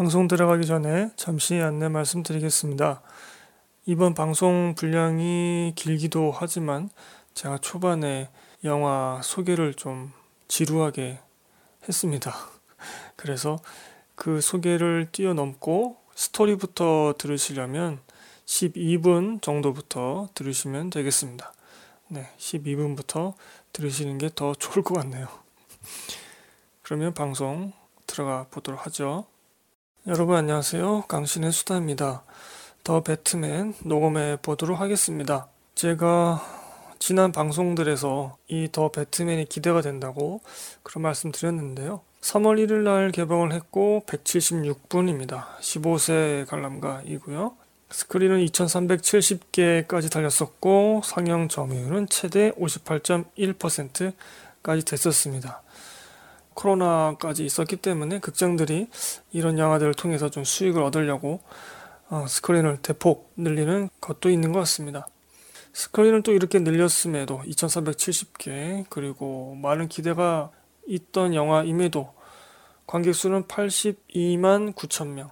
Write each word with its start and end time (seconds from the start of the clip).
방송 0.00 0.28
들어가기 0.28 0.64
전에 0.66 1.10
잠시 1.14 1.56
안내 1.56 1.90
말씀드리겠습니다. 1.90 3.02
이번 3.84 4.14
방송 4.14 4.74
분량이 4.74 5.74
길기도 5.76 6.32
하지만 6.34 6.88
제가 7.34 7.58
초반에 7.58 8.30
영화 8.64 9.20
소개를 9.22 9.74
좀 9.74 10.10
지루하게 10.48 11.18
했습니다. 11.86 12.34
그래서 13.14 13.58
그 14.14 14.40
소개를 14.40 15.08
뛰어넘고 15.12 15.98
스토리부터 16.14 17.16
들으시려면 17.18 18.00
12분 18.46 19.42
정도부터 19.42 20.30
들으시면 20.34 20.88
되겠습니다. 20.88 21.52
네, 22.08 22.26
12분부터 22.38 23.34
들으시는 23.74 24.16
게 24.16 24.30
더 24.34 24.54
좋을 24.54 24.82
것 24.82 24.94
같네요. 24.94 25.28
그러면 26.80 27.12
방송 27.12 27.74
들어가 28.06 28.46
보도록 28.50 28.86
하죠. 28.86 29.26
여러분 30.06 30.36
안녕하세요. 30.36 31.04
강신의 31.08 31.52
수다입니다. 31.52 32.22
더 32.84 33.02
배트맨 33.02 33.74
녹음해 33.84 34.38
보도록 34.40 34.80
하겠습니다. 34.80 35.48
제가 35.74 36.42
지난 36.98 37.32
방송들에서 37.32 38.36
이 38.48 38.68
더 38.72 38.90
배트맨이 38.90 39.44
기대가 39.46 39.82
된다고 39.82 40.40
그런 40.82 41.02
말씀 41.02 41.30
드렸는데요. 41.32 42.00
3월 42.22 42.66
1일 42.66 42.82
날 42.82 43.10
개봉을 43.12 43.52
했고 43.52 44.02
176분입니다. 44.06 45.44
15세 45.60 46.46
관람가이고요. 46.46 47.54
스크린은 47.90 48.44
2370개까지 48.46 50.10
달렸었고 50.10 51.02
상영 51.04 51.48
점유율은 51.48 52.08
최대 52.08 52.52
58.1%까지 52.52 54.84
됐었습니다. 54.84 55.62
코로나까지 56.60 57.44
있었기 57.44 57.76
때문에 57.76 58.20
극장들이 58.20 58.88
이런 59.32 59.58
영화들을 59.58 59.94
통해서 59.94 60.28
좀 60.28 60.44
수익을 60.44 60.82
얻으려고 60.82 61.40
어, 62.10 62.26
스크린을 62.26 62.78
대폭 62.82 63.32
늘리는 63.36 63.88
것도 64.00 64.30
있는 64.30 64.52
것 64.52 64.58
같습니다. 64.60 65.06
스크린을 65.72 66.22
또 66.22 66.32
이렇게 66.32 66.58
늘렸음에도 66.58 67.42
2370개 67.46 68.84
그리고 68.90 69.54
많은 69.62 69.88
기대가 69.88 70.50
있던 70.86 71.34
영화임에도 71.34 72.12
관객 72.86 73.14
수는 73.14 73.44
82만 73.44 74.74
9천 74.74 75.08
명. 75.08 75.30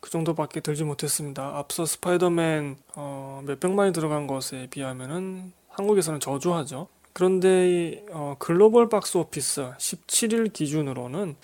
그 0.00 0.10
정도밖에 0.10 0.60
들지 0.60 0.84
못했습니다. 0.84 1.56
앞서 1.56 1.84
스파이더맨 1.84 2.78
어, 2.94 3.42
몇백만이 3.46 3.92
들어간 3.92 4.26
것에 4.26 4.68
비하면은 4.70 5.52
한국에서는 5.68 6.20
저조하죠. 6.20 6.88
그런데 7.18 8.04
어, 8.12 8.36
글로벌 8.38 8.88
박스 8.88 9.18
오피스 9.18 9.72
17일 9.76 10.52
기준으로는 10.52 11.34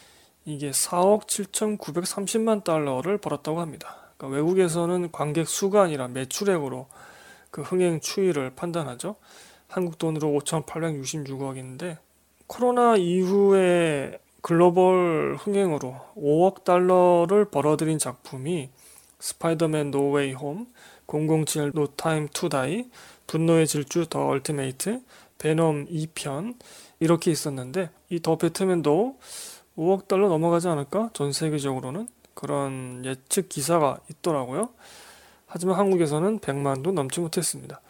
이게 0.44 0.70
4억 0.70 1.26
7,930만 1.26 2.62
달러를 2.62 3.18
벌었다고 3.18 3.60
합니다. 3.60 3.96
그러니까 4.16 4.36
외국에서는 4.36 5.10
관객 5.10 5.48
수가 5.48 5.82
아니라 5.82 6.06
매출액으로 6.06 6.86
그 7.50 7.62
흥행 7.62 7.98
추이를 7.98 8.52
판단하죠. 8.54 9.16
한국 9.66 9.98
돈으로 9.98 10.28
5,866억인데 10.28 11.96
코로나 12.46 12.94
이후에 12.94 14.20
글로벌 14.42 15.34
흥행으로 15.40 15.96
5억 16.16 16.62
달러를 16.62 17.46
벌어들인 17.46 17.98
작품이 17.98 18.70
스파이더맨 19.18 19.90
노웨이 19.90 20.34
홈, 20.34 20.68
007 21.08 21.72
노 21.72 21.88
타임 21.88 22.28
투 22.28 22.48
다이, 22.48 22.84
분노의 23.26 23.66
질주 23.66 24.06
더 24.08 24.26
얼티메이트, 24.26 25.00
베놈 25.38 25.86
2편 25.86 26.56
이렇게 27.00 27.30
있었는데 27.30 27.90
이 28.10 28.20
더 28.20 28.36
배트맨도 28.36 29.18
5억 29.76 30.08
달러 30.08 30.28
넘어가지 30.28 30.68
않을까? 30.68 31.10
전 31.14 31.32
세계적으로는 31.32 32.08
그런 32.34 33.02
예측 33.04 33.48
기사가 33.48 33.98
있더라고요. 34.10 34.70
하지만 35.46 35.76
한국에서는 35.78 36.40
100만도 36.40 36.92
넘지 36.92 37.20
못했습니다. 37.20 37.80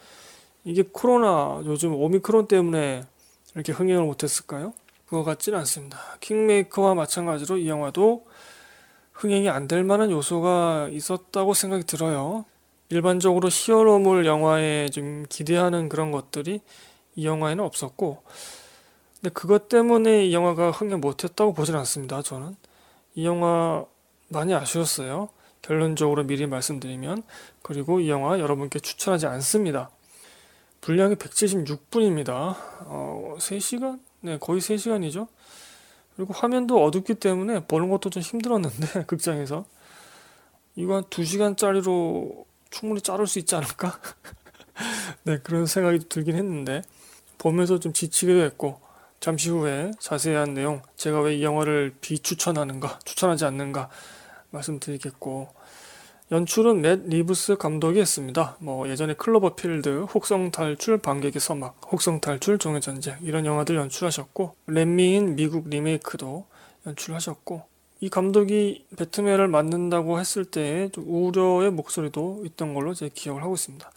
이게 0.65 0.83
코로나 0.91 1.61
요즘 1.67 1.95
오미크론 1.95 2.49
때문에 2.49 3.05
이렇게 3.55 3.73
흥행을 3.73 4.05
못했을까요? 4.05 4.73
그거 5.07 5.23
같지는 5.25 5.59
않습니다. 5.61 5.99
킹메이커와 6.21 6.95
마찬가지로 6.95 7.59
이 7.59 7.69
영화도 7.69 8.27
흥행이 9.13 9.49
안 9.49 9.69
될 9.69 9.85
만한 9.85 10.11
요소가 10.11 10.89
있었다고 10.91 11.55
생각이 11.55 11.85
들어요. 11.85 12.45
일반적으로 12.89 13.49
히어로물 13.51 14.27
영화에 14.27 14.89
좀 14.89 15.25
기대하는 15.29 15.89
그런 15.89 16.11
것들이 16.11 16.61
이 17.17 17.27
영화에는 17.27 17.63
없었고, 17.65 18.23
근데 19.21 19.33
그것 19.33 19.69
때문에 19.69 20.27
이 20.27 20.35
영화가 20.35 20.71
흥행 20.71 21.01
못했다고 21.01 21.55
보진 21.55 21.75
않습니다. 21.77 22.23
저는 22.23 22.57
이 23.15 23.25
영화 23.25 23.85
많이 24.29 24.55
아쉬웠어요. 24.55 25.31
결론적으로 25.63 26.25
미리 26.25 26.47
말씀드리면 26.47 27.23
그리고 27.63 28.01
이 28.01 28.11
영화 28.11 28.39
여러분께 28.39 28.81
추천하지 28.81 29.27
않습니다. 29.27 29.91
분량이 30.83 31.15
176분입니다. 31.15 32.55
어, 32.85 33.37
3시간? 33.39 34.01
네, 34.21 34.37
거의 34.39 34.61
3시간이죠. 34.61 35.29
그리고 36.17 36.35
화면도 36.35 36.85
어둡기 36.85 37.15
때문에 37.15 37.67
보는 37.67 37.89
것도 37.89 38.11
좀 38.11 38.23
힘들었는데 38.23 39.05
극장에서 39.09 39.65
이거 40.77 40.97
한 40.97 41.05
2시간짜리로 41.05 42.45
충분히 42.69 43.01
자를 43.01 43.27
수 43.27 43.39
있지 43.39 43.55
않을까? 43.55 43.99
네, 45.25 45.39
그런 45.39 45.65
생각이 45.65 46.01
들긴 46.11 46.37
했는데 46.37 46.83
보면서 47.45 47.79
좀 47.79 47.93
지치기도 47.93 48.41
했고 48.41 48.81
잠시 49.21 49.51
후에 49.51 49.91
자세한 50.01 50.55
내용 50.55 50.81
제가 50.97 51.21
왜 51.21 51.37
이 51.37 51.43
영화를 51.43 51.95
비추천하는가 52.01 53.01
추천하지 53.05 53.45
않는가 53.45 53.91
말씀드리겠고 54.51 55.49
연출은 56.33 56.81
맷 56.81 57.07
리브스 57.07 57.57
감독이 57.57 58.01
했습니다. 58.01 58.57
뭐 58.61 58.89
예전에 58.89 59.13
클로버필드, 59.13 60.07
혹성 60.15 60.51
탈출, 60.51 60.97
반격의 60.97 61.39
서막, 61.39 61.93
혹성 61.93 62.21
탈출, 62.21 62.59
종의 62.59 62.81
전쟁 62.81 63.19
이런 63.21 63.45
영화들 63.45 63.77
연출하셨고 63.77 64.57
렛미인 64.67 65.37
미국 65.37 65.69
리메이크도 65.69 66.47
연출하셨고 66.87 67.63
이 68.01 68.09
감독이 68.09 68.87
배트맨을 68.97 69.49
맡는다고 69.49 70.19
했을 70.19 70.47
때좀 70.47 71.05
우려의 71.07 71.71
목소리도 71.73 72.43
있던 72.47 72.73
걸로 72.73 72.95
제 72.95 73.11
기억을 73.13 73.43
하고 73.43 73.53
있습니다. 73.53 73.91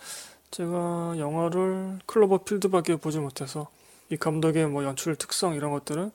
제가 0.57 1.13
영화를 1.19 1.99
클로버 2.07 2.39
필드밖에 2.39 2.95
보지 2.95 3.19
못해서 3.19 3.67
이 4.09 4.17
감독의 4.17 4.65
뭐 4.67 4.83
연출 4.83 5.15
특성 5.15 5.53
이런 5.53 5.71
것들은 5.71 6.09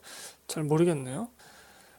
잘 0.47 0.63
모르겠네요. 0.63 1.29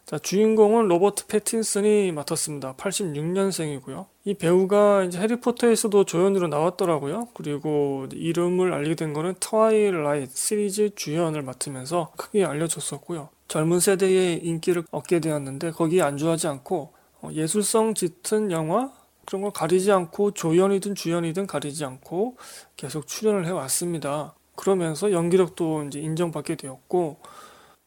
자, 0.05 0.19
주인공은 0.19 0.88
로버트 0.88 1.27
패틴슨이 1.27 2.12
맡았습니다. 2.12 2.75
86년생이고요. 2.75 4.04
이 4.27 4.34
배우가 4.34 5.04
이제 5.04 5.19
해리포터에서도 5.21 6.04
조연으로 6.04 6.49
나왔더라고요. 6.49 7.28
그리고 7.33 8.06
이름을 8.12 8.75
알게 8.75 8.94
된 8.94 9.15
거는 9.15 9.37
트와일라이트 9.41 10.37
시리즈 10.37 10.91
주연을 10.94 11.41
맡으면서 11.41 12.12
크게 12.19 12.44
알려졌었고요. 12.44 13.31
젊은 13.49 13.81
세대의 13.81 14.44
인기를 14.44 14.84
얻게 14.91 15.19
되었는데 15.21 15.71
거기에 15.71 16.03
안주하지 16.03 16.49
않고 16.49 16.93
어, 17.22 17.31
예술성 17.33 17.94
짙은 17.94 18.50
영화 18.50 18.93
그런 19.26 19.42
걸 19.42 19.50
가리지 19.50 19.90
않고 19.92 20.32
조연이든 20.32 20.94
주연이든 20.94 21.46
가리지 21.46 21.84
않고 21.84 22.36
계속 22.76 23.06
출연을 23.06 23.46
해왔습니다. 23.46 24.34
그러면서 24.56 25.10
연기력도 25.12 25.84
이제 25.84 26.00
인정받게 26.00 26.56
되었고 26.56 27.16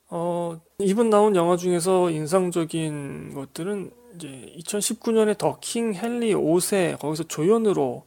어, 0.09 0.59
이번 0.79 1.09
나온 1.09 1.35
영화 1.35 1.57
중에서 1.57 2.09
인상적인 2.09 3.33
것들은 3.33 3.91
이제 4.15 4.53
2019년에 4.59 5.37
더 5.37 5.59
킹 5.59 5.93
헨리 5.95 6.33
5세 6.33 6.97
거기서 6.99 7.23
조연으로 7.25 8.03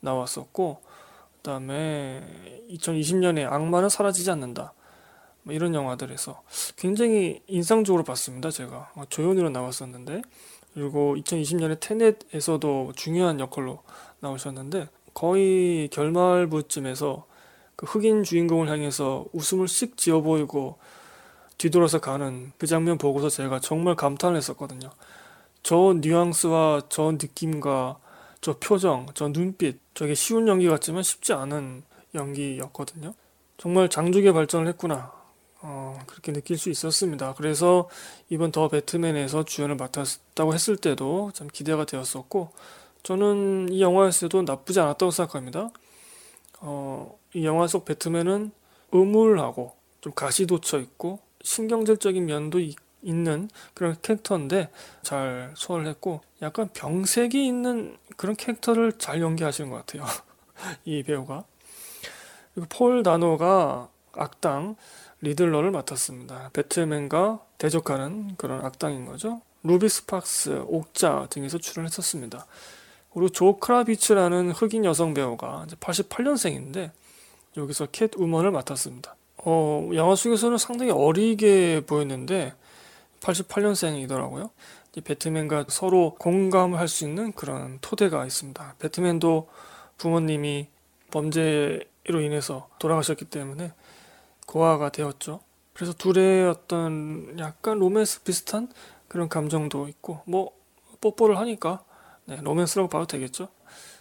나왔었고 0.00 0.80
그 0.82 1.42
다음에 1.42 2.22
2020년에 2.70 3.50
악마는 3.50 3.88
사라지지 3.88 4.30
않는다. 4.30 4.74
뭐 5.42 5.54
이런 5.54 5.74
영화들에서 5.74 6.42
굉장히 6.76 7.40
인상적으로 7.46 8.04
봤습니다 8.04 8.50
제가. 8.50 8.92
어, 8.94 9.04
조연으로 9.08 9.50
나왔었는데 9.50 10.22
그리고 10.74 11.16
2020년에 11.16 11.78
테넷에서도 11.80 12.92
중요한 12.96 13.40
역할로 13.40 13.82
나오셨는데 14.20 14.88
거의 15.14 15.88
결말부쯤에서 15.88 17.26
그 17.76 17.86
흑인 17.86 18.22
주인공을 18.22 18.68
향해서 18.68 19.26
웃음을 19.32 19.66
씩 19.66 19.96
지어 19.96 20.20
보이고 20.20 20.78
뒤돌아서 21.58 22.00
가는 22.00 22.52
그 22.58 22.66
장면 22.66 22.98
보고서 22.98 23.28
제가 23.28 23.60
정말 23.60 23.96
감탄을 23.96 24.36
했었거든요. 24.36 24.90
저 25.62 25.94
뉘앙스와 26.00 26.82
저 26.88 27.12
느낌과 27.12 27.98
저 28.40 28.58
표정, 28.58 29.06
저 29.14 29.28
눈빛, 29.28 29.78
저게 29.94 30.14
쉬운 30.14 30.48
연기 30.48 30.68
같지만 30.68 31.02
쉽지 31.02 31.34
않은 31.34 31.82
연기였거든요. 32.14 33.12
정말 33.58 33.90
장족의 33.90 34.32
발전을 34.32 34.68
했구나. 34.68 35.12
어, 35.62 35.98
그렇게 36.06 36.32
느낄 36.32 36.56
수 36.58 36.70
있었습니다. 36.70 37.34
그래서 37.34 37.88
이번 38.28 38.50
더 38.52 38.68
배트맨에서 38.68 39.44
주연을 39.44 39.76
맡았다고 39.76 40.54
했을 40.54 40.76
때도 40.76 41.32
참 41.34 41.48
기대가 41.48 41.84
되었었고, 41.84 42.50
저는 43.02 43.68
이 43.70 43.80
영화에서도 43.80 44.42
나쁘지 44.42 44.80
않았다고 44.80 45.10
생각합니다. 45.10 45.70
어, 46.60 47.18
이 47.34 47.44
영화 47.44 47.66
속 47.66 47.84
배트맨은 47.84 48.52
음울하고 48.94 49.74
좀 50.00 50.12
가시 50.14 50.46
돋쳐 50.46 50.78
있고 50.78 51.20
신경질적인 51.42 52.26
면도 52.26 52.60
있는 53.02 53.48
그런 53.74 53.96
캐릭터인데 54.02 54.70
잘 55.02 55.52
소화를 55.56 55.86
했고 55.86 56.20
약간 56.42 56.68
병색이 56.72 57.46
있는 57.46 57.96
그런 58.16 58.36
캐릭터를 58.36 58.92
잘 58.98 59.20
연기하시는 59.20 59.70
것 59.70 59.78
같아요. 59.78 60.04
이 60.84 61.02
배우가. 61.02 61.44
그리고 62.54 62.68
폴 62.68 63.02
다노가 63.02 63.88
악당 64.12 64.76
리들러를 65.22 65.70
맡았습니다. 65.70 66.50
배트맨과 66.52 67.40
대적하는 67.58 68.36
그런 68.36 68.64
악당인 68.64 69.04
거죠. 69.04 69.40
루비 69.62 69.88
스팍스, 69.88 70.64
옥자 70.66 71.26
등에서 71.30 71.58
출연했었습니다. 71.58 72.46
그리고 73.12 73.28
조 73.28 73.58
크라비츠라는 73.58 74.52
흑인 74.52 74.84
여성 74.84 75.14
배우가 75.14 75.66
88년생인데 75.80 76.90
여기서 77.56 77.88
캣 77.92 78.12
우먼을 78.16 78.50
맡았습니다. 78.50 79.16
어, 79.38 79.90
영화 79.94 80.14
속에서는 80.14 80.58
상당히 80.58 80.92
어리게 80.92 81.82
보였는데 81.86 82.54
88년생이더라고요. 83.20 84.50
배트맨과 85.04 85.66
서로 85.68 86.14
공감을 86.18 86.78
할수 86.78 87.04
있는 87.04 87.32
그런 87.32 87.78
토대가 87.80 88.24
있습니다. 88.26 88.74
배트맨도 88.78 89.48
부모님이 89.98 90.68
범죄로 91.10 92.20
인해서 92.20 92.68
돌아가셨기 92.78 93.26
때문에 93.26 93.72
고아가 94.50 94.90
되었죠. 94.90 95.40
그래서 95.72 95.92
둘의 95.92 96.48
어떤 96.48 97.38
약간 97.38 97.78
로맨스 97.78 98.24
비슷한 98.24 98.68
그런 99.06 99.28
감정도 99.28 99.86
있고 99.86 100.22
뭐 100.26 100.50
뽀뽀를 101.00 101.38
하니까 101.38 101.84
네, 102.24 102.36
로맨스라고 102.42 102.88
봐도 102.88 103.06
되겠죠. 103.06 103.48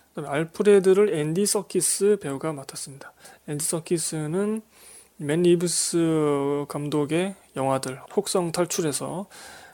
그다음에 0.10 0.28
알프레드를 0.28 1.14
앤디 1.14 1.46
서키스 1.46 2.18
배우가 2.20 2.52
맡았습니다. 2.52 3.14
앤디 3.48 3.64
서키스는 3.64 4.64
맷 5.18 5.44
리브스 5.44 6.66
감독의 6.68 7.36
영화들 7.56 8.02
혹성 8.16 8.52
탈출에서 8.52 9.28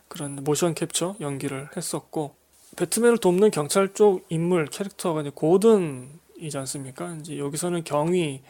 그런 0.09 0.43
모션 0.43 0.73
캡처 0.73 1.15
연기를 1.21 1.69
했었고 1.77 2.35
배트맨을 2.75 3.19
돕는 3.19 3.51
경찰 3.51 3.93
쪽 3.93 4.25
인물 4.27 4.65
캐릭터가 4.65 5.21
이제 5.21 5.31
고든이지 5.33 6.57
않습니까? 6.57 7.15
이제 7.21 7.39
여기서는 7.39 7.85
경위 7.85 8.41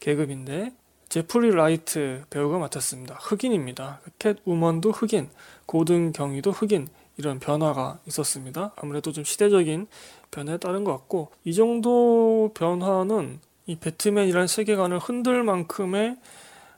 계급인데 0.00 0.72
제프리 1.08 1.50
라이트 1.50 2.24
배우가 2.30 2.58
맡았습니다. 2.58 3.14
흑인입니다. 3.20 4.00
캣 4.18 4.38
우먼도 4.44 4.90
흑인, 4.90 5.28
고든 5.66 6.12
경위도 6.12 6.50
흑인 6.50 6.88
이런 7.16 7.38
변화가 7.38 7.98
있었습니다. 8.06 8.72
아무래도 8.76 9.12
좀 9.12 9.24
시대적인 9.24 9.86
변화에 10.30 10.58
따른 10.58 10.84
것 10.84 10.92
같고 10.92 11.30
이 11.44 11.54
정도 11.54 12.50
변화는 12.54 13.40
이 13.66 13.76
배트맨이라는 13.76 14.46
세계관을 14.46 14.98
흔들 14.98 15.42
만큼의 15.42 16.16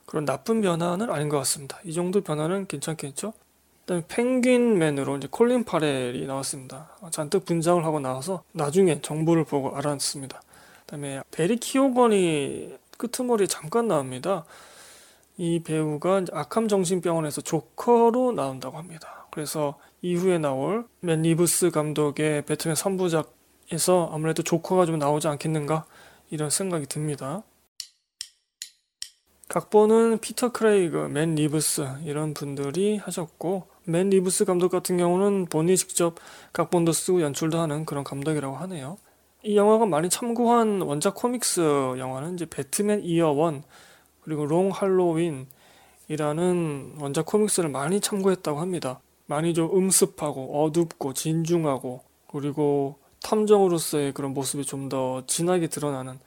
그런 0.05 0.25
나쁜 0.25 0.61
변화는 0.61 1.11
아닌 1.11 1.29
것 1.29 1.37
같습니다. 1.39 1.79
이 1.83 1.93
정도 1.93 2.21
변화는 2.21 2.67
괜찮겠죠? 2.67 3.33
그다음에 3.81 4.03
펭귄맨으로 4.07 5.17
이제 5.17 5.27
콜린 5.29 5.63
파렐이 5.63 6.25
나왔습니다. 6.25 6.89
잔뜩 7.11 7.45
분장을 7.45 7.83
하고 7.83 7.99
나와서 7.99 8.43
나중에 8.51 9.01
정보를 9.01 9.43
보고 9.43 9.75
알았습니다. 9.75 10.41
그다음에 10.85 11.21
베리 11.31 11.57
키오건이 11.57 12.75
끄트머리에 12.99 13.47
잠깐 13.47 13.87
나옵니다. 13.87 14.45
이 15.37 15.61
배우가 15.63 16.25
아캄 16.33 16.67
정신병원에서 16.67 17.41
조커로 17.41 18.33
나온다고 18.33 18.77
합니다. 18.77 19.25
그래서 19.31 19.79
이후에 20.01 20.37
나올 20.37 20.85
맷 20.99 21.21
리브스 21.21 21.71
감독의 21.71 22.45
배트맨 22.45 22.75
3부작에서 22.75 24.13
아무래도 24.13 24.43
조커가 24.43 24.85
좀 24.85 24.99
나오지 24.99 25.27
않겠는가 25.29 25.85
이런 26.29 26.49
생각이 26.49 26.85
듭니다. 26.87 27.43
각본은 29.47 30.19
피터 30.19 30.51
크레이그, 30.51 31.07
맷 31.07 31.35
리브스 31.35 31.87
이런 32.03 32.33
분들이 32.33 32.97
하셨고 32.97 33.67
맷 33.85 34.09
리브스 34.09 34.45
감독 34.45 34.69
같은 34.69 34.97
경우는 34.97 35.45
본인이 35.45 35.75
직접 35.75 36.15
각본도 36.53 36.91
쓰고 36.91 37.21
연출도 37.21 37.59
하는 37.59 37.85
그런 37.85 38.03
감독이라고 38.03 38.57
하네요. 38.57 38.97
이 39.43 39.55
영화가 39.55 39.85
많이 39.85 40.09
참고한 40.09 40.81
원작 40.81 41.15
코믹스 41.15 41.61
영화는 41.97 42.33
이제 42.35 42.45
배트맨 42.45 43.03
이어 43.03 43.29
원 43.31 43.63
그리고 44.21 44.45
롱 44.45 44.69
할로윈이라는 44.71 45.47
원작 46.99 47.25
코믹스를 47.25 47.69
많이 47.69 48.01
참고했다고 48.01 48.59
합니다. 48.59 48.99
많이 49.27 49.53
좀 49.53 49.75
음습하고 49.75 50.63
어둡고 50.65 51.13
진중하고 51.13 52.01
그리고 52.27 52.97
탐정으로서의 53.23 54.13
그런 54.13 54.33
모습이 54.33 54.65
좀 54.65 54.89
더 54.89 55.23
진하게 55.27 55.67
드러나는 55.67 56.19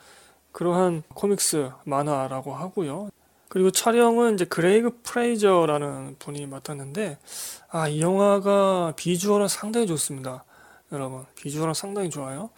그러한 0.53 1.03
코믹스 1.15 1.71
만화라고 1.85 2.55
하고요. 2.55 3.11
그리고 3.49 3.71
촬영은 3.71 4.35
이제 4.35 4.45
그레이그 4.47 5.01
프레이저라는 5.03 6.17
분이 6.19 6.47
맡았는데 6.47 7.19
아 7.71 7.89
이 7.89 8.01
영화가 8.01 8.95
비주얼은 8.97 9.49
상당히 9.49 9.87
좋습니다. 9.87 10.45
여러분 10.93 11.25
비주얼은 11.37 11.75
상당히 11.75 12.09
좋아요. 12.09 12.51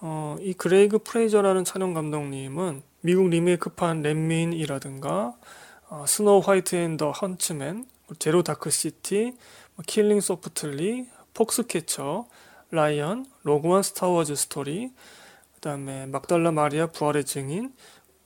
어, 0.00 0.36
이 0.40 0.52
그레이그 0.52 1.00
프레이저라는 1.00 1.64
촬영 1.64 1.94
감독님은 1.94 2.82
미국 3.00 3.28
리메이크판 3.28 4.02
렛미인이라든가 4.02 5.34
어, 5.88 6.04
스노우 6.06 6.42
화이트 6.44 6.76
앤 6.76 6.96
더 6.96 7.12
헌츠맨, 7.12 7.86
제로 8.18 8.42
다크 8.42 8.70
서티, 8.70 9.36
킬링 9.86 10.20
소프틀리, 10.20 11.06
폭스캐쳐, 11.34 12.26
라이언, 12.70 13.26
로그원 13.44 13.82
스타워즈 13.82 14.34
스토리, 14.34 14.90
그 15.54 15.60
다음에 15.60 16.06
막달라 16.06 16.50
마리아 16.50 16.88
부활의 16.88 17.24
증인, 17.24 17.72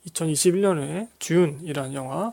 2021년에 0.07 1.09
듄이라는 1.19 1.95
영화 1.95 2.33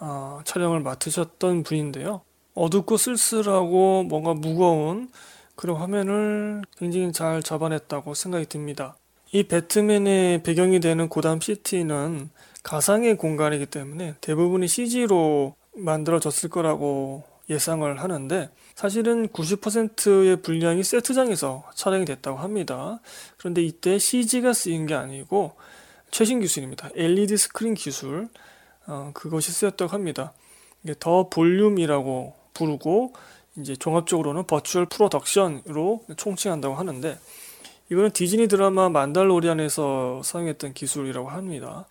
어, 0.00 0.40
촬영을 0.44 0.80
맡으셨던 0.80 1.62
분인데요. 1.62 2.22
어둡고 2.54 2.96
쓸쓸하고 2.96 4.04
뭔가 4.04 4.34
무거운 4.34 5.10
그런 5.58 5.76
화면을 5.76 6.62
굉장히 6.78 7.10
잘 7.12 7.42
잡아냈다고 7.42 8.14
생각이 8.14 8.46
듭니다. 8.46 8.96
이 9.32 9.42
배트맨의 9.42 10.44
배경이 10.44 10.78
되는 10.78 11.08
고담 11.08 11.40
시티는 11.40 12.30
가상의 12.62 13.16
공간이기 13.16 13.66
때문에 13.66 14.14
대부분이 14.20 14.68
CG로 14.68 15.56
만들어졌을 15.74 16.48
거라고 16.48 17.24
예상을 17.50 18.00
하는데 18.00 18.50
사실은 18.76 19.26
90%의 19.26 20.42
분량이 20.42 20.84
세트장에서 20.84 21.68
촬영이 21.74 22.04
됐다고 22.04 22.38
합니다. 22.38 23.00
그런데 23.36 23.60
이때 23.60 23.98
CG가 23.98 24.52
쓰인 24.52 24.86
게 24.86 24.94
아니고 24.94 25.56
최신 26.12 26.38
기술입니다. 26.38 26.90
LED 26.94 27.36
스크린 27.36 27.74
기술 27.74 28.28
어, 28.86 29.10
그것이 29.12 29.50
쓰였다고 29.50 29.90
합니다. 29.92 30.32
The 31.00 31.28
Volume이라고 31.28 32.36
부르고 32.54 33.12
이제 33.58 33.76
종합적으로는 33.76 34.46
virtual 34.46 34.86
production으로 34.86 36.04
총칭한다고 36.16 36.74
하는데 36.74 37.18
이거는 37.90 38.10
디즈니 38.10 38.48
드라마 38.48 38.88
만달로리안에서 38.88 40.22
사용했던 40.22 40.74
기술이라고 40.74 41.28
합니다. 41.28 41.86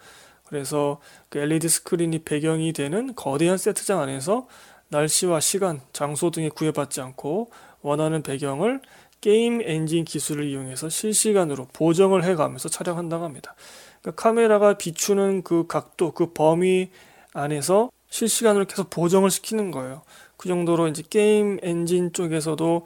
그래서 0.46 1.00
그 1.30 1.40
LED 1.40 1.68
스크린이 1.68 2.20
배경이 2.20 2.72
되는 2.72 3.14
거대한 3.16 3.58
세트장 3.58 4.00
안에서 4.00 4.48
날씨와 4.90 5.40
시간, 5.42 5.82
장소 5.92 6.32
등에 6.32 6.50
구애받지 6.50 7.02
않고 7.02 7.52
원하는 7.82 8.22
배경을 8.22 8.82
게임 9.20 9.62
엔진 9.62 10.06
기술을 10.06 10.48
이용해서 10.48 10.90
실시간으로 10.90 11.68
보정을 11.74 12.24
해가면서 12.24 12.70
촬영한다고 12.70 13.26
합니다. 13.26 13.56
그러니까 14.02 14.22
카메라가 14.22 14.76
비추는 14.76 15.42
그 15.42 15.66
각도, 15.68 16.12
그 16.14 16.32
범위 16.34 16.90
안에서 17.34 17.90
실시간으로 18.10 18.66
계속 18.66 18.90
보정을 18.90 19.30
시키는 19.30 19.72
거예요. 19.72 20.04
그 20.38 20.48
정도로 20.48 20.88
이제 20.88 21.04
게임 21.10 21.60
엔진 21.62 22.14
쪽에서도 22.14 22.86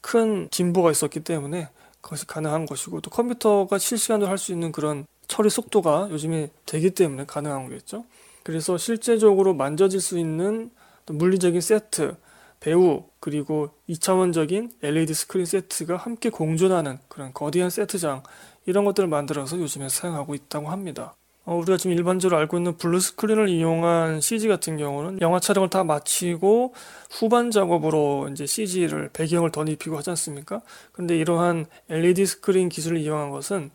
큰 0.00 0.48
진보가 0.50 0.90
있었기 0.90 1.20
때문에 1.20 1.68
그것이 2.00 2.26
가능한 2.26 2.66
것이고 2.66 3.00
또 3.00 3.10
컴퓨터가 3.10 3.78
실시간으로 3.78 4.28
할 4.28 4.38
수 4.38 4.52
있는 4.52 4.72
그런 4.72 5.06
처리 5.28 5.50
속도가 5.50 6.08
요즘에 6.10 6.48
되기 6.66 6.90
때문에 6.90 7.24
가능한 7.26 7.64
거겠죠. 7.64 8.04
그래서 8.42 8.76
실제적으로 8.76 9.54
만져질 9.54 10.00
수 10.00 10.18
있는 10.18 10.70
물리적인 11.06 11.60
세트, 11.60 12.16
배우, 12.60 13.04
그리고 13.20 13.70
2차원적인 13.88 14.72
LED 14.82 15.14
스크린 15.14 15.46
세트가 15.46 15.96
함께 15.96 16.28
공존하는 16.28 16.98
그런 17.08 17.32
거대한 17.32 17.70
세트장, 17.70 18.22
이런 18.66 18.84
것들을 18.84 19.08
만들어서 19.08 19.58
요즘에 19.58 19.88
사용하고 19.88 20.34
있다고 20.34 20.68
합니다. 20.70 21.14
어, 21.44 21.56
우리가 21.56 21.76
지금 21.76 21.96
일반적으로 21.96 22.38
알고 22.38 22.56
있는 22.56 22.76
블루 22.76 23.00
스크린을 23.00 23.48
이용한 23.48 24.20
CG 24.20 24.46
같은 24.46 24.76
경우는 24.76 25.20
영화 25.20 25.40
촬영을 25.40 25.68
다 25.70 25.82
마치고 25.82 26.72
후반 27.10 27.50
작업으로 27.50 28.28
이제 28.30 28.46
CG를 28.46 29.10
배경을 29.12 29.50
덧입히고 29.50 29.96
하지 29.96 30.10
않습니까? 30.10 30.62
근데 30.92 31.16
이러한 31.16 31.66
LED 31.90 32.26
스크린 32.26 32.68
기술을 32.68 32.98
이용한 32.98 33.30
것은 33.30 33.70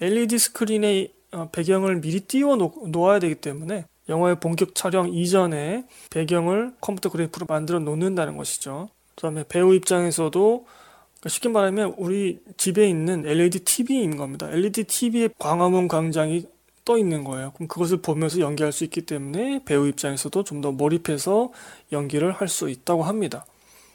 LED 0.00 0.38
스크린의 0.38 1.12
어, 1.32 1.48
배경을 1.52 2.00
미리 2.00 2.20
띄워 2.20 2.56
놓아야 2.56 3.18
되기 3.18 3.34
때문에 3.34 3.84
영화의 4.08 4.40
본격 4.40 4.74
촬영 4.74 5.12
이전에 5.12 5.84
배경을 6.10 6.72
컴퓨터 6.80 7.10
그래프로 7.10 7.46
만들어 7.48 7.78
놓는다는 7.78 8.36
것이죠. 8.36 8.88
그 9.14 9.22
다음에 9.22 9.44
배우 9.46 9.74
입장에서도 9.74 10.64
그러니까 11.20 11.28
쉽게 11.28 11.50
말하면 11.50 11.94
우리 11.98 12.40
집에 12.56 12.88
있는 12.88 13.26
LED 13.26 13.60
TV인 13.60 14.16
겁니다. 14.16 14.50
LED 14.50 14.84
TV의 14.84 15.30
광화문 15.38 15.86
광장이 15.86 16.46
떠 16.84 16.98
있는 16.98 17.24
거예요. 17.24 17.52
그럼 17.54 17.68
그것을 17.68 17.98
보면서 18.02 18.40
연기할 18.40 18.72
수 18.72 18.84
있기 18.84 19.02
때문에 19.02 19.62
배우 19.64 19.86
입장에서도 19.88 20.44
좀 20.44 20.60
더 20.60 20.72
몰입해서 20.72 21.52
연기를 21.92 22.32
할 22.32 22.48
수 22.48 22.68
있다고 22.70 23.02
합니다. 23.04 23.44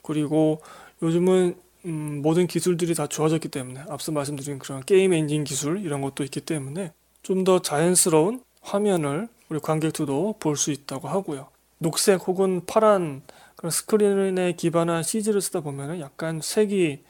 그리고 0.01 0.61
요즘은 1.01 1.55
음, 1.85 2.21
모든 2.23 2.47
기술들이 2.47 2.95
다 2.95 3.05
좋아졌기 3.07 3.49
때문에 3.49 3.83
앞서 3.89 4.11
말씀드린 4.11 4.57
그런 4.59 4.83
게임 4.85 5.13
엔진 5.13 5.43
기술 5.43 5.83
이런 5.85 6.01
것도 6.01 6.23
있기 6.23 6.41
때문에 6.41 6.91
좀 7.23 7.43
더 7.43 7.59
자연스러운 7.61 8.41
화면을 8.61 9.27
우리 9.49 9.59
관객들도 9.59 10.35
볼 10.39 10.55
수 10.57 10.71
있다고 10.71 11.07
하고요. 11.07 11.47
녹색 11.77 12.27
혹은 12.27 12.65
파란 12.65 13.21
그런 13.55 13.69
스크린에 13.71 14.53
기반한 14.53 15.03
CG를 15.03 15.41
쓰다 15.41 15.59
보면 15.61 15.99
약간 15.99 16.39
색이 16.41 17.03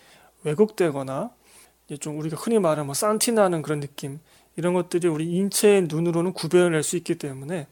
왜곡되거나 0.44 1.30
좀 2.00 2.20
우리가 2.20 2.36
흔히 2.38 2.60
말하는 2.60 2.86
뭐 2.88 2.94
산티나는 2.96 3.62
그런 3.62 3.80
느낌 3.80 4.20
이런 4.56 4.74
것들이 4.74 5.08
우리 5.08 5.26
인체의 5.32 5.84
눈으로는 5.84 6.34
구별해낼 6.34 6.84
수 6.84 6.98
있기 6.98 7.16
때문에 7.16 7.68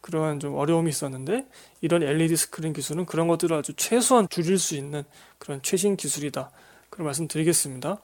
그러한 0.00 0.40
좀 0.40 0.54
어려움이 0.54 0.88
있었는데 0.88 1.46
이런 1.80 2.02
LED 2.02 2.36
스크린 2.36 2.72
기술은 2.72 3.06
그런 3.06 3.28
것들을 3.28 3.56
아주 3.56 3.74
최소한 3.74 4.28
줄일 4.28 4.58
수 4.58 4.76
있는 4.76 5.04
그런 5.38 5.60
최신 5.62 5.96
기술이다. 5.96 6.50
그런 6.90 7.06
말씀 7.06 7.28
드리겠습니다. 7.28 7.98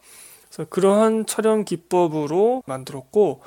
그래서 0.48 0.68
그러한 0.68 1.26
촬영 1.26 1.64
기법으로 1.64 2.62
만들었고 2.66 3.42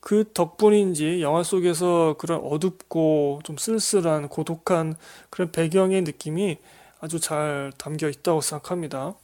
그 0.00 0.30
덕분인지 0.32 1.22
영화 1.22 1.42
속에서 1.42 2.14
그런 2.18 2.40
어둡고 2.40 3.40
좀 3.44 3.56
쓸쓸한 3.56 4.28
고독한 4.28 4.94
그런 5.30 5.50
배경의 5.50 6.02
느낌이 6.02 6.58
아주 7.00 7.20
잘 7.20 7.72
담겨 7.78 8.08
있다고 8.08 8.40
생각합니다. 8.40 9.14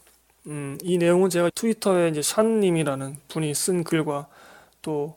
음, 0.46 0.76
이 0.82 0.98
내용은 0.98 1.30
제가 1.30 1.50
트위터에 1.54 2.08
이제 2.08 2.22
샨님이라는 2.22 3.16
분이 3.28 3.54
쓴 3.54 3.84
글과 3.84 4.28
또 4.84 5.16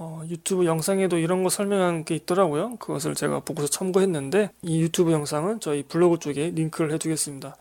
어, 0.00 0.22
유튜브 0.28 0.64
영상에도 0.64 1.18
이런 1.18 1.42
거 1.42 1.50
설명한 1.50 2.04
게 2.04 2.14
있더라고요. 2.14 2.76
그것을 2.76 3.14
제가 3.14 3.40
보고서 3.40 3.68
참고했는데 3.68 4.50
이 4.62 4.80
유튜브 4.80 5.10
영상은 5.12 5.58
저희 5.60 5.82
블로그 5.82 6.18
쪽에 6.20 6.52
링크를 6.54 6.92
해두겠습니다. 6.92 7.56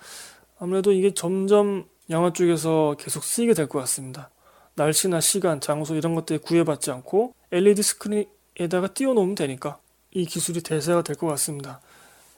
아무래도 0.59 0.91
이게 0.93 1.13
점점 1.13 1.85
영화 2.11 2.31
쪽에서 2.31 2.95
계속 2.99 3.23
쓰이게 3.23 3.53
될 3.53 3.67
것 3.67 3.79
같습니다. 3.79 4.29
날씨나 4.75 5.19
시간, 5.19 5.59
장소 5.59 5.95
이런 5.95 6.13
것들에 6.13 6.37
구애받지 6.37 6.91
않고 6.91 7.33
LED 7.51 7.81
스크린에다가 7.81 8.93
띄워놓으면 8.93 9.33
되니까 9.35 9.79
이 10.11 10.25
기술이 10.25 10.61
대세가 10.61 11.01
될 11.01 11.15
것 11.15 11.25
같습니다. 11.27 11.81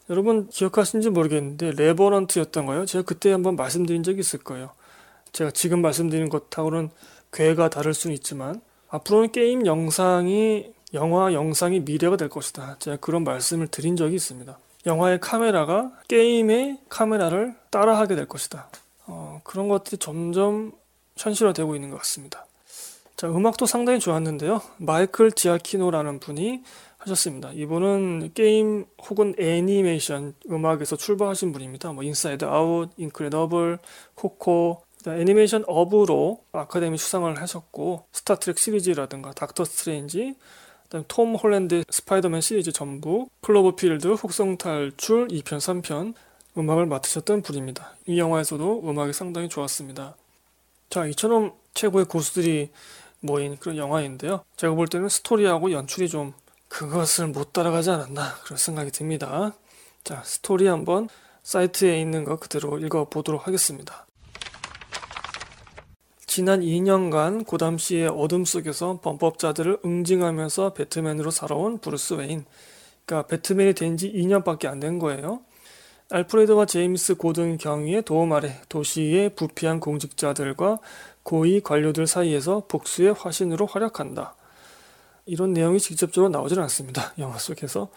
여러분 0.09 0.47
기억하시는지 0.47 1.09
모르겠는데 1.09 1.71
레버넌트였던 1.71 2.65
거요. 2.65 2.85
제가 2.85 3.03
그때 3.03 3.31
한번 3.31 3.57
말씀드린 3.57 4.01
적이 4.03 4.21
있을 4.21 4.39
거예요. 4.39 4.71
제가 5.33 5.51
지금 5.51 5.81
말씀드린 5.81 6.29
것하고는 6.29 6.89
궤가 7.33 7.69
다를 7.69 7.93
수는 7.93 8.15
있지만 8.15 8.61
앞으로는 8.89 9.31
게임 9.31 9.65
영상이 9.65 10.73
영화 10.93 11.33
영상의 11.33 11.81
미래가 11.81 12.17
될 12.17 12.29
것이다. 12.29 12.77
제가 12.79 12.97
그런 12.97 13.23
말씀을 13.23 13.67
드린 13.67 13.95
적이 13.95 14.15
있습니다. 14.15 14.57
영화의 14.85 15.19
카메라가 15.19 15.91
게임의 16.07 16.79
카메라를 16.89 17.55
따라하게 17.69 18.15
될 18.15 18.25
것이다. 18.27 18.69
어, 19.05 19.41
그런 19.43 19.67
것들이 19.67 19.97
점점 19.97 20.71
현실화되고 21.17 21.75
있는 21.75 21.89
것 21.91 21.97
같습니다. 21.97 22.45
자, 23.15 23.27
음악도 23.27 23.65
상당히 23.65 23.99
좋았는데요. 23.99 24.61
마이클 24.77 25.31
지아키노라는 25.31 26.19
분이 26.19 26.63
하셨습니다. 26.99 27.51
이분은 27.53 28.31
게임 28.33 28.85
혹은 29.09 29.35
애니메이션 29.37 30.33
음악에서 30.49 30.95
출발하신 30.95 31.51
분입니다. 31.51 31.91
뭐 31.91 32.03
인사이드 32.03 32.45
아웃, 32.45 32.89
인크레더블, 32.97 33.79
코코, 34.15 34.83
애니메이션 35.07 35.63
업으로 35.67 36.43
아카데미 36.51 36.97
수상을 36.97 37.39
하셨고 37.41 38.05
스타트렉 38.11 38.57
시리즈라든가 38.57 39.31
닥터 39.31 39.63
스트레인지 39.63 40.35
톰 41.07 41.35
홀랜드 41.35 41.83
스파이더맨 41.89 42.41
시리즈 42.41 42.71
전부 42.71 43.29
클로버필드 43.41 44.07
혹성 44.07 44.57
탈출 44.57 45.27
2편 45.27 45.57
3편 45.59 46.15
음악을 46.57 46.85
맡으셨던 46.87 47.43
분입니다. 47.43 47.95
이 48.07 48.19
영화에서도 48.19 48.81
음악이 48.83 49.13
상당히 49.13 49.47
좋았습니다. 49.47 50.15
자 50.89 51.05
이처럼 51.05 51.53
최고의 51.75 52.05
고수들이 52.05 52.71
모인 53.21 53.57
그런 53.57 53.77
영화인데요. 53.77 54.43
제가 54.57 54.73
볼 54.73 54.87
때는 54.87 55.07
스토리하고 55.07 55.71
연출이 55.71 56.09
좀 56.09 56.33
그것을 56.67 57.27
못 57.27 57.53
따라가지 57.53 57.91
않았나 57.91 58.35
그런 58.43 58.57
생각이 58.57 58.91
듭니다. 58.91 59.53
자 60.03 60.21
스토리 60.25 60.67
한번 60.67 61.07
사이트에 61.43 62.01
있는 62.01 62.25
거 62.25 62.37
그대로 62.37 62.79
읽어보도록 62.79 63.47
하겠습니다. 63.47 64.05
지난 66.29 66.61
2년간 66.61 67.47
고담 67.47 67.79
시의 67.79 68.07
어둠 68.07 68.45
속에서 68.45 68.99
범법자들을 69.01 69.79
응징하면서 69.83 70.73
배트맨으로 70.73 71.31
살아온 71.31 71.79
브루스 71.79 72.13
웨인. 72.13 72.45
그러니까 73.07 73.27
배트맨이 73.27 73.73
된 73.73 73.97
지 73.97 74.13
2년밖에 74.13 74.67
안 74.67 74.79
된 74.79 74.99
거예요. 74.99 75.41
알프레드와 76.11 76.67
제임스 76.67 77.15
고든 77.15 77.57
경위의 77.57 78.03
도움 78.03 78.33
아래 78.33 78.61
도시의 78.69 79.31
부패한 79.35 79.79
공직자들과 79.79 80.77
고위 81.23 81.61
관료들 81.61 82.05
사이에서 82.05 82.65
복수의 82.67 83.13
화신으로 83.13 83.65
활약한다. 83.65 84.35
이런 85.25 85.53
내용이 85.53 85.79
직접적으로 85.79 86.29
나오질 86.29 86.59
않습니다. 86.59 87.11
영화 87.17 87.39
속에서. 87.39 87.89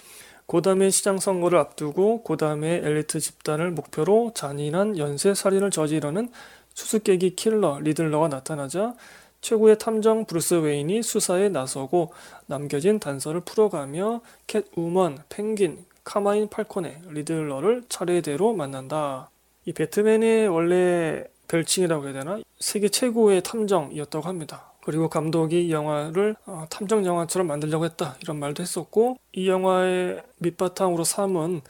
고담의 0.46 0.90
시장 0.90 1.18
선거를 1.18 1.58
앞두고 1.58 2.22
고담의 2.22 2.80
엘리트 2.82 3.20
집단을 3.20 3.70
목표로 3.72 4.32
잔인한 4.34 4.96
연쇄 4.96 5.34
살인을 5.34 5.70
저지르는 5.70 6.30
수수께끼 6.74 7.36
킬러 7.36 7.80
리들러가 7.80 8.28
나타나자 8.28 8.94
최고의 9.40 9.78
탐정 9.78 10.24
브루스 10.24 10.54
웨인이 10.54 11.02
수사에 11.02 11.48
나서고 11.48 12.12
남겨진 12.46 13.00
단서를 13.00 13.40
풀어가며 13.40 14.20
캣우먼, 14.46 15.24
펭귄, 15.28 15.84
카마인 16.04 16.48
팔코네, 16.48 17.02
리들러를 17.08 17.84
차례대로 17.88 18.54
만난다. 18.54 19.30
이 19.64 19.72
배트맨의 19.72 20.48
원래 20.48 21.24
별칭이라고 21.48 22.04
해야 22.04 22.12
되나? 22.12 22.38
세계 22.58 22.88
최고의 22.88 23.42
탐정이었다고 23.42 24.26
합니다. 24.26 24.72
그리고 24.84 25.08
감독이 25.08 25.66
이 25.66 25.72
영화를 25.72 26.34
어, 26.46 26.66
탐정 26.70 27.04
영화처럼 27.04 27.46
만들려고 27.46 27.84
했다 27.84 28.16
이런 28.20 28.38
말도 28.38 28.62
했었고 28.62 29.16
이 29.32 29.48
영화의 29.48 30.22
밑바탕으로 30.38 31.04
삼은 31.04 31.60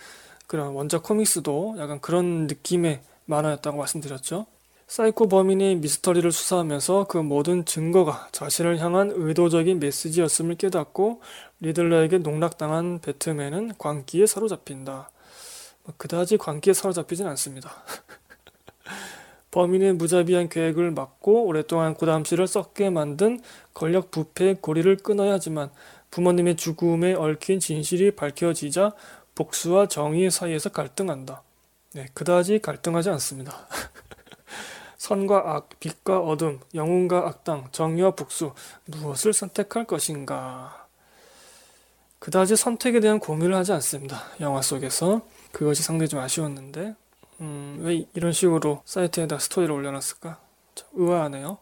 그런 0.47 0.73
원작 0.75 1.02
코믹스도 1.02 1.76
약간 1.78 2.00
그런 2.00 2.47
느낌의 2.47 3.00
만화였다고 3.26 3.76
말씀드렸죠. 3.78 4.47
사이코 4.86 5.28
범인의 5.28 5.76
미스터리를 5.76 6.30
수사하면서 6.30 7.06
그 7.08 7.18
모든 7.18 7.64
증거가 7.64 8.28
자신을 8.32 8.78
향한 8.78 9.10
의도적인 9.14 9.80
메시지였음을 9.80 10.56
깨닫고 10.56 11.20
리들러에게 11.60 12.18
농락당한 12.18 13.00
배트맨은 13.00 13.78
광기에 13.78 14.26
사로잡힌다. 14.26 15.10
뭐 15.84 15.94
그다지 15.96 16.36
광기에 16.36 16.74
사로잡히진 16.74 17.26
않습니다. 17.26 17.70
범인의 19.50 19.94
무자비한 19.94 20.48
계획을 20.48 20.90
막고 20.92 21.44
오랫동안 21.44 21.94
고담시를 21.94 22.46
썩게 22.46 22.90
만든 22.90 23.40
권력 23.74 24.10
부패의 24.10 24.58
고리를 24.60 24.96
끊어야 24.98 25.34
하지만 25.34 25.70
부모님의 26.10 26.56
죽음에 26.56 27.14
얽힌 27.14 27.60
진실이 27.60 28.12
밝혀지자 28.12 28.92
복수와 29.34 29.88
정의 29.88 30.30
사이에서 30.30 30.70
갈등한다. 30.70 31.42
네, 31.94 32.06
그다지 32.14 32.60
갈등하지 32.60 33.10
않습니다. 33.10 33.66
선과 35.02 35.56
악, 35.56 35.68
빛과 35.80 36.21
어둠, 36.21 36.61
영웅과 36.76 37.26
악당, 37.26 37.66
정의와 37.73 38.12
복수, 38.12 38.52
무엇을 38.87 39.32
선택할 39.32 39.85
것인가? 39.85 40.87
그다지 42.21 42.54
선택에 42.54 43.00
대한 43.00 43.18
고민을 43.18 43.52
하지 43.52 43.73
않습니다. 43.73 44.23
영화 44.38 44.62
속에서. 44.62 45.23
그것이 45.50 45.82
상당히 45.82 46.09
좀 46.09 46.21
아쉬웠는데, 46.21 46.94
음, 47.40 47.78
왜 47.80 48.06
이런 48.14 48.30
식으로 48.30 48.82
사이트에다 48.85 49.40
스토리를 49.40 49.75
올려놨을까? 49.75 50.38
의아하네요. 50.92 51.59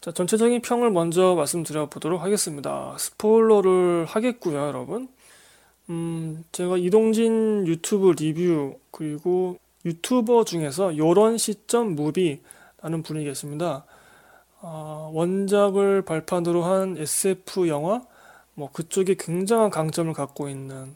자, 0.00 0.12
전체적인 0.12 0.62
평을 0.62 0.92
먼저 0.92 1.34
말씀드려 1.34 1.90
보도록 1.90 2.22
하겠습니다. 2.22 2.94
스포일러를 2.96 4.04
하겠고요, 4.04 4.56
여러분. 4.56 5.08
음, 5.88 6.44
제가 6.52 6.76
이동진 6.76 7.66
유튜브 7.66 8.12
리뷰, 8.12 8.78
그리고 8.92 9.58
유튜버 9.84 10.44
중에서 10.44 10.96
요런 10.96 11.38
시점 11.38 11.94
무비라는 11.94 13.02
분이 13.02 13.24
계십니다. 13.24 13.84
어, 14.60 15.10
원작을 15.14 16.02
발판으로 16.02 16.62
한 16.62 16.96
SF 16.98 17.68
영화 17.68 18.02
뭐 18.54 18.70
그쪽에 18.70 19.14
굉장한 19.18 19.70
강점을 19.70 20.12
갖고 20.12 20.48
있는 20.48 20.94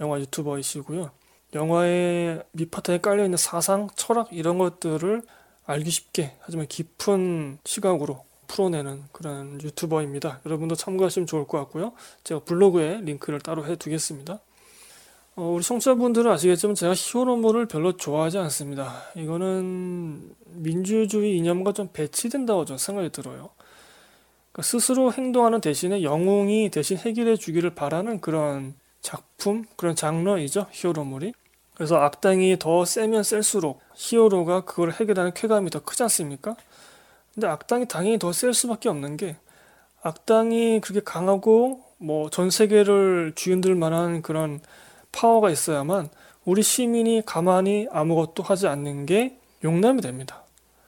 영화 0.00 0.18
유튜버이시고요. 0.20 1.10
영화의 1.54 2.42
밑바탕에 2.52 2.98
깔려 3.00 3.24
있는 3.24 3.36
사상, 3.36 3.88
철학 3.94 4.28
이런 4.32 4.56
것들을 4.56 5.22
알기 5.66 5.90
쉽게 5.90 6.34
하지만 6.40 6.66
깊은 6.66 7.58
시각으로 7.64 8.24
풀어내는 8.46 9.04
그런 9.12 9.60
유튜버입니다. 9.62 10.40
여러분도 10.46 10.74
참고하시면 10.74 11.26
좋을 11.26 11.46
것 11.46 11.58
같고요. 11.58 11.92
제가 12.24 12.40
블로그에 12.40 13.00
링크를 13.02 13.40
따로 13.40 13.66
해두겠습니다. 13.66 14.40
어, 15.34 15.44
우리 15.54 15.62
청취자분들은 15.62 16.30
아시겠지만 16.30 16.74
제가 16.74 16.92
히어로물을 16.94 17.66
별로 17.66 17.96
좋아하지 17.96 18.38
않습니다. 18.38 19.02
이거는 19.16 20.34
민주주의 20.46 21.36
이념과 21.38 21.72
좀 21.72 21.88
배치된다고 21.92 22.66
저는 22.66 22.78
생각이 22.78 23.10
들어요. 23.10 23.50
그러니까 24.52 24.62
스스로 24.62 25.10
행동하는 25.12 25.62
대신에 25.62 26.02
영웅이 26.02 26.70
대신 26.70 26.98
해결해 26.98 27.36
주기를 27.36 27.74
바라는 27.74 28.20
그런 28.20 28.74
작품, 29.00 29.64
그런 29.76 29.96
장르이죠. 29.96 30.66
히어로물이. 30.70 31.32
그래서 31.74 31.96
악당이 31.96 32.58
더 32.58 32.84
세면 32.84 33.22
셀수록 33.22 33.80
히어로가 33.94 34.66
그걸 34.66 34.92
해결하는 34.92 35.32
쾌감이 35.32 35.70
더 35.70 35.80
크지 35.80 36.02
않습니까? 36.02 36.54
근데 37.32 37.46
악당이 37.46 37.88
당연히 37.88 38.18
더 38.18 38.30
셀 38.32 38.52
수밖에 38.52 38.90
없는 38.90 39.16
게 39.16 39.36
악당이 40.02 40.82
그렇게 40.82 41.00
강하고 41.02 41.82
뭐 41.96 42.28
전 42.28 42.50
세계를 42.50 43.32
뒤흔들 43.34 43.74
만한 43.74 44.20
그런 44.20 44.60
파워가 45.12 45.50
있어야만 45.50 46.08
우리 46.44 46.62
시민이 46.62 47.22
가만히 47.24 47.86
아무것도 47.90 48.42
하지 48.42 48.66
않는 48.66 49.06
게 49.06 49.38
용납이 49.62 50.00
됩니다. 50.00 50.42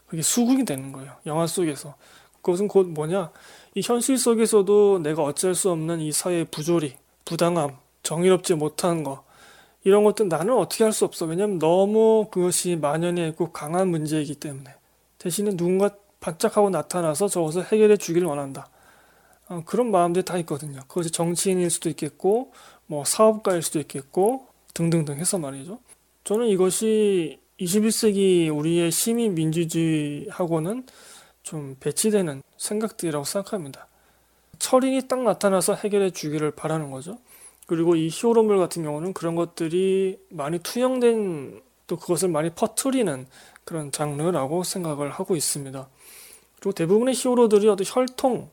그게 0.07 0.23
수긍이 0.23 0.65
되는 0.65 0.93
거예요. 0.93 1.13
영화 1.27 1.47
속에서. 1.47 1.95
그것은 2.43 2.69
곧 2.69 2.89
뭐냐? 2.89 3.31
이 3.75 3.81
현실 3.83 4.19
속에서도 4.19 5.01
내가 5.01 5.23
어쩔 5.23 5.55
수 5.55 5.71
없는 5.71 6.01
이 6.01 6.13
사회의 6.13 6.45
부조리, 6.45 6.97
부당함, 7.25 7.77
정의롭지 8.03 8.55
못한 8.55 9.03
거, 9.03 9.25
이런 9.85 10.05
것들 10.05 10.29
나는 10.29 10.57
어떻게 10.57 10.85
할 10.85 10.93
수 10.93 11.05
없어. 11.05 11.27
왜냐면 11.27 11.59
너무 11.59 12.29
그것이 12.31 12.77
만연해 12.77 13.29
있고 13.29 13.53
강한 13.53 13.89
문제이기 13.89 14.37
때문에. 14.37 14.75
대신에 15.19 15.57
누군가 15.57 15.91
반짝하고 16.21 16.71
나타나서 16.71 17.29
저것을 17.29 17.65
해결해 17.67 17.97
주기를 17.97 18.27
원한다. 18.27 18.69
어, 19.49 19.63
그런 19.67 19.91
마음들이 19.91 20.25
다 20.25 20.39
있거든요. 20.39 20.81
그것이 20.89 21.11
정치인일 21.11 21.69
수도 21.71 21.91
있겠고, 21.91 22.53
뭐 22.87 23.05
사업가일 23.05 23.63
수도 23.63 23.79
있겠고, 23.81 24.47
등등등 24.75 25.19
해서 25.19 25.39
말이죠. 25.39 25.79
저는 26.25 26.49
이것이 26.49 27.39
21세기 27.61 28.55
우리의 28.55 28.91
시민 28.91 29.35
민주주의하고는 29.35 30.87
좀 31.43 31.77
배치되는 31.79 32.43
생각들이라고 32.57 33.25
생각합니다. 33.25 33.87
철인이 34.59 35.07
딱 35.09 35.23
나타나서 35.23 35.75
해결해 35.75 36.11
주기를 36.11 36.51
바라는 36.53 36.91
거죠. 36.91 37.19
그리고 37.67 37.97
이 37.97 38.09
히어로물 38.11 38.59
같은 38.59 38.83
경우는 38.83 39.13
그런 39.13 39.35
것들이 39.35 40.19
많이 40.31 40.59
투영된 40.59 41.63
또 41.87 41.97
그것을 41.97 42.29
많이 42.29 42.51
퍼트리는 42.51 43.27
그런 43.65 43.93
장르라고 43.93 44.65
생각을 44.65 45.11
하고 45.11 45.37
있습니다. 45.37 45.89
그리고 46.57 46.73
대부분의 46.73 47.15
히어로들이 47.15 47.69
어떤 47.69 47.87
혈통 47.87 48.51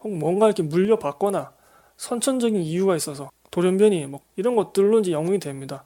혹 0.00 0.16
뭔가 0.16 0.46
이렇게 0.46 0.62
물려받거나 0.62 1.52
선천적인 1.96 2.60
이유가 2.62 2.96
있어서 2.96 3.30
돌연변이 3.60 4.04
뭐 4.06 4.20
이런 4.36 4.54
것들로 4.54 5.00
이제 5.00 5.12
영웅이 5.12 5.38
됩니다. 5.40 5.82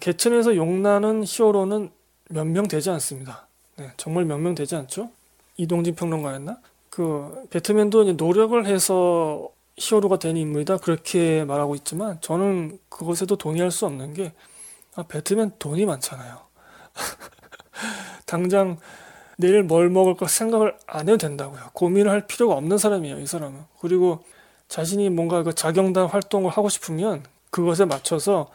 개천에서 0.00 0.56
용나는 0.56 1.24
히어로는 1.26 1.90
몇 2.30 2.46
명 2.46 2.66
되지 2.66 2.88
않습니다. 2.88 3.46
네, 3.76 3.90
정말 3.98 4.24
몇 4.24 4.38
명 4.40 4.54
되지 4.54 4.76
않죠? 4.76 5.10
이동진 5.58 5.94
평론가였나? 5.94 6.56
그 6.88 7.46
배트맨도 7.50 8.04
이제 8.04 8.12
노력을 8.14 8.64
해서 8.64 9.50
히어로가 9.76 10.18
된 10.18 10.38
인물이다 10.38 10.78
그렇게 10.78 11.44
말하고 11.44 11.74
있지만 11.74 12.16
저는 12.22 12.78
그것에도 12.88 13.36
동의할 13.36 13.70
수 13.70 13.84
없는 13.84 14.14
게 14.14 14.32
아, 14.94 15.02
배트맨 15.02 15.52
돈이 15.58 15.84
많잖아요. 15.84 16.38
당장 18.24 18.78
내일 19.36 19.62
뭘 19.62 19.90
먹을 19.90 20.14
까 20.16 20.26
생각을 20.26 20.74
안 20.86 21.08
해도 21.10 21.18
된다고요. 21.18 21.60
고민을 21.74 22.10
할 22.10 22.26
필요가 22.26 22.54
없는 22.54 22.78
사람이에요, 22.78 23.20
이 23.20 23.26
사람은. 23.26 23.60
그리고 23.80 24.24
자신이 24.68 25.10
뭔가 25.10 25.42
그 25.42 25.54
자경단 25.54 26.06
활동을 26.06 26.50
하고 26.50 26.68
싶으면 26.68 27.22
그것에 27.50 27.84
맞춰서 27.84 28.50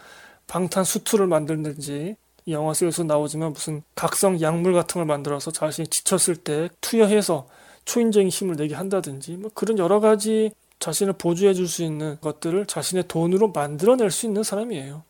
방탄 0.47 0.83
수트를 0.83 1.27
만들든지 1.27 2.15
이 2.45 2.53
영화 2.53 2.73
속에서 2.73 3.03
나오지만 3.03 3.53
무슨 3.53 3.83
각성 3.95 4.41
약물 4.41 4.73
같은 4.73 4.99
걸 4.99 5.05
만들어서 5.05 5.51
자신이 5.51 5.87
지쳤을 5.87 6.35
때 6.35 6.69
투여해서 6.81 7.47
초인적인 7.85 8.29
힘을 8.29 8.55
내게 8.55 8.75
한다든지 8.75 9.33
뭐 9.33 9.51
그런 9.53 9.77
여러 9.77 9.99
가지 9.99 10.51
자신을 10.79 11.13
보조해 11.13 11.53
줄 11.53 11.67
수 11.67 11.83
있는 11.83 12.17
것들을 12.21 12.65
자신의 12.65 13.05
돈으로 13.07 13.49
만들어낼 13.49 14.11
수 14.11 14.25
있는 14.25 14.43
사람이에요. 14.43 15.03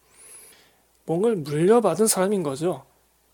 뭔가를 1.06 1.38
물려받은 1.38 2.08
사람인 2.08 2.44
거죠. 2.44 2.84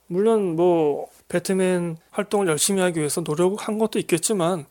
물론 0.08 0.56
뭐 0.56 1.08
배트맨 1.28 1.98
활동을 2.12 2.48
열심히 2.48 2.82
하기 2.82 3.00
위해서 3.00 3.22
노력한 3.22 3.78
것도 3.78 4.00
있겠지만 4.00 4.66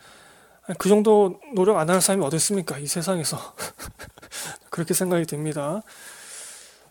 그 0.78 0.88
정도 0.88 1.40
노력 1.54 1.76
안 1.78 1.88
하는 1.88 2.00
사람이 2.00 2.24
어디 2.24 2.36
있습니까? 2.36 2.78
이 2.78 2.86
세상에서. 2.86 3.38
그렇게 4.70 4.94
생각이 4.94 5.24
됩니다. 5.26 5.82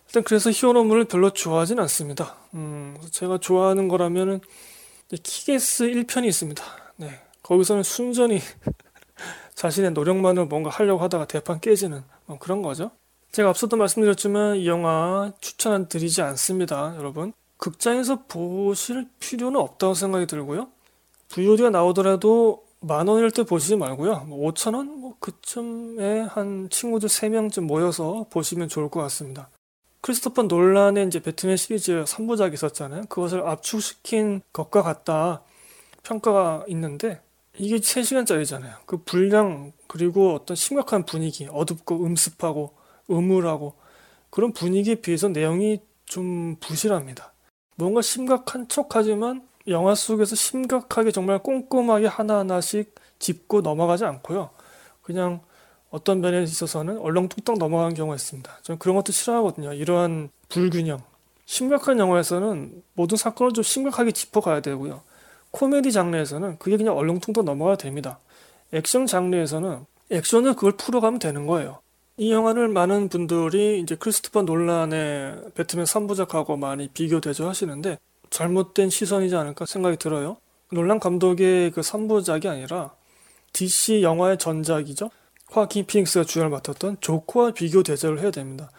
일단 0.06 0.24
그래서 0.24 0.50
히어로물을 0.50 1.04
별로 1.04 1.30
좋아하진 1.30 1.78
않습니다. 1.80 2.36
음, 2.54 2.96
제가 3.10 3.38
좋아하는 3.38 3.88
거라면은 3.88 4.40
키게스 5.10 5.84
1편이 5.84 6.26
있습니다. 6.26 6.64
네. 6.96 7.20
거기서는 7.42 7.82
순전히 7.82 8.40
자신의 9.54 9.92
노력만으로 9.92 10.46
뭔가 10.46 10.70
하려고 10.70 11.02
하다가 11.02 11.26
대판 11.26 11.60
깨지는 11.60 12.02
뭐 12.26 12.38
그런 12.38 12.62
거죠. 12.62 12.90
제가 13.32 13.50
앞서도 13.50 13.76
말씀드렸지만 13.76 14.56
이 14.56 14.66
영화 14.66 15.32
추천 15.40 15.88
드리지 15.88 16.22
않습니다, 16.22 16.94
여러분. 16.96 17.32
극장에서 17.58 18.24
보실 18.26 19.08
필요는 19.20 19.60
없다고 19.60 19.94
생각이 19.94 20.26
들고요. 20.26 20.68
VOD가 21.28 21.70
나오더라도 21.70 22.65
만 22.80 23.08
원일 23.08 23.30
때 23.30 23.42
보시지 23.42 23.76
말고요. 23.76 24.24
뭐 24.26 24.50
5천 24.52 24.74
원? 24.74 25.00
뭐 25.00 25.16
그쯤에 25.18 26.20
한 26.22 26.68
친구들 26.70 27.08
3명쯤 27.08 27.62
모여서 27.62 28.26
보시면 28.30 28.68
좋을 28.68 28.88
것 28.88 29.00
같습니다. 29.02 29.48
크리스토퍼 30.02 30.44
논란의 30.44 31.06
이제 31.06 31.20
배트맨 31.20 31.56
시리즈 31.56 32.04
3부작이 32.04 32.54
있었잖아요. 32.54 33.02
그것을 33.08 33.40
압축시킨 33.46 34.42
것과 34.52 34.82
같다 34.82 35.42
평가가 36.04 36.64
있는데 36.68 37.20
이게 37.58 37.76
3시간짜리잖아요. 37.76 38.74
그 38.86 38.98
분량 38.98 39.72
그리고 39.88 40.34
어떤 40.34 40.54
심각한 40.54 41.04
분위기, 41.04 41.48
어둡고 41.50 42.04
음습하고 42.04 42.74
음울하고 43.10 43.74
그런 44.30 44.52
분위기에 44.52 44.96
비해서 44.96 45.28
내용이 45.28 45.80
좀 46.04 46.56
부실합니다. 46.60 47.32
뭔가 47.76 48.02
심각한 48.02 48.68
척하지만 48.68 49.46
영화 49.68 49.94
속에서 49.94 50.36
심각하게 50.36 51.10
정말 51.10 51.38
꼼꼼하게 51.38 52.06
하나하나씩 52.06 52.94
짚고 53.18 53.62
넘어가지 53.62 54.04
않고요. 54.04 54.50
그냥 55.02 55.40
어떤 55.90 56.20
면에 56.20 56.42
있어서는 56.42 56.98
얼렁뚱땅 56.98 57.58
넘어가는 57.58 57.94
경우가 57.94 58.16
있습니다. 58.16 58.58
저는 58.62 58.78
그런 58.78 58.96
것도 58.96 59.12
싫어하거든요. 59.12 59.72
이러한 59.72 60.30
불균형. 60.48 61.02
심각한 61.46 61.98
영화에서는 61.98 62.82
모든 62.94 63.16
사건을 63.16 63.52
좀 63.52 63.62
심각하게 63.62 64.12
짚어가야 64.12 64.60
되고요. 64.60 65.02
코미디 65.52 65.92
장르에서는 65.92 66.58
그게 66.58 66.76
그냥 66.76 66.96
얼렁뚱땅 66.96 67.44
넘어가야 67.44 67.76
됩니다. 67.76 68.18
액션 68.72 69.06
장르에서는 69.06 69.86
액션을 70.10 70.54
그걸 70.54 70.72
풀어가면 70.72 71.18
되는 71.18 71.46
거예요. 71.46 71.78
이 72.18 72.32
영화를 72.32 72.68
많은 72.68 73.08
분들이 73.08 73.80
이제 73.80 73.94
크리스토퍼 73.94 74.42
논란의 74.42 75.52
배트맨 75.54 75.84
3부작하고 75.84 76.58
많이 76.58 76.88
비교 76.88 77.20
대조 77.20 77.48
하시는데 77.48 77.98
잘못된 78.30 78.90
시선이지 78.90 79.34
않을까 79.36 79.66
생각이 79.66 79.96
들어요. 79.96 80.36
논란 80.72 80.98
감독의 80.98 81.70
그 81.70 81.80
3부작이 81.80 82.46
아니라 82.46 82.94
DC 83.52 84.02
영화의 84.02 84.38
전작이죠. 84.38 85.10
화킨 85.48 85.86
피닉스가 85.86 86.24
주연을 86.24 86.50
맡았던 86.50 86.98
조커와 87.00 87.52
비교 87.52 87.82
대조를 87.82 88.20
해야 88.20 88.30
됩니다. 88.30 88.70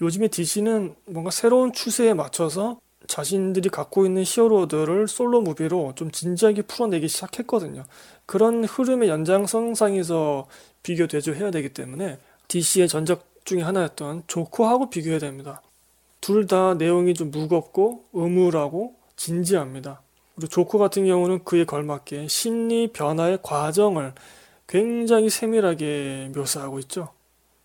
요즘에 0.00 0.28
DC는 0.28 0.94
뭔가 1.06 1.30
새로운 1.30 1.72
추세에 1.72 2.14
맞춰서 2.14 2.80
자신들이 3.06 3.68
갖고 3.70 4.04
있는 4.04 4.22
히어로들을 4.24 5.08
솔로 5.08 5.40
무비로 5.40 5.94
좀 5.96 6.10
진지하게 6.10 6.62
풀어내기 6.62 7.08
시작했거든요. 7.08 7.84
그런 8.26 8.64
흐름의 8.64 9.08
연장선상에서 9.08 10.46
비교 10.82 11.06
대조해야 11.06 11.50
되기 11.50 11.70
때문에 11.70 12.18
DC의 12.48 12.88
전작 12.88 13.24
중에 13.44 13.62
하나였던 13.62 14.24
조커하고 14.26 14.90
비교해야 14.90 15.18
됩니다. 15.18 15.62
둘 16.20 16.46
다 16.46 16.74
내용이 16.74 17.14
좀 17.14 17.30
무겁고 17.30 18.04
음울하고 18.14 18.94
진지합니다. 19.16 20.02
그리고 20.34 20.48
조커 20.48 20.78
같은 20.78 21.06
경우는 21.06 21.44
그에 21.44 21.64
걸맞게 21.64 22.28
심리 22.28 22.92
변화의 22.92 23.38
과정을 23.42 24.12
굉장히 24.66 25.30
세밀하게 25.30 26.30
묘사하고 26.34 26.78
있죠. 26.80 27.08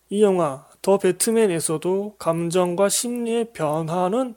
이 0.09 0.23
영화 0.23 0.65
더 0.81 0.97
배트맨에서도 0.97 2.15
감정과 2.17 2.89
심리의 2.89 3.53
변화는 3.53 4.35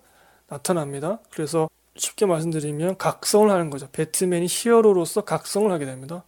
나타납니다. 0.49 1.19
그래서 1.31 1.69
쉽게 1.97 2.27
말씀드리면 2.27 2.99
각성을 2.99 3.51
하는 3.51 3.71
거죠. 3.71 3.89
배트맨이 3.91 4.47
히어로로서 4.49 5.23
각성을 5.23 5.71
하게 5.71 5.87
됩니다. 5.87 6.25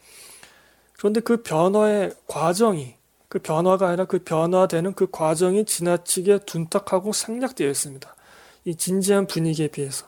그런데 0.97 1.21
그 1.21 1.43
변화의 1.43 2.13
과정이 2.27 2.95
그 3.29 3.39
변화가 3.39 3.89
아니라 3.89 4.05
그 4.07 4.19
변화되는 4.21 4.95
그 4.95 5.09
과정이 5.11 5.65
지나치게 5.65 6.41
둔탁하고 6.47 7.13
생략되어 7.13 7.69
있습니다. 7.69 8.15
이 8.65 8.75
진지한 8.75 9.27
분위기에 9.27 9.69
비해서. 9.69 10.07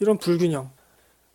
이런 0.00 0.18
불균형. 0.18 0.70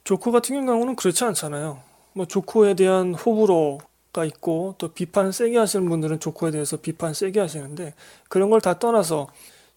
조커 0.04 0.32
같은 0.32 0.66
경우는 0.66 0.96
그렇지 0.96 1.24
않잖아요. 1.26 1.82
뭐 2.14 2.26
조커에 2.26 2.74
대한 2.76 3.14
호불호가 3.14 4.26
있고 4.26 4.76
또 4.78 4.90
비판 4.90 5.32
세게 5.32 5.58
하시는 5.58 5.88
분들은 5.88 6.20
조커에 6.20 6.52
대해서 6.52 6.78
비판 6.78 7.14
세게 7.14 7.40
하시는데 7.40 7.94
그런 8.30 8.50
걸 8.50 8.60
다 8.62 8.80
떠나서 8.80 9.28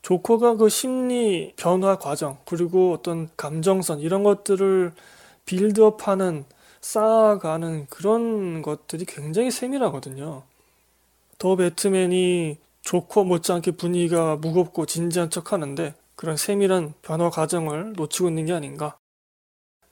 조커가 0.03 0.57
그 0.57 0.69
심리 0.69 1.53
변화 1.57 1.97
과정 1.99 2.39
그리고 2.47 2.93
어떤 2.95 3.29
감정선 3.37 4.01
이런 4.01 4.23
것들을 4.23 4.93
빌드업하는 5.45 6.45
쌓아가는 6.81 7.87
그런 7.91 8.63
것들이 8.63 9.05
굉장히 9.05 9.51
세밀하거든요. 9.51 10.43
더 11.41 11.57
배트맨이 11.57 12.59
조커 12.83 13.25
못지않게 13.25 13.73
분위기가 13.73 14.37
무겁고 14.37 14.87
진지한 14.87 15.31
척 15.31 15.53
하는데 15.55 15.95
그런 16.15 16.37
세밀한 16.37 16.95
변화 17.03 17.31
과정을 17.31 17.95
놓치고 17.95 18.29
있는 18.29 18.45
게 18.47 18.53
아닌가. 18.53 18.99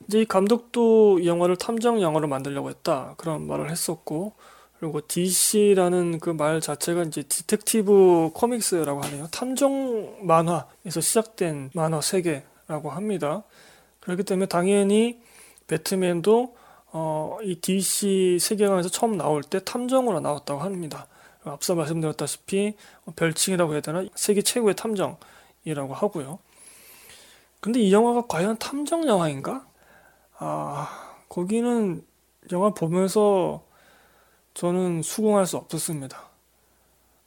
이제 0.07 0.21
이 0.21 0.25
감독도 0.27 1.21
이 1.21 1.27
영화를 1.27 1.57
탐정 1.57 2.03
영화로 2.03 2.29
만들려고 2.29 2.69
했다. 2.71 3.15
그런 3.17 3.47
말을 3.47 3.71
했었고, 3.71 4.35
그리고 4.79 5.01
DC라는 5.07 6.21
그 6.21 6.31
말 6.35 6.61
자체가 6.61 7.03
이제 7.05 7.23
Detective 7.23 8.33
Comics라고 8.35 9.03
하네요. 9.05 9.29
탐정 9.33 10.19
만화에서 10.27 11.01
시작된 11.01 11.71
만화 11.75 12.01
세계라고 12.03 12.91
합니다. 12.91 13.43
그렇기 14.01 14.23
때문에 14.25 14.47
당연히 14.47 15.21
배트맨도 15.67 16.57
어, 16.93 17.39
이 17.43 17.57
DC 17.57 18.39
세계관에서 18.41 18.91
처음 18.91 19.17
나올 19.17 19.43
때 19.43 19.61
탐정으로 19.65 20.21
나왔다고 20.21 20.61
합니다. 20.61 21.07
앞서 21.53 21.75
말씀드렸다시피 21.75 22.75
별칭이라고 23.17 23.73
해야 23.73 23.81
되나 23.81 24.05
세계 24.15 24.43
최고의 24.43 24.77
탐정이라고 24.77 25.95
하고요. 25.95 26.39
근데 27.61 27.81
이 27.81 27.93
영화가 27.93 28.27
과연 28.27 28.59
탐정 28.59 29.07
영화인가? 29.07 29.67
아 30.39 31.17
거기는 31.29 32.05
영화 32.53 32.71
보면서 32.71 33.65
저는 34.55 35.03
수긍할 35.03 35.47
수 35.47 35.57
없었습니다. 35.57 36.29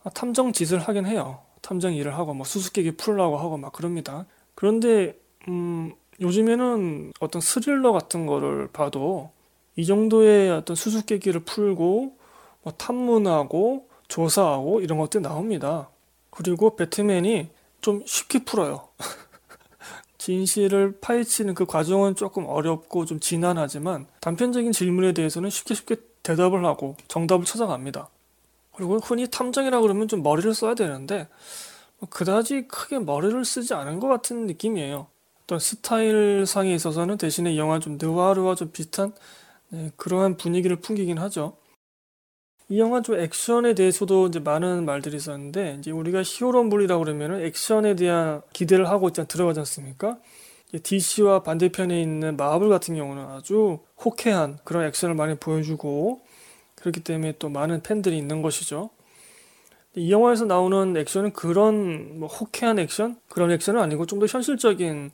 아, 0.03 0.09
탐정 0.09 0.51
짓을 0.51 0.79
하긴 0.79 1.05
해요. 1.05 1.39
탐정 1.61 1.93
일을 1.93 2.17
하고 2.17 2.33
뭐 2.33 2.45
수수께끼 2.45 2.91
풀라고 2.91 3.37
하고 3.37 3.57
막 3.57 3.71
그럽니다. 3.71 4.25
그런데 4.55 5.17
음, 5.47 5.93
요즘에는 6.19 7.13
어떤 7.19 7.41
스릴러 7.41 7.91
같은 7.91 8.25
거를 8.25 8.67
봐도 8.67 9.31
이 9.75 9.85
정도의 9.85 10.51
어떤 10.51 10.75
수수께끼를 10.75 11.41
풀고 11.41 12.17
뭐 12.63 12.73
탐문하고 12.73 13.87
조사하고 14.11 14.81
이런 14.81 14.97
것들이 14.97 15.23
나옵니다. 15.23 15.89
그리고 16.29 16.75
배트맨이 16.75 17.49
좀 17.79 18.03
쉽게 18.05 18.43
풀어요. 18.43 18.89
진실을 20.17 20.99
파헤치는 20.99 21.55
그 21.55 21.65
과정은 21.65 22.15
조금 22.15 22.45
어렵고 22.45 23.05
좀 23.05 23.19
진난하지만 23.19 24.05
단편적인 24.19 24.73
질문에 24.73 25.13
대해서는 25.13 25.49
쉽게 25.49 25.73
쉽게 25.73 25.95
대답을 26.23 26.63
하고 26.65 26.95
정답을 27.07 27.45
찾아갑니다. 27.45 28.09
그리고 28.75 28.97
흔히 28.99 29.29
탐정이라 29.29 29.81
그러면 29.81 30.07
좀 30.07 30.21
머리를 30.21 30.53
써야 30.53 30.75
되는데 30.75 31.27
뭐 31.97 32.09
그다지 32.09 32.67
크게 32.67 32.99
머리를 32.99 33.43
쓰지 33.45 33.73
않은 33.73 33.99
것 33.99 34.07
같은 34.07 34.45
느낌이에요. 34.45 35.07
어떤 35.43 35.57
스타일상에 35.59 36.73
있어서는 36.75 37.17
대신에 37.17 37.57
영화 37.57 37.79
좀 37.79 37.97
느와르와 37.99 38.55
좀 38.55 38.71
비슷한 38.71 39.13
네, 39.69 39.89
그러한 39.95 40.37
분위기를 40.37 40.75
풍기긴 40.75 41.17
하죠. 41.17 41.55
이 42.71 42.79
영화 42.79 43.01
좀 43.01 43.19
액션에 43.19 43.73
대해서도 43.73 44.27
이제 44.27 44.39
많은 44.39 44.85
말들이 44.85 45.17
있었는데 45.17 45.75
이제 45.79 45.91
우리가 45.91 46.23
히어로물이라 46.23 46.99
그러면은 46.99 47.41
액션에 47.43 47.97
대한 47.97 48.41
기대를 48.53 48.87
하고 48.87 49.09
일단 49.09 49.27
들어가지 49.27 49.59
않습니까? 49.59 50.17
DC와 50.81 51.43
반대편에 51.43 52.01
있는 52.01 52.37
마블 52.37 52.69
같은 52.69 52.95
경우는 52.95 53.25
아주 53.25 53.79
호쾌한 54.05 54.59
그런 54.63 54.85
액션을 54.85 55.15
많이 55.15 55.35
보여주고 55.35 56.21
그렇기 56.75 57.01
때문에 57.01 57.33
또 57.39 57.49
많은 57.49 57.83
팬들이 57.83 58.17
있는 58.17 58.41
것이죠. 58.41 58.89
이 59.95 60.09
영화에서 60.09 60.45
나오는 60.45 60.95
액션은 60.95 61.33
그런 61.33 62.21
뭐 62.21 62.29
호쾌한 62.29 62.79
액션 62.79 63.19
그런 63.27 63.51
액션은 63.51 63.81
아니고 63.81 64.05
좀 64.05 64.19
더 64.21 64.27
현실적인 64.27 65.11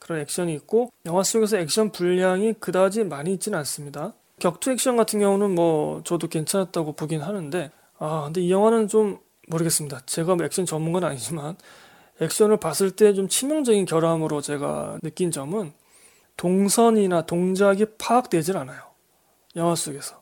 그런 0.00 0.18
액션이 0.22 0.52
있고 0.54 0.90
영화 1.04 1.22
속에서 1.22 1.56
액션 1.58 1.92
분량이 1.92 2.54
그다지 2.54 3.04
많이 3.04 3.32
있지는 3.34 3.60
않습니다. 3.60 4.12
격투 4.40 4.70
액션 4.72 4.96
같은 4.96 5.18
경우는 5.20 5.54
뭐 5.54 6.02
저도 6.04 6.28
괜찮았다고 6.28 6.92
보긴 6.92 7.22
하는데 7.22 7.70
아 7.98 8.24
근데 8.24 8.42
이 8.42 8.50
영화는 8.50 8.88
좀 8.88 9.18
모르겠습니다. 9.48 10.00
제가 10.06 10.34
뭐 10.34 10.44
액션 10.44 10.66
전문가는 10.66 11.08
아니지만 11.08 11.56
액션을 12.20 12.58
봤을 12.58 12.90
때 12.90 13.14
좀 13.14 13.28
치명적인 13.28 13.86
결함으로 13.86 14.40
제가 14.40 14.98
느낀 15.02 15.30
점은 15.30 15.72
동선이나 16.36 17.22
동작이 17.26 17.86
파악되질 17.98 18.56
않아요. 18.58 18.80
영화 19.56 19.74
속에서. 19.74 20.20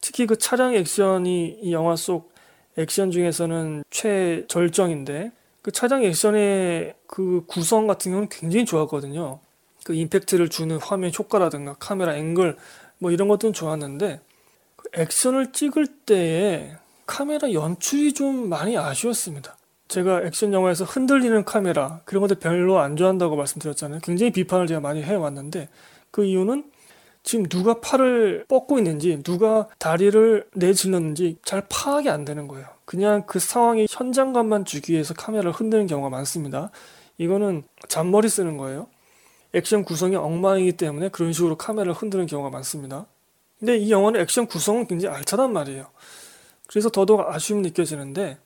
특히 0.00 0.26
그 0.26 0.36
차량 0.36 0.74
액션이 0.74 1.60
이 1.62 1.72
영화 1.72 1.96
속 1.96 2.32
액션 2.76 3.10
중에서는 3.10 3.82
최절정인데 3.90 5.32
그 5.62 5.72
차량 5.72 6.04
액션의 6.04 6.94
그 7.06 7.44
구성 7.46 7.86
같은 7.86 8.12
경우는 8.12 8.28
굉장히 8.28 8.66
좋았거든요. 8.66 9.40
그 9.84 9.94
임팩트를 9.94 10.50
주는 10.50 10.76
화면 10.76 11.10
효과라든가 11.18 11.74
카메라 11.78 12.14
앵글 12.14 12.56
뭐 12.98 13.10
이런 13.10 13.28
것들은 13.28 13.52
좋았는데 13.52 14.20
그 14.76 14.88
액션을 14.94 15.52
찍을 15.52 15.86
때에 16.06 16.72
카메라 17.06 17.52
연출이 17.52 18.12
좀 18.12 18.48
많이 18.48 18.76
아쉬웠습니다. 18.76 19.56
제가 19.88 20.22
액션 20.22 20.52
영화에서 20.52 20.84
흔들리는 20.84 21.44
카메라 21.44 22.00
그런 22.04 22.20
것들 22.20 22.36
별로 22.38 22.78
안 22.78 22.96
좋아한다고 22.96 23.36
말씀드렸잖아요. 23.36 24.00
굉장히 24.02 24.30
비판을 24.32 24.66
제가 24.66 24.80
많이 24.80 25.02
해왔는데 25.02 25.68
그 26.10 26.24
이유는 26.24 26.70
지금 27.22 27.46
누가 27.48 27.80
팔을 27.80 28.44
뻗고 28.48 28.78
있는지 28.78 29.22
누가 29.22 29.68
다리를 29.78 30.46
내질렀는지 30.54 31.38
잘 31.44 31.62
파악이 31.68 32.08
안 32.08 32.24
되는 32.24 32.48
거예요. 32.48 32.66
그냥 32.84 33.24
그 33.26 33.38
상황의 33.38 33.86
현장감만 33.90 34.64
주기 34.64 34.92
위해서 34.92 35.14
카메라를 35.14 35.52
흔드는 35.52 35.86
경우가 35.86 36.10
많습니다. 36.10 36.70
이거는 37.18 37.64
잔머리 37.88 38.28
쓰는 38.28 38.56
거예요. 38.56 38.86
액션 39.54 39.84
구성이 39.84 40.16
엉망이기 40.16 40.72
때문에 40.72 41.08
그런 41.08 41.32
식으로 41.32 41.56
카메라를 41.56 41.92
흔드는 41.92 42.26
경우가 42.26 42.50
많습니다. 42.50 43.06
근데 43.58 43.76
이 43.76 43.90
영화는 43.90 44.20
액션 44.20 44.46
구성은 44.46 44.86
굉장히 44.86 45.16
알차단 45.16 45.52
말이에요. 45.52 45.86
그래서 46.66 46.90
더더욱 46.90 47.20
아쉬움이 47.20 47.62
느껴지는데 47.62 48.38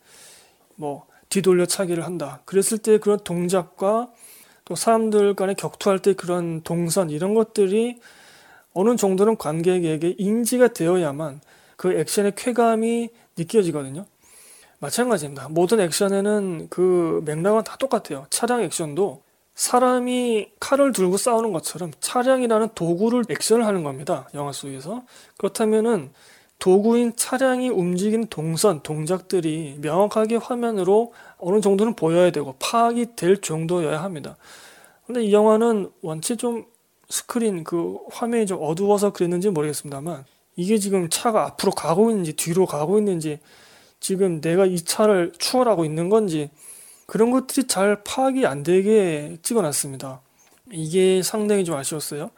뭐 0.77 1.07
뒤돌려 1.29 1.67
차기를 1.67 2.05
한다. 2.05 2.41
그랬을 2.45 2.79
때 2.79 2.99
그런 2.99 3.19
동작과 3.19 4.11
또 4.65 4.75
사람들 4.75 5.35
간에 5.35 5.55
격투할 5.55 5.99
때 5.99 6.15
그런 6.15 6.63
동선 6.63 7.11
이런 7.11 7.35
것들이 7.35 7.99
어느 8.75 8.97
정도는 8.97 9.37
관객에게 9.37 10.15
인지가 10.19 10.69
되어야만 10.69 11.41
그 11.77 11.93
액션의 11.99 12.35
쾌감이 12.37 13.11
느껴지거든요. 13.37 14.07
마찬가지입니다. 14.79 15.49
모든 15.49 15.81
액션에는 15.81 16.69
그 16.71 17.23
맥락은 17.25 17.65
다 17.65 17.77
똑같아요. 17.77 18.27
차량 18.31 18.63
액션도 18.63 19.23
사람이 19.63 20.49
칼을 20.59 20.91
들고 20.91 21.17
싸우는 21.17 21.53
것처럼 21.53 21.93
차량이라는 22.01 22.71
도구를 22.75 23.23
액션을 23.31 23.65
하는 23.65 23.85
겁니다. 23.85 24.29
영화 24.35 24.51
속에서. 24.51 25.05
그렇다면은 25.37 26.11
도구인 26.59 27.15
차량이 27.15 27.69
움직이는 27.69 28.27
동선, 28.27 28.83
동작들이 28.83 29.77
명확하게 29.81 30.37
화면으로 30.37 31.13
어느 31.39 31.61
정도는 31.61 31.95
보여야 31.95 32.33
되고 32.33 32.57
파악이 32.59 33.15
될 33.15 33.41
정도여야 33.41 34.03
합니다. 34.03 34.37
근데 35.07 35.23
이 35.23 35.33
영화는 35.33 35.93
원체 36.03 36.35
좀 36.35 36.65
스크린 37.09 37.63
그 37.63 37.99
화면이 38.11 38.47
좀 38.47 38.59
어두워서 38.61 39.13
그랬는지 39.13 39.51
모르겠습니다만 39.51 40.25
이게 40.57 40.79
지금 40.79 41.09
차가 41.09 41.45
앞으로 41.47 41.71
가고 41.71 42.11
있는지 42.11 42.33
뒤로 42.33 42.67
가고 42.67 42.99
있는지 42.99 43.39
지금 44.01 44.41
내가 44.41 44.67
이 44.67 44.77
차를 44.77 45.33
추월하고 45.39 45.85
있는 45.85 46.09
건지 46.09 46.51
그런 47.07 47.31
것들이 47.31 47.67
잘 47.67 48.03
파악이 48.05 48.47
안 48.47 48.63
되게 48.63 49.37
찍어놨습니다. 49.43 50.21
이게 50.73 51.23
상당히 51.23 51.65
좀 51.65 51.75
아쉬웠어요. 51.77 52.31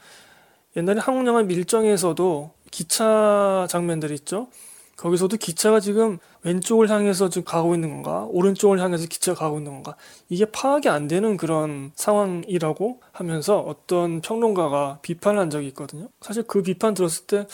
옛날에 0.76 1.00
한국 1.00 1.26
영화 1.26 1.42
밀정에서도 1.42 2.50
기차 2.70 3.66
장면들 3.70 4.10
있죠. 4.12 4.48
거기서도 4.96 5.36
기차가 5.36 5.80
지금 5.80 6.18
왼쪽을 6.42 6.88
향해서 6.88 7.28
지금 7.28 7.44
가고 7.44 7.74
있는 7.74 7.90
건가, 7.90 8.26
오른쪽을 8.30 8.80
향해서 8.80 9.06
기차가 9.06 9.38
가고 9.38 9.58
있는 9.58 9.72
건가, 9.72 9.96
이게 10.28 10.44
파악이 10.44 10.88
안 10.88 11.08
되는 11.08 11.36
그런 11.36 11.90
상황이라고 11.96 13.00
하면서 13.12 13.58
어떤 13.58 14.20
평론가가 14.20 15.00
비판을 15.02 15.40
한 15.40 15.50
적이 15.50 15.68
있거든요. 15.68 16.08
사실 16.20 16.44
그 16.44 16.62
비판 16.62 16.94
들었을 16.94 17.26
때, 17.26 17.46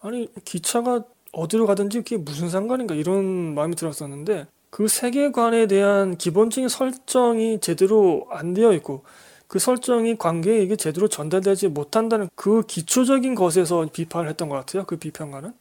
아니, 0.00 0.28
기차가 0.44 1.04
어디로 1.32 1.66
가든지 1.66 1.98
그게 1.98 2.18
무슨 2.18 2.50
상관인가, 2.50 2.94
이런 2.94 3.54
마음이 3.54 3.74
들었었는데, 3.74 4.46
그 4.72 4.88
세계관에 4.88 5.66
대한 5.66 6.16
기본적인 6.16 6.70
설정이 6.70 7.60
제대로 7.60 8.26
안 8.30 8.54
되어 8.54 8.72
있고, 8.72 9.04
그 9.46 9.58
설정이 9.58 10.16
관객에게 10.16 10.76
제대로 10.76 11.08
전달되지 11.08 11.68
못한다는 11.68 12.30
그 12.34 12.62
기초적인 12.66 13.34
것에서 13.34 13.86
비판을 13.92 14.30
했던 14.30 14.48
것 14.48 14.56
같아요. 14.56 14.84
그 14.86 14.96
비평가는. 14.96 15.52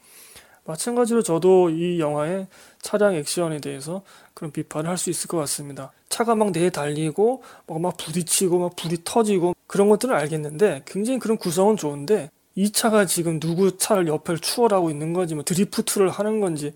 마찬가지로 0.63 1.23
저도 1.23 1.71
이 1.71 1.99
영화의 1.99 2.47
차량 2.81 3.13
액션에 3.15 3.59
대해서 3.59 4.03
그런 4.33 4.51
비판을 4.53 4.89
할 4.89 4.97
수 4.97 5.09
있을 5.09 5.27
것 5.27 5.37
같습니다. 5.39 5.91
차가 6.07 6.35
막 6.35 6.51
내에 6.51 6.69
달리고 6.69 7.43
막 7.67 7.97
부딪히고 7.97 8.59
막 8.59 8.75
불이 8.77 8.99
터지고 9.03 9.55
그런 9.67 9.89
것들은 9.89 10.15
알겠는데 10.15 10.83
굉장히 10.85 11.19
그런 11.19 11.37
구성은 11.37 11.75
좋은데 11.75 12.29
이 12.55 12.71
차가 12.71 13.05
지금 13.05 13.41
누구 13.41 13.77
차를 13.77 14.07
옆을 14.07 14.39
추월하고 14.39 14.89
있는 14.89 15.11
건지 15.11 15.35
뭐 15.35 15.43
드리프트를 15.43 16.09
하는 16.09 16.39
건지 16.39 16.73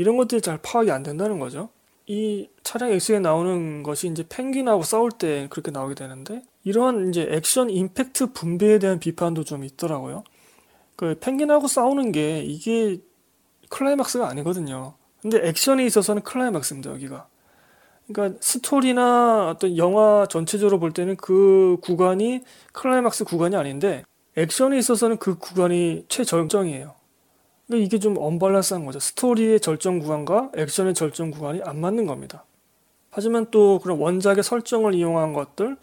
이런 0.00 0.16
것들이 0.16 0.40
잘 0.40 0.56
파악이 0.56 0.90
안 0.90 1.02
된다는 1.02 1.38
거죠. 1.38 1.68
이 2.06 2.48
차량 2.62 2.90
액션에 2.90 3.18
나오는 3.18 3.82
것이 3.82 4.08
이제 4.08 4.24
펭귄하고 4.26 4.82
싸울 4.82 5.10
때 5.10 5.46
그렇게 5.50 5.70
나오게 5.70 5.94
되는데 5.94 6.42
이러한 6.64 7.10
이제 7.10 7.28
액션 7.30 7.68
임팩트 7.68 8.32
분배에 8.32 8.78
대한 8.78 8.98
비판도 8.98 9.44
좀 9.44 9.62
있더라고요. 9.62 10.24
그 10.96 11.18
펭귄하고 11.20 11.68
싸우는 11.68 12.12
게 12.12 12.40
이게 12.40 12.98
클라이막스가 13.68 14.26
아니거든요. 14.26 14.94
근데 15.20 15.46
액션에 15.46 15.84
있어서는 15.84 16.22
클라이막스입니다, 16.22 16.92
여기가. 16.92 17.28
그러니까 18.10 18.38
스토리나 18.40 19.50
어떤 19.50 19.76
영화 19.76 20.26
전체적으로 20.30 20.80
볼 20.80 20.92
때는 20.92 21.16
그 21.16 21.76
구간이 21.82 22.40
클라이막스 22.72 23.24
구간이 23.24 23.54
아닌데 23.54 24.04
액션에 24.38 24.78
있어서는 24.78 25.18
그 25.18 25.36
구간이 25.36 26.06
최절정이에요. 26.08 26.99
그러니까 27.70 27.86
이게 27.86 28.00
좀 28.00 28.18
언밸런스한 28.18 28.84
거죠. 28.84 28.98
스토리의 28.98 29.60
절정 29.60 30.00
구간과 30.00 30.50
액션의 30.56 30.92
절정 30.92 31.30
구간이 31.30 31.62
안 31.62 31.80
맞는 31.80 32.04
겁니다. 32.04 32.44
하지만 33.10 33.46
또 33.52 33.78
그런 33.78 33.98
원작의 33.98 34.42
설정을 34.42 34.94
이용한 34.94 35.32
것들 35.32 35.76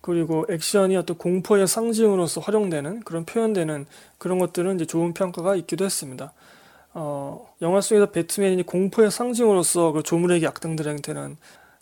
그리고 0.00 0.46
액션이 0.48 0.96
어떤 0.96 1.18
공포의 1.18 1.66
상징으로서 1.66 2.40
활용되는 2.40 3.00
그런 3.00 3.24
표현되는 3.24 3.86
그런 4.18 4.38
것들은 4.38 4.76
이제 4.76 4.84
좋은 4.84 5.12
평가가 5.12 5.56
있기도 5.56 5.84
했습니다. 5.84 6.32
어, 6.92 7.52
영화 7.62 7.80
속에서 7.80 8.12
배트맨이 8.12 8.62
공포의 8.62 9.10
상징으로서 9.10 9.90
그 9.90 10.04
조무래기 10.04 10.46
악당들한테는 10.46 11.36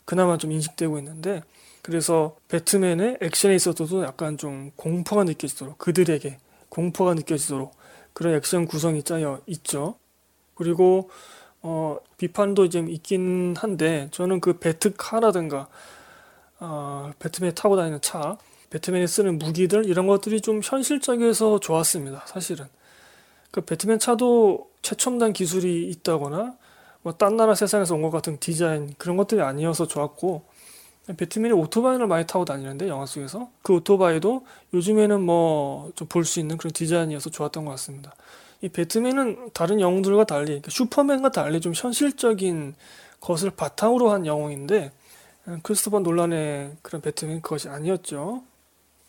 그나마 0.05 0.39
좀 0.39 0.51
인식되고 0.51 0.97
있는데 0.97 1.43
그래서 1.83 2.35
배트맨의 2.47 3.19
액션에 3.21 3.53
있어서도 3.53 4.03
약간 4.03 4.39
좀 4.39 4.71
공포가 4.77 5.23
느껴지도록 5.23 5.77
그들에게 5.77 6.39
공포가 6.69 7.13
느껴지도록 7.13 7.82
그런 8.13 8.35
액션 8.35 8.65
구성이 8.67 9.03
짜여 9.03 9.41
있죠. 9.47 9.95
그리고 10.55 11.09
어, 11.61 11.97
비판도 12.17 12.69
좀 12.69 12.89
있긴 12.89 13.55
한데 13.57 14.07
저는 14.11 14.41
그 14.41 14.59
배트카라든가 14.59 15.67
어, 16.59 17.11
배트맨이 17.19 17.55
타고 17.55 17.75
다니는 17.75 18.01
차, 18.01 18.37
배트맨이 18.69 19.07
쓰는 19.07 19.37
무기들 19.39 19.85
이런 19.85 20.07
것들이 20.07 20.41
좀 20.41 20.61
현실적이어서 20.63 21.59
좋았습니다. 21.59 22.23
사실은 22.27 22.65
그 23.51 23.61
배트맨 23.61 23.99
차도 23.99 24.69
최첨단 24.81 25.33
기술이 25.33 25.87
있다거나 25.89 26.55
뭐 27.03 27.13
딴 27.13 27.35
나라 27.37 27.53
세상에서 27.55 27.95
온 27.95 28.01
것 28.01 28.09
같은 28.11 28.37
디자인 28.39 28.93
그런 28.97 29.17
것들이 29.17 29.41
아니어서 29.41 29.87
좋았고 29.87 30.43
배트맨이 31.07 31.53
오토바이를 31.53 32.07
많이 32.07 32.25
타고 32.25 32.45
다니는데 32.45 32.87
영화 32.87 33.05
속에서 33.05 33.49
그 33.61 33.73
오토바이도 33.75 34.45
요즘에는 34.73 35.21
뭐 35.21 35.91
좀 35.95 36.07
볼 36.07 36.23
수 36.25 36.39
있는 36.39 36.57
그런 36.57 36.71
디자인이어서 36.71 37.29
좋았던 37.29 37.65
것 37.65 37.71
같습니다. 37.71 38.15
이 38.61 38.69
배트맨은 38.69 39.49
다른 39.53 39.81
영웅들과 39.81 40.23
달리 40.23 40.45
그러니까 40.47 40.71
슈퍼맨과 40.71 41.31
달리 41.31 41.59
좀 41.59 41.73
현실적인 41.75 42.75
것을 43.19 43.51
바탕으로 43.51 44.11
한 44.11 44.25
영웅인데 44.25 44.91
크리스토퍼 45.63 45.99
논란의 45.99 46.71
그런 46.81 47.01
배트맨 47.01 47.41
그것이 47.41 47.67
아니었죠. 47.67 48.43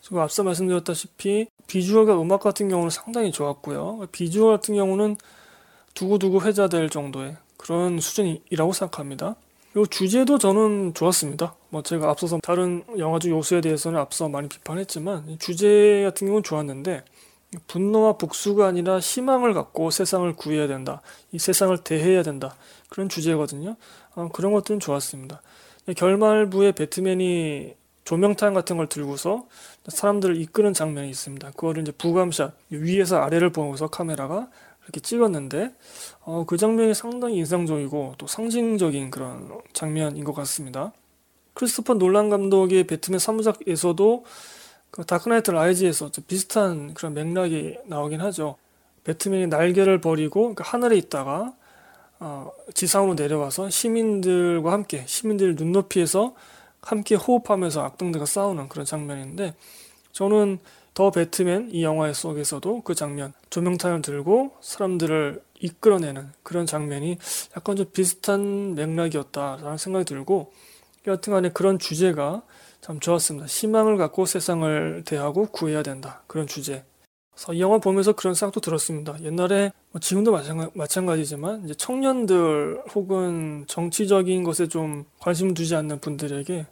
그리고 0.03 0.21
앞서 0.21 0.43
말씀드렸다시피 0.43 1.47
비주얼과 1.67 2.21
음악 2.21 2.41
같은 2.41 2.67
경우는 2.69 2.89
상당히 2.89 3.31
좋았고요. 3.31 4.07
비주얼 4.11 4.57
같은 4.57 4.75
경우는 4.75 5.15
두고두고 5.93 6.41
회자될 6.41 6.89
정도의 6.89 7.37
그런 7.57 7.99
수준이라고 8.01 8.73
생각합니다. 8.73 9.35
그리고 9.75 9.87
주제도 9.87 10.37
저는 10.37 10.93
좋았습니다. 10.93 11.53
뭐 11.67 11.83
제가 11.83 12.09
앞서서 12.09 12.39
다른 12.41 12.81
영화적 12.97 13.29
요소에 13.29 13.59
대해서는 13.59 13.99
앞서 13.99 14.29
많이 14.29 14.47
비판했지만 14.47 15.37
주제 15.37 16.01
같은 16.05 16.27
경우는 16.27 16.43
좋았는데 16.43 17.03
분노와 17.67 18.13
복수가 18.13 18.65
아니라 18.65 18.99
희망을 18.99 19.53
갖고 19.53 19.91
세상을 19.91 20.31
구해야 20.37 20.67
된다. 20.67 21.01
이 21.33 21.39
세상을 21.39 21.77
대해야 21.79 22.23
된다. 22.23 22.55
그런 22.87 23.09
주제거든요. 23.09 23.75
어, 24.15 24.29
그런 24.31 24.53
것들은 24.53 24.79
좋았습니다. 24.79 25.41
결말부에 25.97 26.71
배트맨이 26.71 27.73
조명탄 28.05 28.53
같은 28.53 28.77
걸 28.77 28.87
들고서 28.87 29.45
사람들을 29.89 30.37
이끄는 30.37 30.71
장면이 30.71 31.09
있습니다. 31.09 31.51
그거를 31.51 31.81
이제 31.81 31.91
부감샷 31.91 32.53
위에서 32.69 33.17
아래를 33.17 33.51
보면서 33.51 33.87
카메라가 33.87 34.47
이렇게 34.85 34.99
찍었는데 34.99 35.73
어, 36.21 36.45
그 36.47 36.57
장면이 36.57 36.93
상당히 36.93 37.37
인상적이고 37.37 38.15
또 38.17 38.27
상징적인 38.27 39.11
그런 39.11 39.49
장면인 39.73 40.23
것 40.23 40.33
같습니다. 40.33 40.93
크리스토퍼 41.53 41.95
놀란 41.95 42.29
감독의 42.29 42.85
배트맨 42.85 43.17
3부작에서도 43.19 44.23
그 44.91 45.05
다크나이트 45.05 45.51
라이즈에서 45.51 46.09
비슷한 46.27 46.93
그런 46.93 47.13
맥락이 47.13 47.77
나오긴 47.85 48.21
하죠. 48.21 48.57
배트맨이 49.03 49.47
날개를 49.47 50.01
버리고 50.01 50.55
그 50.55 50.63
하늘에 50.65 50.97
있다가 50.97 51.53
어, 52.19 52.51
지상으로 52.73 53.15
내려와서 53.15 53.69
시민들과 53.69 54.71
함께 54.71 55.03
시민들 55.05 55.55
눈높이에서 55.55 56.35
함께 56.81 57.15
호흡하면서 57.15 57.81
악당들과 57.81 58.25
싸우는 58.25 58.69
그런 58.69 58.85
장면인데 58.85 59.55
저는 60.11 60.59
더 60.95 61.11
배트맨 61.11 61.71
이 61.71 61.83
영화 61.83 62.11
속에서도 62.11 62.81
그 62.83 62.95
장면 62.95 63.33
조명탄을 63.49 64.01
들고 64.01 64.55
사람들을 64.61 65.43
이끌어내는 65.59 66.31
그런 66.41 66.65
장면이 66.65 67.17
약간 67.55 67.75
좀 67.75 67.85
비슷한 67.91 68.75
맥락이었다라는 68.75 69.77
생각이 69.77 70.05
들고 70.05 70.53
여튼간에 71.05 71.49
그런 71.51 71.79
주제가 71.79 72.43
참 72.79 73.01
좋았습니다. 73.01 73.45
희망을 73.45 73.97
갖고 73.97 74.25
세상을 74.25 75.03
대하고 75.05 75.47
구해야 75.47 75.83
된다 75.83 76.23
그런 76.27 76.47
주제. 76.47 76.85
그래서 77.33 77.53
이 77.53 77.59
영화 77.59 77.77
보면서 77.77 78.13
그런 78.13 78.33
생각도 78.33 78.61
들었습니다. 78.61 79.21
옛날에 79.21 79.73
뭐 79.91 79.99
지금도 79.99 80.31
마찬가 80.75 81.17
지지만 81.17 81.65
이제 81.65 81.73
청년들 81.73 82.83
혹은 82.95 83.65
정치적인 83.67 84.45
것에 84.45 84.67
좀 84.67 85.03
관심을 85.19 85.55
두지 85.55 85.75
않는 85.75 85.99
분들에게 85.99 86.65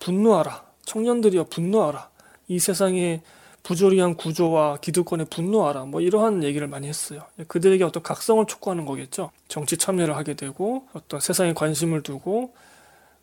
분노하라. 0.00 0.64
청년들이여 0.84 1.44
분노하라. 1.44 2.10
이 2.48 2.58
세상에 2.58 3.22
부조리한 3.68 4.14
구조와 4.14 4.78
기득권에 4.78 5.24
분노하라. 5.24 5.84
뭐 5.84 6.00
이러한 6.00 6.42
얘기를 6.42 6.66
많이 6.66 6.88
했어요. 6.88 7.20
그들에게 7.48 7.84
어떤 7.84 8.02
각성을 8.02 8.46
촉구하는 8.46 8.86
거겠죠. 8.86 9.30
정치 9.46 9.76
참여를 9.76 10.16
하게 10.16 10.32
되고 10.32 10.86
어떤 10.94 11.20
세상에 11.20 11.52
관심을 11.52 12.02
두고 12.02 12.54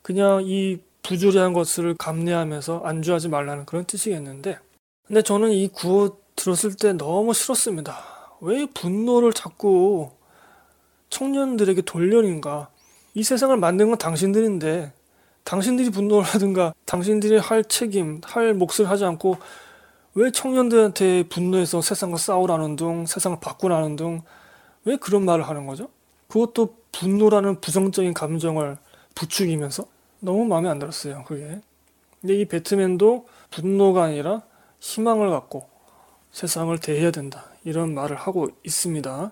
그냥 0.03 0.43
이 0.45 0.77
부조리한 1.01 1.53
것을 1.53 1.95
감내하면서 1.95 2.81
안주하지 2.85 3.29
말라는 3.29 3.65
그런 3.65 3.85
뜻이겠는데 3.85 4.59
근데 5.07 5.23
저는 5.23 5.49
이 5.49 5.67
구호 5.67 6.19
들었을 6.35 6.75
때 6.75 6.93
너무 6.93 7.33
싫었습니다. 7.33 7.97
왜 8.41 8.67
분노를 8.71 9.33
자꾸 9.33 10.11
청년들에게 11.09 11.81
돌려는가? 11.81 12.69
이 13.15 13.23
세상을 13.23 13.57
만든 13.57 13.89
건 13.89 13.97
당신들인데 13.97 14.93
당신들이 15.43 15.89
분노를 15.89 16.23
하든가 16.23 16.75
당신들이 16.85 17.37
할 17.39 17.63
책임, 17.63 18.21
할 18.23 18.53
몫을 18.53 18.87
하지 18.87 19.05
않고 19.05 19.37
왜 20.15 20.31
청년들한테 20.31 21.23
분노해서 21.27 21.81
세상과 21.81 22.17
싸우라는 22.17 22.75
둥, 22.77 23.05
세상을 23.05 23.39
바꾸라는 23.41 23.95
둥, 23.97 24.21
왜 24.85 24.95
그런 24.97 25.25
말을 25.25 25.47
하는 25.47 25.67
거죠? 25.67 25.89
그것도 26.29 26.77
분노라는 26.93 27.59
부정적인 27.61 28.13
감정을 28.13 28.77
부추기면서 29.13 29.85
너무 30.21 30.45
마음에 30.45 30.69
안 30.69 30.79
들었어요, 30.79 31.23
그게. 31.27 31.59
근데 32.21 32.35
이 32.39 32.45
배트맨도 32.45 33.27
분노가 33.51 34.03
아니라 34.03 34.43
희망을 34.79 35.29
갖고 35.29 35.69
세상을 36.31 36.77
대해야 36.79 37.11
된다. 37.11 37.45
이런 37.65 37.93
말을 37.93 38.15
하고 38.15 38.47
있습니다. 38.65 39.31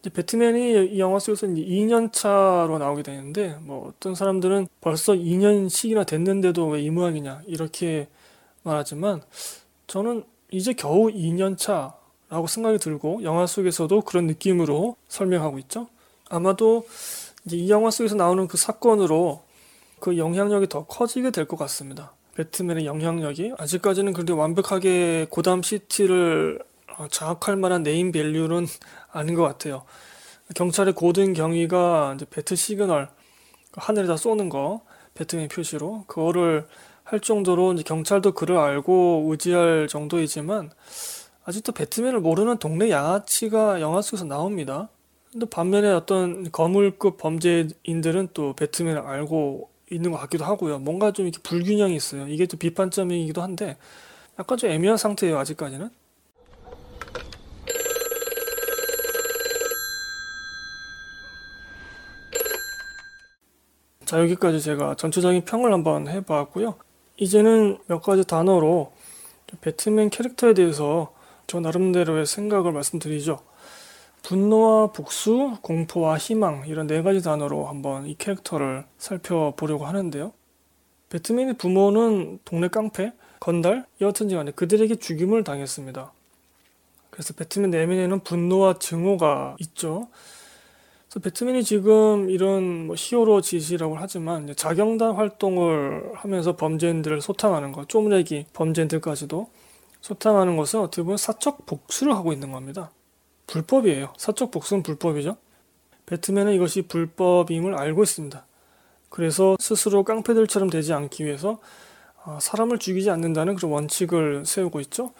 이제 0.00 0.10
배트맨이 0.10 0.94
이 0.94 0.98
영화 0.98 1.18
속에서 1.18 1.46
이제 1.46 1.62
2년 1.62 2.12
차로 2.12 2.78
나오게 2.78 3.02
되는데 3.02 3.56
뭐 3.60 3.88
어떤 3.88 4.14
사람들은 4.14 4.68
벌써 4.80 5.12
2년씩이나 5.14 6.06
됐는데도 6.06 6.68
왜 6.68 6.82
이 6.82 6.90
모양이냐 6.90 7.42
이렇게 7.46 8.08
말하지만 8.62 9.22
저는 9.86 10.24
이제 10.50 10.72
겨우 10.72 11.08
2년 11.10 11.56
차라고 11.56 12.46
생각이 12.46 12.78
들고 12.78 13.22
영화 13.22 13.46
속에서도 13.46 14.00
그런 14.02 14.26
느낌으로 14.26 14.96
설명하고 15.08 15.58
있죠. 15.60 15.88
아마도 16.28 16.86
이 17.50 17.70
영화 17.70 17.90
속에서 17.90 18.14
나오는 18.16 18.46
그 18.48 18.56
사건으로 18.56 19.42
그 20.00 20.16
영향력이 20.18 20.68
더 20.68 20.84
커지게 20.86 21.30
될 21.30 21.46
것 21.46 21.56
같습니다. 21.58 22.12
배트맨의 22.36 22.86
영향력이 22.86 23.54
아직까지는 23.58 24.12
그래도 24.12 24.36
완벽하게 24.36 25.26
고담 25.30 25.62
시티를 25.62 26.60
어, 26.98 27.08
장악할 27.08 27.56
만한 27.56 27.82
네임 27.82 28.12
밸류는 28.12 28.66
아닌 29.12 29.34
것 29.34 29.42
같아요. 29.42 29.82
경찰의 30.54 30.94
고든 30.94 31.32
경위가 31.32 32.14
이제 32.16 32.26
배트 32.28 32.56
시그널 32.56 33.08
하늘에다 33.72 34.16
쏘는 34.16 34.48
거 34.48 34.80
배트맨 35.14 35.48
표시로 35.48 36.04
그거를 36.06 36.66
할 37.10 37.18
정도로 37.18 37.72
이제 37.72 37.82
경찰도 37.82 38.34
그를 38.34 38.56
알고 38.56 39.26
의지할 39.30 39.88
정도이지만 39.88 40.70
아직도 41.44 41.72
배트맨을 41.72 42.20
모르는 42.20 42.58
동네 42.58 42.88
양아치가 42.88 43.80
영화 43.80 44.00
속에서 44.00 44.24
나옵니다. 44.24 44.88
근데 45.32 45.44
반면에 45.46 45.90
어떤 45.90 46.52
거물급 46.52 47.18
범죄인들은 47.18 48.28
또 48.32 48.52
배트맨을 48.52 49.00
알고 49.00 49.70
있는 49.90 50.12
것 50.12 50.18
같기도 50.18 50.44
하고요. 50.44 50.78
뭔가 50.78 51.10
좀 51.10 51.26
이렇게 51.26 51.42
불균형이 51.42 51.96
있어요. 51.96 52.28
이게 52.28 52.46
또 52.46 52.56
비판점이기도 52.56 53.42
한데 53.42 53.76
약간 54.38 54.56
좀 54.56 54.70
애매한 54.70 54.96
상태예요. 54.96 55.36
아직까지는. 55.36 55.90
자 64.04 64.20
여기까지 64.20 64.60
제가 64.60 64.94
전체적인 64.94 65.44
평을 65.44 65.72
한번 65.72 66.06
해봤고요. 66.06 66.76
이제는 67.20 67.78
몇 67.86 68.00
가지 68.00 68.24
단어로 68.24 68.92
배트맨 69.60 70.08
캐릭터에 70.08 70.54
대해서 70.54 71.12
저 71.46 71.60
나름대로의 71.60 72.24
생각을 72.24 72.72
말씀드리죠. 72.72 73.40
분노와 74.22 74.92
복수, 74.92 75.58
공포와 75.60 76.16
희망 76.16 76.64
이런 76.66 76.86
네 76.86 77.02
가지 77.02 77.22
단어로 77.22 77.66
한번 77.66 78.06
이 78.06 78.14
캐릭터를 78.14 78.84
살펴보려고 78.96 79.84
하는데요. 79.84 80.32
배트맨의 81.10 81.58
부모는 81.58 82.38
동네 82.46 82.68
깡패, 82.68 83.12
건달, 83.38 83.84
여하튼지 84.00 84.34
간에 84.34 84.52
그들에게 84.52 84.94
죽임을 84.94 85.44
당했습니다. 85.44 86.12
그래서 87.10 87.34
배트맨 87.34 87.70
내면에는 87.70 88.20
분노와 88.20 88.78
증오가 88.78 89.56
있죠. 89.58 90.08
그래서 91.10 91.24
배트맨이 91.24 91.64
지금 91.64 92.30
이런 92.30 92.86
뭐 92.86 92.94
히어로 92.96 93.40
짓이라고 93.40 93.96
하지만 93.98 94.54
자경단 94.54 95.16
활동을 95.16 96.12
하면서 96.14 96.54
범죄인들을 96.54 97.20
소탕하는 97.20 97.72
것, 97.72 97.88
쪼무레기 97.88 98.46
범죄인들까지도 98.52 99.50
소탕하는 100.00 100.56
것은 100.56 100.78
어떻게 100.78 101.02
보면 101.02 101.16
사적 101.16 101.66
복수를 101.66 102.14
하고 102.14 102.32
있는 102.32 102.52
겁니다. 102.52 102.92
불법이에요. 103.48 104.14
사적 104.18 104.52
복수는 104.52 104.84
불법이죠. 104.84 105.36
배트맨은 106.06 106.54
이것이 106.54 106.82
불법임을 106.82 107.74
알고 107.74 108.04
있습니다. 108.04 108.46
그래서 109.08 109.56
스스로 109.58 110.04
깡패들처럼 110.04 110.70
되지 110.70 110.92
않기 110.92 111.24
위해서 111.24 111.58
아, 112.22 112.38
사람을 112.40 112.78
죽이지 112.78 113.10
않는다는 113.10 113.56
그런 113.56 113.72
원칙을 113.72 114.46
세우고 114.46 114.78
있죠. 114.82 115.12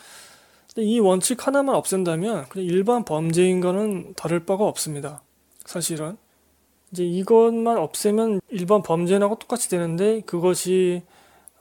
이 0.76 1.00
원칙 1.00 1.48
하나만 1.48 1.74
없앤다면 1.74 2.48
그냥 2.48 2.66
일반 2.66 3.04
범죄인과는 3.04 4.14
다를 4.14 4.46
바가 4.46 4.64
없습니다. 4.64 5.22
사실은 5.70 6.16
이제 6.90 7.04
이것만 7.04 7.78
없애면 7.78 8.40
일반 8.48 8.82
범죄인하고 8.82 9.38
똑같이 9.38 9.70
되는데 9.70 10.20
그것이 10.22 11.02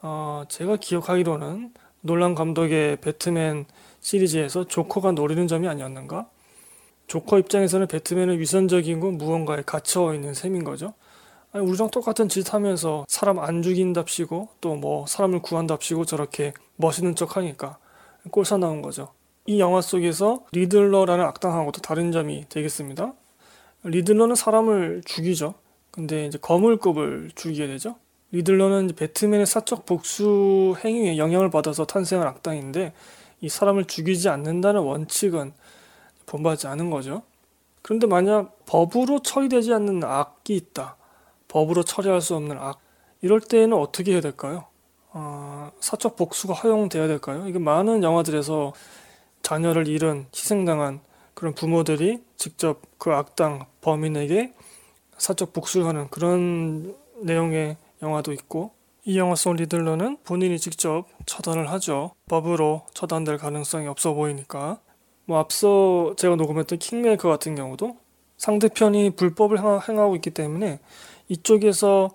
어 0.02 0.42
제가 0.48 0.76
기억하기로는 0.76 1.72
놀란 2.00 2.34
감독의 2.34 2.96
배트맨 3.02 3.66
시리즈에서 4.00 4.66
조커가 4.66 5.12
노리는 5.12 5.46
점이 5.46 5.68
아니었는가? 5.68 6.28
조커 7.06 7.38
입장에서는 7.38 7.86
배트맨은 7.86 8.40
위선적이고 8.40 9.12
무언가에 9.12 9.62
갇혀 9.64 10.12
있는 10.12 10.34
셈인 10.34 10.64
거죠. 10.64 10.94
아니, 11.52 11.64
우리랑 11.64 11.90
똑같은 11.90 12.28
짓 12.28 12.52
하면서 12.52 13.04
사람 13.08 13.38
안 13.38 13.62
죽인답시고 13.62 14.48
또 14.60 14.74
뭐 14.74 15.06
사람을 15.06 15.40
구한답시고 15.40 16.04
저렇게 16.04 16.52
멋있는 16.74 17.14
척 17.14 17.36
하니까 17.36 17.78
꼴사나운 18.32 18.82
거죠. 18.82 19.12
이 19.46 19.60
영화 19.60 19.80
속에서 19.80 20.44
리들러라는 20.50 21.24
악당하고도 21.24 21.80
다른 21.82 22.10
점이 22.10 22.46
되겠습니다. 22.48 23.14
리들러는 23.84 24.34
사람을 24.34 25.02
죽이죠. 25.04 25.54
근데 25.90 26.26
이제 26.26 26.38
거물급을 26.38 27.32
죽이게 27.34 27.66
되죠. 27.66 27.96
리들러는 28.32 28.94
배트맨의 28.96 29.46
사적 29.46 29.86
복수 29.86 30.76
행위에 30.84 31.18
영향을 31.18 31.50
받아서 31.50 31.84
탄생한 31.84 32.26
악당인데 32.28 32.92
이 33.40 33.48
사람을 33.48 33.86
죽이지 33.86 34.28
않는다는 34.28 34.82
원칙은 34.82 35.52
본받지 36.26 36.66
않은 36.68 36.90
거죠. 36.90 37.22
그런데 37.82 38.06
만약 38.06 38.64
법으로 38.66 39.22
처리되지 39.22 39.72
않는 39.72 40.04
악이 40.04 40.54
있다. 40.54 40.96
법으로 41.48 41.82
처리할 41.82 42.20
수 42.20 42.36
없는 42.36 42.56
악. 42.58 42.78
이럴 43.22 43.40
때에는 43.40 43.76
어떻게 43.76 44.12
해야 44.12 44.20
될까요? 44.20 44.66
어, 45.12 45.72
사적 45.80 46.16
복수가 46.16 46.54
허용돼야 46.54 47.08
될까요? 47.08 47.46
이게 47.48 47.58
많은 47.58 48.02
영화들에서 48.02 48.72
자녀를 49.42 49.88
잃은 49.88 50.26
희생당한 50.34 51.00
그런 51.34 51.54
부모들이 51.54 52.22
직접 52.36 52.82
그 52.98 53.12
악당 53.12 53.66
범인에게 53.80 54.52
사적 55.16 55.52
복수하는 55.52 56.08
그런 56.10 56.94
내용의 57.22 57.76
영화도 58.02 58.32
있고 58.32 58.72
이 59.04 59.18
영화 59.18 59.34
속 59.34 59.54
리들러는 59.54 60.18
본인이 60.24 60.58
직접 60.58 61.06
처단을 61.26 61.70
하죠. 61.72 62.12
법으로 62.28 62.82
처단될 62.94 63.38
가능성이 63.38 63.86
없어 63.86 64.12
보이니까 64.14 64.78
뭐 65.24 65.38
앞서 65.38 66.14
제가 66.16 66.36
녹음했던 66.36 66.78
킹메이커 66.78 67.28
같은 67.28 67.54
경우도 67.54 67.96
상대편이 68.36 69.10
불법을 69.16 69.58
행하고 69.58 70.16
있기 70.16 70.30
때문에 70.30 70.80
이쪽에서 71.28 72.10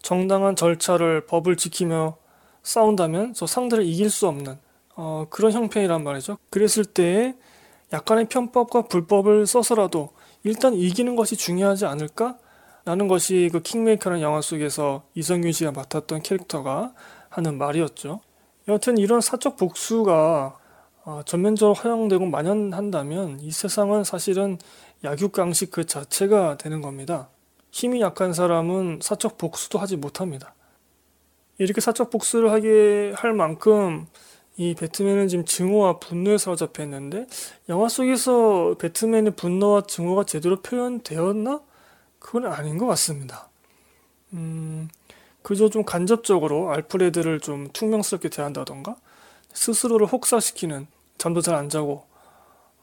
정당한 0.00 0.56
절차를 0.56 1.26
법을 1.26 1.56
지키며 1.56 2.16
싸운다면 2.62 3.34
저 3.34 3.46
상대를 3.46 3.84
이길 3.84 4.10
수 4.10 4.26
없는 4.26 4.58
어, 4.96 5.26
그런 5.30 5.52
형편이란 5.52 6.02
말이죠. 6.02 6.38
그랬을 6.50 6.84
때 6.84 7.34
약간의 7.92 8.28
편법과 8.28 8.82
불법을 8.82 9.46
써서라도 9.46 10.10
일단 10.44 10.74
이기는 10.74 11.16
것이 11.16 11.36
중요하지 11.36 11.86
않을까? 11.86 12.38
라는 12.84 13.08
것이 13.08 13.50
그 13.52 13.62
킹메이커라는 13.62 14.22
영화 14.22 14.40
속에서 14.40 15.02
이성균 15.14 15.52
씨가 15.52 15.72
맡았던 15.72 16.22
캐릭터가 16.22 16.94
하는 17.28 17.58
말이었죠. 17.58 18.20
여하튼 18.68 18.96
이런 18.98 19.20
사적 19.20 19.56
복수가 19.56 20.58
어, 21.04 21.22
전면적으로 21.24 21.74
허용되고 21.74 22.26
만연한다면 22.26 23.40
이 23.40 23.50
세상은 23.50 24.04
사실은 24.04 24.58
약육강식 25.04 25.70
그 25.70 25.84
자체가 25.84 26.58
되는 26.58 26.80
겁니다. 26.80 27.28
힘이 27.70 28.00
약한 28.00 28.32
사람은 28.32 29.00
사적 29.02 29.38
복수도 29.38 29.78
하지 29.78 29.96
못합니다. 29.96 30.54
이렇게 31.58 31.80
사적 31.80 32.10
복수를 32.10 32.50
하게 32.50 33.12
할 33.16 33.32
만큼 33.32 34.06
이 34.58 34.74
배트맨은 34.74 35.28
지금 35.28 35.44
증오와 35.44 35.98
분노에 35.98 36.38
사로잡혀 36.38 36.82
있는데 36.84 37.26
영화 37.68 37.88
속에서 37.88 38.74
배트맨의 38.78 39.32
분노와 39.36 39.82
증오가 39.82 40.24
제대로 40.24 40.60
표현되었나? 40.62 41.60
그건 42.18 42.46
아닌 42.46 42.78
것 42.78 42.86
같습니다. 42.86 43.48
음, 44.32 44.88
그저 45.42 45.68
좀 45.68 45.84
간접적으로 45.84 46.70
알프레드를 46.72 47.40
좀 47.40 47.68
퉁명스럽게 47.72 48.30
대한다던가 48.30 48.96
스스로를 49.52 50.06
혹사시키는 50.06 50.86
잠도 51.18 51.40
잘 51.40 51.54
안 51.54 51.68
자고 51.68 52.04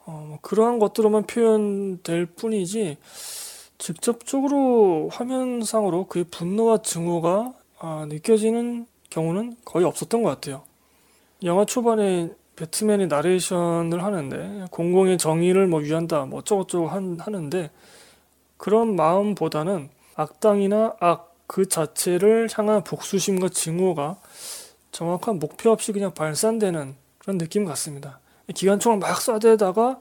어, 0.06 0.26
뭐 0.28 0.40
그러한 0.42 0.80
것들로만 0.80 1.24
표현될 1.28 2.26
뿐이지 2.28 2.98
직접적으로 3.78 5.10
화면상으로 5.12 6.08
그의 6.08 6.26
분노와 6.26 6.82
증오가 6.82 7.54
아, 7.80 8.06
느껴지는 8.08 8.86
경우는 9.10 9.58
거의 9.66 9.86
없었던 9.86 10.24
것 10.24 10.30
같아요. 10.30 10.64
영화 11.44 11.66
초반에 11.66 12.32
배트맨이 12.56 13.08
나레이션을 13.08 14.04
하는데 14.04 14.66
공공의 14.72 15.18
정의를 15.18 15.68
뭐 15.68 15.80
위한다 15.80 16.26
뭐 16.26 16.40
어쩌고저쩌고 16.40 16.88
한, 16.88 17.18
하는데 17.20 17.72
그런 18.58 18.96
마음보다는 18.96 19.90
악당이나 20.16 20.96
악 21.00 21.34
그 21.54 21.68
자체를 21.68 22.50
향한 22.58 22.84
복수심과 22.84 23.50
증오가 23.50 24.18
정확한 24.92 25.38
목표 25.38 25.70
없이 25.70 25.92
그냥 25.92 26.12
발산되는 26.14 26.96
그런 27.20 27.38
느낌 27.38 27.66
같습니다. 27.66 28.20
기관총을 28.54 28.98
막 28.98 29.20
쏴대다가 29.20 30.00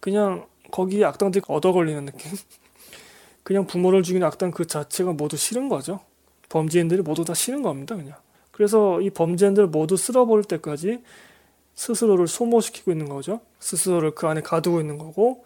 그냥 0.00 0.46
거기에 0.70 1.04
악당들이 1.04 1.42
얻어 1.48 1.72
걸리는 1.72 2.04
느낌? 2.04 2.32
그냥 3.42 3.66
부모를 3.66 4.02
죽인 4.02 4.22
악당 4.22 4.50
그 4.50 4.66
자체가 4.66 5.12
모두 5.12 5.38
싫은 5.38 5.70
거죠. 5.70 6.00
범죄인들이 6.50 7.00
모두 7.00 7.24
다 7.24 7.32
싫은 7.32 7.62
겁니다, 7.62 7.96
그냥. 7.96 8.16
그래서 8.52 9.00
이 9.00 9.10
범죄인들 9.10 9.66
모두 9.66 9.96
쓸어버릴 9.96 10.44
때까지 10.44 11.02
스스로를 11.74 12.28
소모시키고 12.28 12.92
있는 12.92 13.08
거죠. 13.08 13.40
스스로를 13.58 14.12
그 14.14 14.26
안에 14.28 14.42
가두고 14.42 14.80
있는 14.80 14.98
거고 14.98 15.44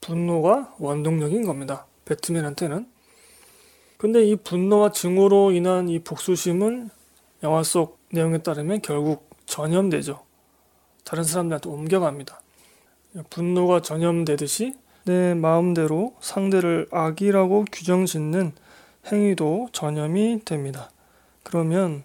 분노가 0.00 0.74
원동력인 0.78 1.44
겁니다. 1.44 1.86
배트맨한테는. 2.04 2.88
근데 3.98 4.24
이 4.24 4.36
분노와 4.36 4.92
증오로 4.92 5.52
인한 5.52 5.88
이 5.88 5.98
복수심은 5.98 6.90
영화 7.42 7.62
속 7.62 7.98
내용에 8.12 8.38
따르면 8.38 8.80
결국 8.82 9.28
전염되죠. 9.46 10.20
다른 11.04 11.24
사람들한테 11.24 11.68
옮겨갑니다. 11.68 12.40
분노가 13.30 13.82
전염되듯이 13.82 14.74
내 15.04 15.34
마음대로 15.34 16.14
상대를 16.20 16.88
악이라고 16.90 17.64
규정 17.72 18.06
짓는 18.06 18.52
행위도 19.10 19.68
전염이 19.72 20.42
됩니다. 20.44 20.90
그러면 21.42 22.04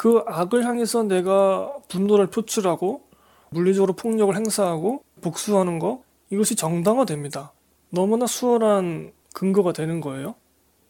그 0.00 0.24
악을 0.26 0.64
향해서 0.64 1.02
내가 1.02 1.74
분노를 1.88 2.28
표출하고 2.28 3.02
물리적으로 3.50 3.92
폭력을 3.92 4.34
행사하고 4.34 5.04
복수하는 5.20 5.78
거 5.78 6.02
이것이 6.30 6.56
정당화됩니다. 6.56 7.52
너무나 7.90 8.26
수월한 8.26 9.12
근거가 9.34 9.74
되는 9.74 10.00
거예요. 10.00 10.36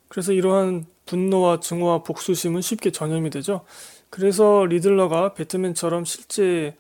그래서 0.07 0.33
이러한 0.33 0.87
분노와 1.07 1.59
증오와 1.59 2.05
복수심은 2.05 2.61
쉽게 2.61 2.93
전염이 2.93 3.31
되죠. 3.31 3.63
그래서 4.11 4.65
리들러가 4.67 5.35
배트맨처럼 5.35 6.05
실제 6.05 6.77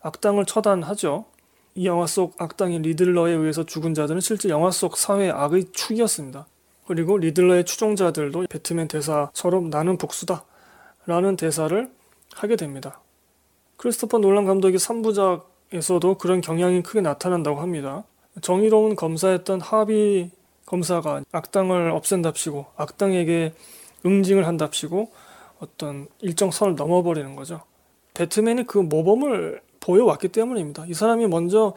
악당을 0.00 0.46
처단하죠. 0.46 1.26
이 1.74 1.84
영화 1.84 2.06
속 2.06 2.40
악당인 2.40 2.80
리들러에 2.80 3.32
의해서 3.32 3.66
죽은 3.66 3.92
자들은 3.92 4.22
실제 4.22 4.48
영화 4.48 4.70
속 4.70 4.96
사회의 4.96 5.30
악의 5.30 5.72
축이었습니다. 5.72 6.46
그리고 6.86 7.18
리들러의 7.18 7.66
추종자들도 7.66 8.46
배트맨 8.48 8.88
대사처럼 8.88 9.68
나는 9.68 9.98
복수다. 9.98 10.46
라는 11.06 11.36
대사를 11.36 11.90
하게 12.34 12.56
됩니다. 12.56 13.00
크리스토퍼 13.76 14.18
놀란 14.18 14.44
감독의 14.44 14.78
3부작에서도 14.78 16.18
그런 16.18 16.40
경향이 16.40 16.82
크게 16.82 17.00
나타난다고 17.00 17.60
합니다. 17.60 18.04
정의로운 18.40 18.96
검사였던 18.96 19.60
하비 19.60 20.30
검사가 20.66 21.22
악당을 21.30 21.90
없앤답시고 21.90 22.66
악당에게 22.76 23.52
응징을 24.06 24.46
한답시고 24.46 25.10
어떤 25.60 26.08
일정 26.20 26.50
선을 26.50 26.74
넘어버리는 26.74 27.36
거죠. 27.36 27.60
배트맨이 28.14 28.66
그 28.66 28.78
모범을 28.78 29.60
보여왔기 29.80 30.28
때문입니다. 30.28 30.86
이 30.86 30.94
사람이 30.94 31.26
먼저 31.26 31.74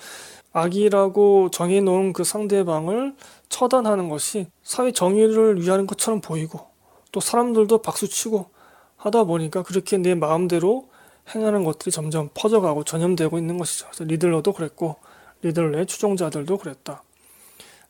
악이라고 0.53 1.49
정해놓은 1.51 2.13
그 2.13 2.23
상대방을 2.23 3.15
처단하는 3.49 4.09
것이 4.09 4.47
사회 4.63 4.91
정의를 4.91 5.61
위하는 5.61 5.85
것처럼 5.85 6.21
보이고 6.21 6.67
또 7.11 7.19
사람들도 7.19 7.81
박수치고 7.81 8.56
하다 9.07 9.25
보니까 9.25 9.63
그렇게 9.63 9.97
내 9.97 10.15
마음대로 10.15 10.87
행하는 11.33 11.63
것들이 11.63 11.91
점점 11.91 12.29
퍼져가고 12.33 12.83
전염되고 12.83 13.37
있는 13.37 13.57
것이죠. 13.57 13.87
그래서 13.87 14.03
리들러도 14.05 14.53
그랬고 14.53 14.95
리들러의 15.41 15.85
추종자들도 15.85 16.57
그랬다. 16.57 17.03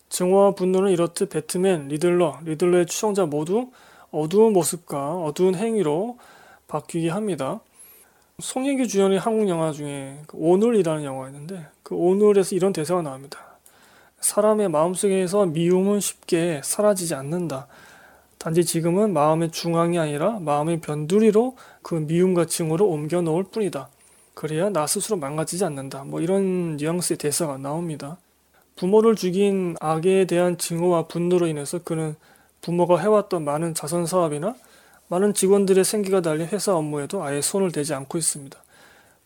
증오와 0.10 0.52
분노는 0.52 0.92
이렇듯 0.92 1.30
배트맨, 1.30 1.90
리들러, 1.90 2.40
리들러의 2.46 2.86
추종자 2.86 3.26
모두 3.26 3.70
어두운 4.12 4.54
모습과 4.54 5.18
어두운 5.18 5.56
행위로 5.56 6.18
바뀌게 6.68 7.10
합니다. 7.10 7.60
송혜교 8.40 8.86
주연의 8.86 9.20
한국 9.20 9.50
영화 9.50 9.72
중에 9.72 10.22
그 10.28 10.38
오늘이라는 10.40 11.04
영화가 11.04 11.28
있는데 11.30 11.68
그 11.84 11.96
오늘에서 11.96 12.56
이런 12.56 12.72
대사가 12.72 13.02
나옵니다. 13.02 13.40
사람의 14.20 14.70
마음속에서 14.70 15.46
미움은 15.46 16.00
쉽게 16.00 16.62
사라지지 16.64 17.16
않는다. 17.16 17.68
단지 18.48 18.64
지금은 18.64 19.12
마음의 19.12 19.52
중앙이 19.52 20.00
아니라 20.00 20.40
마음의 20.40 20.80
변두리로 20.80 21.58
그 21.82 21.96
미움과 21.96 22.46
증오를 22.46 22.86
옮겨 22.86 23.20
놓을 23.20 23.44
뿐이다. 23.52 23.90
그래야 24.36 24.70
나 24.70 24.88
스스로 24.88 25.18
망가지지 25.18 25.66
않는다. 25.66 26.06
뭐 26.06 26.22
이런 26.22 26.78
뉘앙스의 26.78 27.18
대사가 27.18 27.58
나옵니다. 27.58 28.16
부모를 28.78 29.18
죽인 29.18 29.76
악에 29.82 30.28
대한 30.28 30.58
증오와 30.58 31.08
분노로 31.08 31.48
인해서 31.48 31.80
그는 31.84 32.16
부모가 32.62 33.00
해왔던 33.00 33.44
많은 33.44 33.74
자선 33.74 34.06
사업이나 34.06 34.56
많은 35.10 35.34
직원들의 35.34 35.84
생기가 35.84 36.22
달린 36.22 36.48
회사 36.48 36.74
업무에도 36.74 37.26
아예 37.26 37.42
손을 37.42 37.74
대지 37.74 37.94
않고 37.94 38.18
있습니다. 38.18 38.58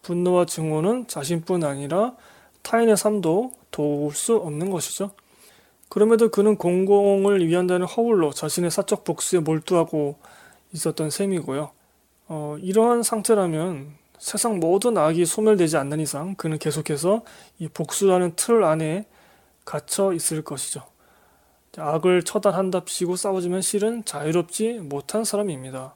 분노와 0.02 0.48
증오는 0.48 1.06
자신뿐 1.08 1.64
아니라 1.64 2.16
타인의 2.64 2.98
삶도 2.98 3.52
도울 3.70 4.16
수 4.16 4.36
없는 4.38 4.72
것이죠. 4.72 5.12
그럼에도 5.92 6.30
그는 6.30 6.56
공공을 6.56 7.46
위한다는 7.46 7.86
허울로 7.86 8.32
자신의 8.32 8.72
사적 8.72 9.04
복수에 9.04 9.42
몰두하고 9.42 10.16
있었던 10.72 11.10
셈이고요. 11.10 11.70
어, 12.30 12.56
이러한 12.62 13.04
상태라면 13.04 13.92
세상 14.18 14.62
모든 14.62 14.98
악이 14.98 15.26
소멸되지 15.26 15.76
않는 15.76 16.00
이상 16.00 16.36
그는 16.36 16.60
계속해서 16.60 17.24
이 17.60 17.68
복수라는 17.68 18.38
틀 18.38 18.64
안에 18.64 19.06
갇혀 19.66 20.14
있을 20.14 20.46
것이죠. 20.46 20.84
악을 21.78 22.24
처단한답시고 22.24 23.18
싸워주면 23.18 23.62
실은 23.62 24.06
자유롭지 24.06 24.80
못한 24.80 25.26
사람입니다. 25.26 25.94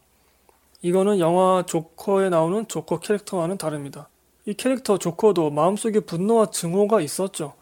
이거는 0.82 1.20
영화 1.20 1.64
조커에 1.66 2.28
나오는 2.28 2.68
조커 2.68 3.00
캐릭터와는 3.00 3.58
다릅니다. 3.58 4.10
이 4.44 4.56
캐릭터 4.56 4.98
조커도 4.98 5.52
마음속에 5.52 6.02
분노와 6.02 6.48
증오가 6.48 7.00
있었죠. 7.00 7.54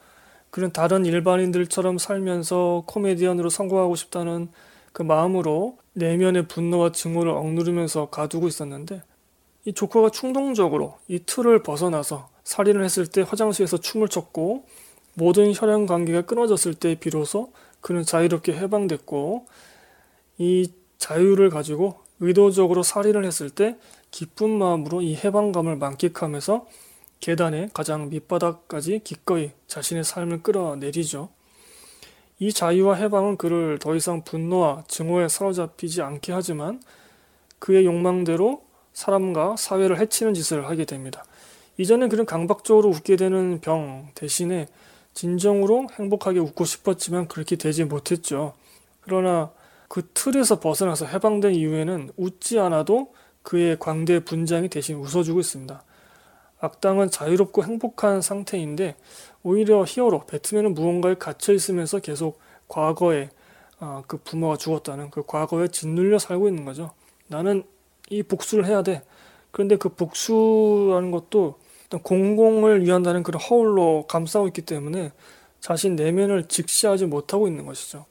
그는 0.54 0.72
다른 0.72 1.04
일반인들처럼 1.04 1.98
살면서 1.98 2.84
코미디언으로 2.86 3.50
성공하고 3.50 3.96
싶다는 3.96 4.50
그 4.92 5.02
마음으로 5.02 5.80
내면의 5.94 6.48
분노와 6.48 6.92
증오를 6.92 7.32
억누르면서 7.32 8.12
가두고 8.12 8.48
있었는데 8.48 9.02
이 9.66 9.74
조커가 9.74 10.12
충동적으로 10.12 11.00
이 11.08 11.18
틀을 11.26 11.64
벗어나서 11.64 12.30
살인을 12.44 12.84
했을 12.84 13.08
때 13.08 13.24
화장실에서 13.24 13.78
춤을 13.78 14.10
췄고 14.10 14.68
모든 15.16 15.52
혈연 15.56 15.88
관계가 15.88 16.22
끊어졌을 16.22 16.76
때 16.76 16.94
비로소 17.00 17.52
그는 17.82 18.04
자유롭게 18.04 18.54
해방됐고 18.54 19.48
이 20.38 20.72
자유를 21.00 21.50
가지고 21.50 21.96
의도적으로 22.20 22.84
살인을 22.84 23.26
했을 23.26 23.50
때 23.50 23.76
기쁜 24.12 24.52
마음으로 24.52 25.02
이 25.02 25.16
해방감을 25.16 25.78
만끽하면서 25.78 26.68
계단의 27.24 27.70
가장 27.74 28.10
밑바닥까지 28.10 29.00
기꺼이 29.06 29.52
자신의 29.68 30.04
삶을 30.04 30.44
끌어내리죠. 30.44 31.30
이 32.40 32.52
자유와 32.52 32.96
해방은 32.96 33.38
그를 33.38 33.80
더 33.80 33.96
이상 33.96 34.26
분노와 34.26 34.84
증오에 34.90 35.30
사로잡히지 35.30 36.02
않게 36.02 36.34
하지만 36.34 36.82
그의 37.60 37.86
욕망대로 37.86 38.66
사람과 38.92 39.56
사회를 39.56 40.02
해치는 40.02 40.34
짓을 40.34 40.68
하게 40.68 40.84
됩니다. 40.84 41.24
이전에 41.78 42.10
그는 42.10 42.26
강박적으로 42.26 42.90
웃게 42.90 43.16
되는 43.16 43.62
병 43.62 44.10
대신에 44.16 44.68
진정으로 45.14 45.88
행복하게 45.98 46.40
웃고 46.40 46.66
싶었지만 46.66 47.30
그렇게 47.30 47.56
되지 47.56 47.86
못했죠. 47.86 48.52
그러나 49.00 49.54
그 49.88 50.10
틀에서 50.14 50.60
벗어나서 50.60 51.06
해방된 51.06 51.54
이후에는 51.56 52.10
웃지 52.18 52.60
않아도 52.60 53.14
그의 53.44 53.80
광대 53.80 54.26
분장이 54.26 54.68
대신 54.68 54.98
웃어주고 54.98 55.40
있습니다. 55.40 55.86
악당은 56.64 57.10
자유롭고 57.10 57.66
행복한 57.66 58.22
상태인데 58.22 58.96
오히려 59.44 59.84
히어로 59.86 60.26
배트맨은 60.28 60.74
무언가에 60.74 61.16
갇혀 61.16 61.52
있으면서 61.52 62.00
계속 62.00 62.40
과거에 62.70 63.30
아, 63.80 64.02
그 64.08 64.16
부모가 64.16 64.56
죽었다는 64.56 65.10
그 65.10 65.26
과거에 65.26 65.68
짓눌려 65.68 66.20
살고 66.20 66.48
있는 66.48 66.64
거죠. 66.64 66.92
나는 67.28 67.64
이 68.10 68.24
복수를 68.24 68.66
해야 68.66 68.82
돼. 68.82 69.04
그런데 69.52 69.76
그 69.76 69.90
복수라는 69.90 71.12
것도 71.12 71.60
공공을 72.02 72.86
위한다는 72.86 73.24
그런 73.24 73.42
허울로 73.42 74.06
감싸고 74.08 74.48
있기 74.48 74.62
때문에 74.62 75.12
자신 75.60 75.98
내면을 75.98 76.48
직시하지 76.48 77.08
못하고 77.08 77.48
있는 77.50 77.66
것이죠. 77.66 78.06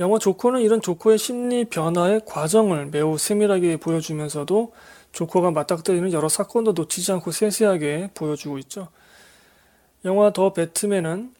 영화 0.00 0.18
조커는 0.18 0.62
이런 0.62 0.80
조커의 0.80 1.18
심리 1.18 1.66
변화의 1.66 2.22
과정을 2.24 2.86
매우 2.86 3.18
세밀하게 3.18 3.76
보여주면서도 3.76 4.72
조커가 5.12 5.50
맞닥뜨리는 5.50 6.12
여러 6.12 6.28
사건도 6.28 6.72
놓치지 6.72 7.12
않고 7.12 7.30
세세하게 7.30 8.10
보여주고 8.14 8.58
있죠. 8.58 8.88
영화 10.04 10.32
더 10.32 10.52
배트맨은 10.52 11.34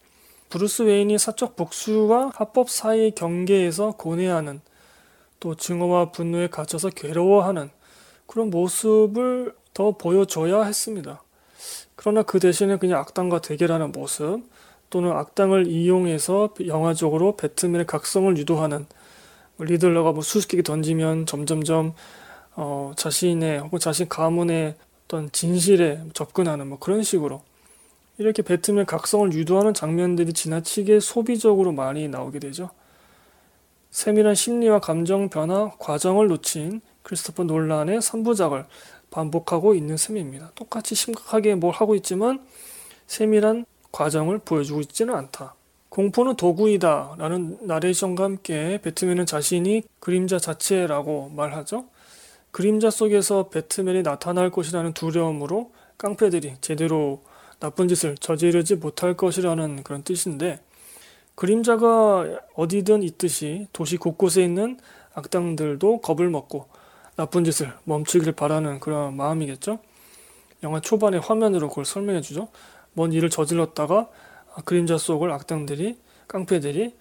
브루스 0.48 0.82
웨인이 0.82 1.18
사적 1.18 1.56
복수와 1.56 2.32
합법 2.34 2.70
사이의 2.70 3.12
경계에서 3.12 3.92
고뇌하는 3.92 4.60
또 5.40 5.54
증오와 5.54 6.10
분노에 6.10 6.48
갇혀서 6.48 6.90
괴로워하는 6.90 7.70
그런 8.26 8.50
모습을 8.50 9.54
더 9.74 9.92
보여줘야 9.92 10.62
했습니다. 10.62 11.22
그러나 11.96 12.22
그 12.22 12.40
대신에 12.40 12.76
그냥 12.78 13.00
악당과 13.00 13.40
대결하는 13.40 13.92
모습 13.92 14.42
또는 14.90 15.12
악당을 15.12 15.66
이용해서 15.66 16.54
영화적으로 16.66 17.36
배트맨의 17.36 17.86
각성을 17.86 18.36
유도하는 18.38 18.86
뭐 19.56 19.66
리들러가 19.66 20.12
뭐 20.12 20.22
수수께끼 20.22 20.62
던지면 20.62 21.26
점점점 21.26 21.94
어, 22.60 22.92
자신의 22.96 23.60
혹은 23.60 23.78
자신 23.78 24.08
가문의 24.08 24.74
어떤 25.04 25.30
진실에 25.30 26.02
접근하는 26.12 26.66
뭐 26.66 26.80
그런 26.80 27.04
식으로 27.04 27.40
이렇게 28.18 28.42
배트맨 28.42 28.84
각성을 28.84 29.32
유도하는 29.32 29.72
장면들이 29.74 30.32
지나치게 30.32 30.98
소비적으로 30.98 31.70
많이 31.70 32.08
나오게 32.08 32.40
되죠. 32.40 32.70
세밀한 33.92 34.34
심리와 34.34 34.80
감정 34.80 35.28
변화 35.28 35.70
과정을 35.78 36.26
놓친 36.26 36.80
크리스토퍼 37.04 37.44
놀란의 37.44 38.00
3부작을 38.00 38.66
반복하고 39.12 39.76
있는 39.76 39.96
셈입니다. 39.96 40.50
똑같이 40.56 40.96
심각하게 40.96 41.54
뭘 41.54 41.72
하고 41.72 41.94
있지만 41.94 42.44
세밀한 43.06 43.66
과정을 43.92 44.40
보여주고 44.40 44.80
있지는 44.80 45.14
않다. 45.14 45.54
공포는 45.90 46.34
도구이다 46.34 47.14
라는 47.18 47.56
나레이션과 47.62 48.24
함께 48.24 48.80
배트맨은 48.82 49.26
자신이 49.26 49.84
그림자 50.00 50.40
자체라고 50.40 51.30
말하죠. 51.36 51.84
그림자 52.50 52.90
속에서 52.90 53.48
배트맨이 53.48 54.02
나타날 54.02 54.50
것이라는 54.50 54.92
두려움으로 54.94 55.72
깡패들이 55.98 56.56
제대로 56.60 57.22
나쁜 57.60 57.88
짓을 57.88 58.16
저지르지 58.16 58.76
못할 58.76 59.16
것이라는 59.16 59.82
그런 59.82 60.02
뜻인데 60.02 60.60
그림자가 61.34 62.40
어디든 62.54 63.02
있듯이 63.02 63.68
도시 63.72 63.96
곳곳에 63.96 64.42
있는 64.42 64.78
악당들도 65.14 66.00
겁을 66.00 66.30
먹고 66.30 66.68
나쁜 67.16 67.44
짓을 67.44 67.72
멈추길 67.84 68.32
바라는 68.32 68.80
그런 68.80 69.16
마음이겠죠. 69.16 69.80
영화 70.62 70.80
초반에 70.80 71.18
화면으로 71.18 71.68
그걸 71.68 71.84
설명해 71.84 72.20
주죠. 72.20 72.48
먼 72.92 73.12
일을 73.12 73.30
저질렀다가 73.30 74.08
그림자 74.64 74.98
속을 74.98 75.30
악당들이 75.30 75.98
깡패들이 76.26 76.94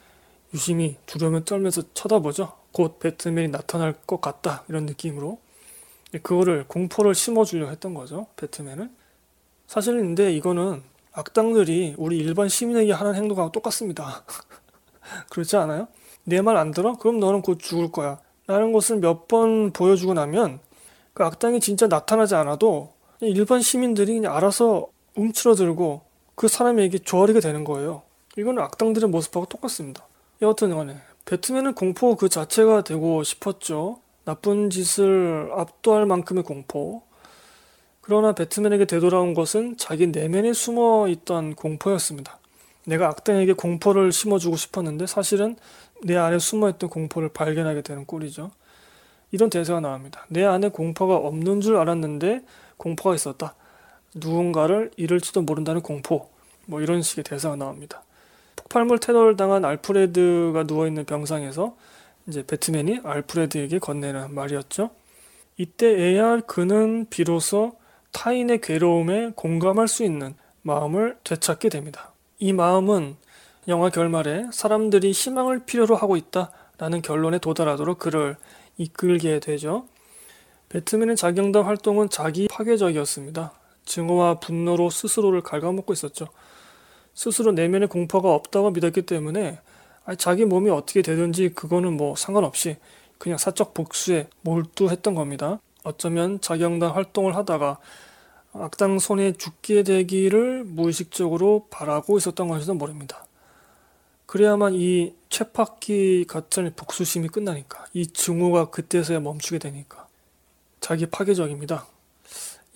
유심히 0.53 0.97
두려움에 1.05 1.43
떨면서 1.43 1.81
쳐다보죠. 1.93 2.56
곧 2.71 2.99
배트맨이 2.99 3.49
나타날 3.49 3.93
것 4.05 4.21
같다 4.21 4.63
이런 4.69 4.85
느낌으로 4.85 5.39
그거를 6.23 6.65
공포를 6.67 7.15
심어주려 7.15 7.69
했던 7.69 7.93
거죠. 7.93 8.27
배트맨은 8.37 8.89
사실은 9.67 9.99
근데 9.99 10.31
이거는 10.33 10.81
악당들이 11.11 11.95
우리 11.97 12.17
일반 12.17 12.47
시민에게 12.47 12.91
하는 12.93 13.15
행동하고 13.15 13.51
똑같습니다. 13.51 14.23
그렇지 15.29 15.55
않아요? 15.57 15.87
내 16.25 16.41
말 16.41 16.57
안 16.57 16.71
들어? 16.71 16.97
그럼 16.97 17.19
너는 17.19 17.41
곧 17.41 17.59
죽을 17.59 17.91
거야. 17.91 18.19
라는 18.47 18.71
것을 18.71 18.97
몇 18.99 19.27
번 19.27 19.71
보여주고 19.71 20.13
나면 20.13 20.59
그 21.13 21.23
악당이 21.23 21.59
진짜 21.59 21.87
나타나지 21.87 22.35
않아도 22.35 22.93
일반 23.19 23.61
시민들이 23.61 24.13
그냥 24.13 24.35
알아서 24.35 24.87
움츠러들고 25.15 26.01
그 26.35 26.47
사람에게 26.47 26.99
조아리게 26.99 27.39
되는 27.39 27.63
거예요. 27.63 28.03
이거는 28.37 28.61
악당들의 28.63 29.09
모습하고 29.09 29.47
똑같습니다. 29.47 30.05
여하튼 30.41 30.71
배트맨은 31.27 31.73
공포 31.73 32.15
그 32.15 32.29
자체가 32.29 32.85
되고 32.85 33.21
싶었죠. 33.21 33.99
나쁜 34.23 34.69
짓을 34.69 35.51
압도할 35.53 36.05
만큼의 36.05 36.43
공포. 36.43 37.01
그러나 37.99 38.31
배트맨에게 38.31 38.85
되돌아온 38.85 39.33
것은 39.33 39.75
자기 39.75 40.07
내면에 40.07 40.53
숨어 40.53 41.09
있던 41.09 41.55
공포였습니다. 41.55 42.39
내가 42.85 43.07
악당에게 43.09 43.53
공포를 43.53 44.13
심어주고 44.13 44.55
싶었는데 44.55 45.05
사실은 45.05 45.57
내 46.01 46.15
안에 46.15 46.39
숨어있던 46.39 46.89
공포를 46.89 47.27
발견하게 47.27 47.81
되는 47.81 48.05
꼴이죠. 48.05 48.51
이런 49.31 49.49
대사가 49.49 49.81
나옵니다. 49.81 50.25
내 50.29 50.45
안에 50.45 50.69
공포가 50.69 51.17
없는 51.17 51.59
줄 51.59 51.75
알았는데 51.75 52.45
공포가 52.77 53.13
있었다. 53.13 53.53
누군가를 54.15 54.91
잃을지도 54.95 55.41
모른다는 55.41 55.81
공포. 55.81 56.29
뭐 56.67 56.79
이런 56.79 57.01
식의 57.01 57.25
대사가 57.25 57.57
나옵니다. 57.57 58.03
폭발물 58.57 58.99
테러를 58.99 59.37
당한 59.37 59.63
알프레드가 59.63 60.63
누워있는 60.63 61.05
병상에서 61.05 61.77
이제 62.27 62.45
배트맨이 62.45 62.99
알프레드에게 63.03 63.79
건네는 63.79 64.33
말이었죠. 64.33 64.89
이때에야 65.55 66.41
그는 66.41 67.07
비로소 67.09 67.77
타인의 68.11 68.59
괴로움에 68.61 69.31
공감할 69.35 69.87
수 69.87 70.03
있는 70.03 70.35
마음을 70.61 71.17
되찾게 71.23 71.69
됩니다. 71.69 72.11
이 72.39 72.51
마음은 72.51 73.15
영화 73.67 73.89
결말에 73.89 74.45
사람들이 74.51 75.11
희망을 75.11 75.65
필요로 75.65 75.95
하고 75.95 76.17
있다라는 76.17 77.01
결론에 77.01 77.37
도달하도록 77.39 77.97
그를 77.99 78.37
이끌게 78.77 79.39
되죠. 79.39 79.87
배트맨의 80.69 81.15
자경단 81.15 81.63
활동은 81.63 82.09
자기 82.09 82.47
파괴적이었습니다. 82.49 83.53
증오와 83.85 84.35
분노로 84.35 84.89
스스로를 84.89 85.41
갉아먹고 85.41 85.93
있었죠. 85.93 86.27
스스로 87.17 87.51
내면의 87.51 87.87
공포가 87.87 88.31
없다고 88.31 88.69
믿었기 88.69 89.01
때문에 89.01 89.59
자기 90.19 90.45
몸이 90.45 90.69
어떻게 90.69 91.01
되든지 91.01 91.49
그거는 91.55 91.97
뭐 91.97 92.15
상관없이 92.15 92.77
그냥 93.17 93.39
사적 93.39 93.73
복수에 93.73 94.27
몰두했던 94.41 95.15
겁니다. 95.15 95.59
어쩌면 95.83 96.39
자경단 96.39 96.91
활동을 96.91 97.35
하다가 97.35 97.79
악당 98.53 98.99
손에 98.99 99.31
죽게 99.31 99.81
되기를 99.81 100.63
무의식적으로 100.65 101.65
바라고 101.71 102.19
있었던 102.19 102.47
것일지도 102.49 102.75
모릅니다. 102.75 103.25
그래야만 104.27 104.75
이 104.75 105.15
쳇바퀴 105.29 106.25
같은 106.27 106.71
복수심이 106.75 107.29
끝나니까 107.29 107.85
이 107.93 108.05
증오가 108.05 108.69
그때서야 108.69 109.21
멈추게 109.21 109.57
되니까 109.57 110.07
자기 110.81 111.07
파괴적입니다. 111.07 111.87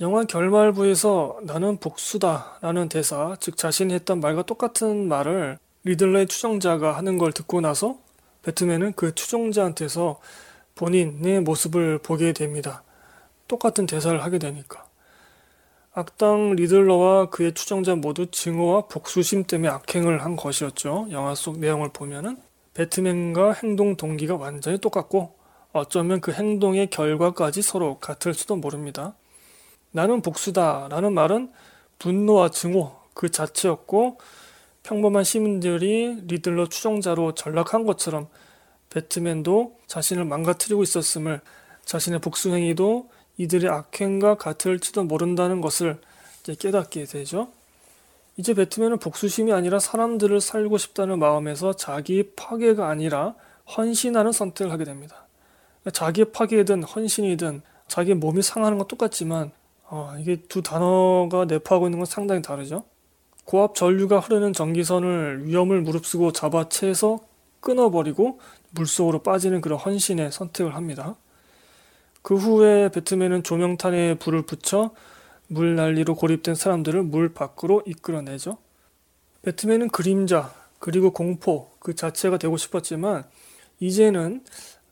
영화 0.02 0.24
결말부에서 0.24 1.42
나는 1.44 1.78
복수다 1.78 2.58
라는 2.62 2.90
대사 2.90 3.36
즉 3.40 3.56
자신이 3.56 3.94
했던 3.94 4.20
말과 4.20 4.42
똑같은 4.42 5.08
말을 5.08 5.60
리들러의 5.84 6.26
추종자가 6.26 6.98
하는 6.98 7.20
걸 7.20 7.32
듣고 7.32 7.62
나서 7.62 8.00
배트맨은 8.42 8.94
그 8.94 9.14
추종자한테서 9.14 10.20
본인의 10.74 11.42
모습을 11.42 12.00
보게 12.00 12.34
됩니다. 12.34 12.82
똑같은 13.48 13.86
대사를 13.86 14.24
하게 14.24 14.40
되니까. 14.40 14.86
악당 15.94 16.56
리들러와 16.56 17.30
그의 17.30 17.54
추종자 17.54 17.94
모두 17.94 18.26
증오와 18.32 18.88
복수심 18.88 19.44
때문에 19.44 19.70
악행을 19.70 20.24
한 20.24 20.36
것이었죠. 20.36 21.10
영화 21.12 21.36
속 21.36 21.60
내용을 21.60 21.90
보면은 21.94 22.38
배트맨과 22.74 23.54
행동 23.54 23.96
동기가 23.96 24.36
완전히 24.36 24.80
똑같고 24.80 25.36
어쩌면 25.74 26.22
그 26.22 26.32
행동의 26.32 26.90
결과까지 26.90 27.62
서로 27.62 28.00
같을지도 28.00 28.56
모릅니다. 28.56 29.14
나는 29.92 30.22
복수다 30.22 30.88
라는 30.90 31.14
말은 31.14 31.52
분노와 32.00 32.50
증오 32.50 32.96
그 33.14 33.30
자체였고 33.30 34.18
평범한 34.84 35.24
시민들이 35.24 36.18
리들러 36.28 36.68
추종자로 36.68 37.36
전락한 37.36 37.86
것처럼 37.86 38.28
배트맨도 38.90 39.78
자신을 39.88 40.26
망가뜨리고 40.26 40.84
있었음을 40.84 41.42
자신의 41.86 42.20
복수 42.20 42.50
행위도 42.50 43.10
이들의 43.38 43.70
악행과 43.70 44.36
같을지도 44.36 45.04
모른다는 45.04 45.62
것을 45.62 46.00
깨닫게 46.44 47.06
되죠. 47.06 47.50
이제 48.38 48.54
배트맨은 48.54 49.00
복수심이 49.00 49.52
아니라 49.54 49.80
사람들을 49.80 50.40
살고 50.42 50.78
싶다는 50.78 51.20
마음에서 51.20 51.74
자기 51.74 52.32
파괴가 52.36 52.88
아니라 52.88 53.36
헌신하는 53.78 54.32
선택을 54.32 54.72
하게 54.72 54.84
됩니다. 54.86 55.28
자기 55.94 56.26
파괴든 56.26 56.84
헌신이든 56.84 57.62
자기 57.88 58.14
몸이 58.14 58.42
상하는 58.42 58.78
건 58.78 58.88
똑같지만 58.88 59.52
어, 59.94 60.16
이게 60.18 60.38
두 60.48 60.62
단어가 60.62 61.44
내포하고 61.44 61.88
있는 61.88 62.00
건 62.00 62.06
상당히 62.06 62.42
다르죠. 62.42 62.86
고압 63.44 63.76
전류가 63.76 64.20
흐르는 64.20 64.54
전기선을 64.54 65.46
위험을 65.46 65.82
무릅쓰고 65.82 66.32
잡아채서 66.32 67.20
끊어버리고 67.60 68.40
물속으로 68.70 69.20
빠지는 69.20 69.60
그런 69.60 69.78
헌신의 69.78 70.32
선택을 70.32 70.76
합니다. 70.76 71.18
그 72.22 72.36
후에 72.36 72.90
배트맨은 72.90 73.44
조명탄에 73.44 74.14
불을 74.14 74.44
붙여 74.44 74.92
물 75.48 75.76
난리로 75.76 76.16
고립된 76.16 76.56
사람들을 76.56 77.04
물 77.04 77.34
밖으로 77.34 77.84
이끌어내죠. 77.86 78.60
배트맨은 79.42 79.90
그림자, 79.90 80.54
그리고 80.80 81.12
공포 81.12 81.70
그 81.80 81.96
자체가 81.96 82.38
되고 82.38 82.56
싶었지만 82.56 83.26
이제는 83.82 84.46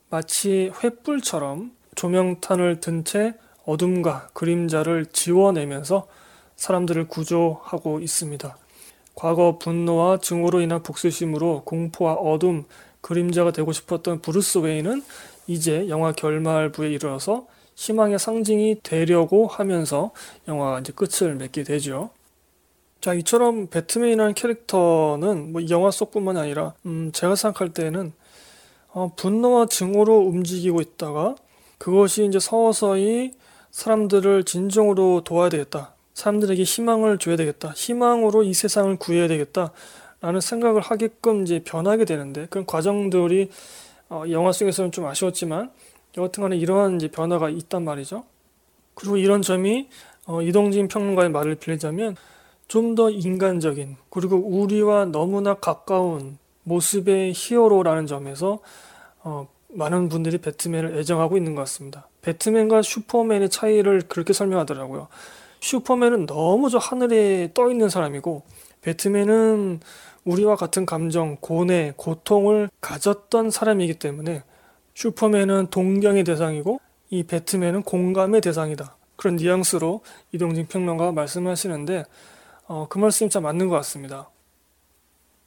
마치 0.10 0.72
횃불처럼 0.74 1.72
조명탄을 1.96 2.82
든 2.82 3.06
채 3.06 3.36
어둠과 3.70 4.30
그림자를 4.34 5.06
지워내면서 5.08 6.08
사람들을 6.56 7.08
구조하고 7.08 8.00
있습니다. 8.00 8.58
과거 9.16 9.58
분노와 9.58 10.20
증오로 10.20 10.62
인한 10.62 10.82
복수심으로 10.82 11.64
공포와 11.66 12.14
어둠, 12.14 12.66
그림자가 13.02 13.52
되고 13.52 13.72
싶었던 13.72 14.22
브루스 14.22 14.60
웨인은 14.60 15.04
이제 15.48 15.88
영화 15.90 16.12
결말부에 16.12 16.90
이르러서 16.90 17.48
희망의 17.76 18.20
상징이 18.20 18.82
되려고 18.84 19.48
하면서 19.48 20.12
영화가 20.48 20.80
이제 20.80 20.92
끝을 20.94 21.36
맺게 21.36 21.64
되죠. 21.64 22.10
자, 23.02 23.14
이처럼 23.14 23.68
배트맨이라는 23.68 24.34
캐릭터는 24.34 25.54
뭐 25.54 25.62
영화 25.70 25.90
속뿐만 25.90 26.36
아니라 26.36 26.74
음, 26.86 27.12
제가 27.14 27.36
생각할 27.36 27.74
때는 27.74 28.12
어, 28.92 29.12
분노와 29.16 29.68
증오로 29.68 30.18
움직이고 30.18 30.82
있다가 30.82 31.36
그것이 31.78 32.26
이제 32.26 32.40
서서히 32.40 33.34
사람들을 33.72 34.44
진정으로 34.44 35.22
도와야 35.24 35.50
되겠다. 35.50 35.94
사람들에게 36.14 36.64
희망을 36.64 37.18
줘야 37.18 37.36
되겠다. 37.36 37.70
희망으로 37.76 38.44
이 38.44 38.54
세상을 38.54 38.96
구해야 38.98 39.28
되겠다. 39.28 39.72
라는 40.22 40.42
생각을 40.42 40.82
하게끔 40.82 41.44
이제 41.44 41.64
변하게 41.64 42.04
되는데 42.06 42.48
그런 42.50 42.66
과정들이 42.66 43.50
어, 44.10 44.24
영화 44.32 44.52
속에서는 44.52 44.92
좀 44.92 45.06
아쉬웠지만 45.06 45.72
여하튼 46.18 46.44
간에 46.44 46.58
이러한 46.58 46.98
이제 46.98 47.08
변화가 47.08 47.50
있단 47.50 47.86
말이죠. 47.86 48.26
그리고 48.96 49.16
이런 49.16 49.42
점이 49.42 49.88
어, 50.26 50.42
이동진 50.42 50.90
평론가의 50.90 51.30
말을 51.30 51.56
빌리자면 51.56 52.18
좀 52.68 52.96
더 52.96 53.10
인간적인 53.10 53.96
그리고 54.10 54.36
우리와 54.36 55.06
너무나 55.06 55.54
가까운 55.54 56.38
모습의 56.64 57.34
히어로라는 57.34 58.08
점에서 58.08 58.60
어, 59.24 59.48
많은 59.70 60.10
분들이 60.10 60.38
배트맨을 60.38 60.98
애정하고 60.98 61.38
있는 61.38 61.56
것 61.56 61.62
같습니다. 61.62 62.09
배트맨과 62.22 62.82
슈퍼맨의 62.82 63.50
차이를 63.50 64.04
그렇게 64.08 64.34
설명하더라고요. 64.34 65.08
슈퍼맨은 65.62 66.26
너무 66.26 66.70
저 66.70 66.78
하늘에 66.78 67.52
떠 67.54 67.70
있는 67.70 67.90
사람이고 67.90 68.44
배트맨은 68.82 69.80
우리와 70.26 70.56
같은 70.56 70.86
감정, 70.86 71.38
고뇌, 71.40 71.94
고통을 71.96 72.70
가졌던 72.82 73.52
사람이기 73.52 73.96
때문에 73.96 74.44
슈퍼맨은 74.94 75.68
동경의 75.68 76.24
대상이고 76.24 76.80
이 77.10 77.24
배트맨은 77.24 77.84
공감의 77.84 78.42
대상이다. 78.42 78.96
그런 79.16 79.36
뉘앙스로 79.36 80.02
이동진 80.32 80.68
평론가가 80.68 81.12
말씀하시는데 81.12 82.06
어, 82.68 82.88
그 82.90 83.00
말씀이 83.00 83.30
참 83.30 83.44
맞는 83.44 83.68
것 83.68 83.76
같습니다. 83.78 84.30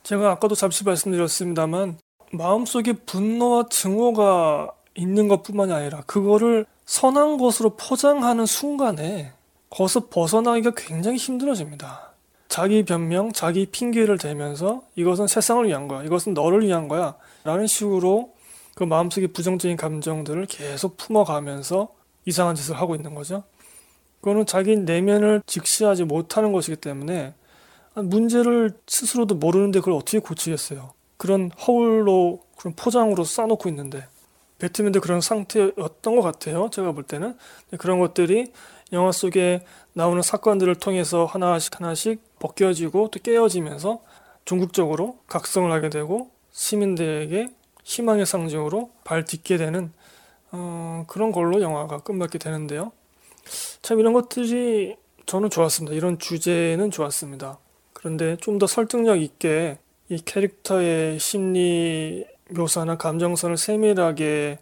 제가 0.03 0.31
아까도 0.33 0.55
잠시 0.55 0.85
말씀드렸습니다만 0.85 1.99
마음속에 2.33 2.93
분노와 2.93 3.67
증오가 3.71 4.73
있는 4.95 5.29
것뿐만이 5.29 5.73
아니라 5.73 6.03
그거를 6.07 6.67
선한 6.85 7.39
것으로 7.39 7.77
포장하는 7.77 8.47
순간에 8.47 9.33
거기서 9.71 10.09
벗어나기가 10.09 10.73
굉장히 10.77 11.17
힘들어집니다. 11.17 12.13
자기 12.49 12.85
변명, 12.85 13.33
자기 13.33 13.65
핑계를 13.65 14.19
대면서 14.19 14.83
이것은 14.95 15.27
세상을 15.27 15.67
위한 15.67 15.89
거야. 15.89 16.03
이것은 16.03 16.35
너를 16.35 16.67
위한 16.67 16.89
거야. 16.89 17.15
라는 17.45 17.67
식으로 17.67 18.35
그 18.75 18.85
마음속의 18.85 19.29
부정적인 19.29 19.77
감정들을 19.77 20.47
계속 20.47 20.99
품어가면서 20.99 21.89
이상한 22.27 22.55
짓을 22.55 22.77
하고 22.77 22.95
있는 22.95 23.15
거죠. 23.15 23.45
그거는 24.21 24.47
자기 24.47 24.77
내면을 24.77 25.43
직시하지 25.47 26.05
못하는 26.05 26.53
것이기 26.53 26.77
때문에 26.77 27.35
문제를 27.95 28.73
스스로도 28.87 29.37
모르는데 29.37 29.81
그걸 29.81 29.95
어떻게 29.95 30.19
고치겠어요. 30.19 30.93
그런 31.17 31.51
허울로 31.67 32.41
그런 32.57 32.75
포장으로 32.75 33.25
쌓아놓고 33.25 33.69
있는데 33.71 34.07
배트맨도 34.63 35.01
그런 35.01 35.21
상태였던 35.21 36.15
것 36.15 36.23
같아요. 36.23 36.71
제가 36.71 36.93
볼 36.93 37.03
때는 37.03 37.37
그런 37.79 37.99
것들이 37.99 38.53
영화 38.93 39.11
속에 39.11 39.65
나오는 39.93 40.23
사건들을 40.23 40.77
통해서 40.77 41.25
하나씩 41.25 41.81
하나씩 41.81 42.21
벗겨지고 42.39 43.09
또 43.11 43.19
깨어지면서 43.21 44.01
중국적으로 44.45 45.19
각성을 45.27 45.71
하게 45.73 45.89
되고 45.91 46.31
시민들에게 46.53 47.49
희망의 47.83 48.25
상징으로 48.25 48.91
발 49.03 49.25
딛게 49.25 49.57
되는 49.57 49.93
어, 50.53 51.05
그런 51.09 51.33
걸로 51.33 51.61
영화가 51.61 51.99
끝맺게 51.99 52.39
되는데요. 52.39 52.93
참 53.81 53.99
이런 53.99 54.13
것들이 54.13 54.95
저는 55.27 55.51
좋았습니다. 55.51 55.97
이런 55.97 56.21
주제는 56.21 56.93
좋았습니다. 56.93 57.59
그런데 57.93 58.37
좀 58.37 58.59
더 58.61 58.69
설득력 58.69 59.21
있게 59.21 59.79
이 60.09 60.21
캐릭터의 60.25 61.19
심리 61.19 62.25
묘사나 62.55 62.97
감정선을 62.97 63.57
세밀하게 63.57 64.59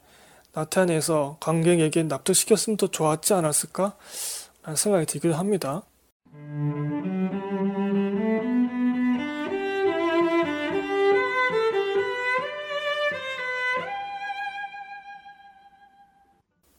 나타내서 0.52 1.36
관객에게 1.40 2.04
납득시켰으면 2.04 2.76
더 2.76 2.86
좋았지 2.88 3.34
않았을까? 3.34 3.96
라는 4.62 4.76
생각이 4.76 5.06
들기도 5.06 5.34
합니다. 5.34 5.82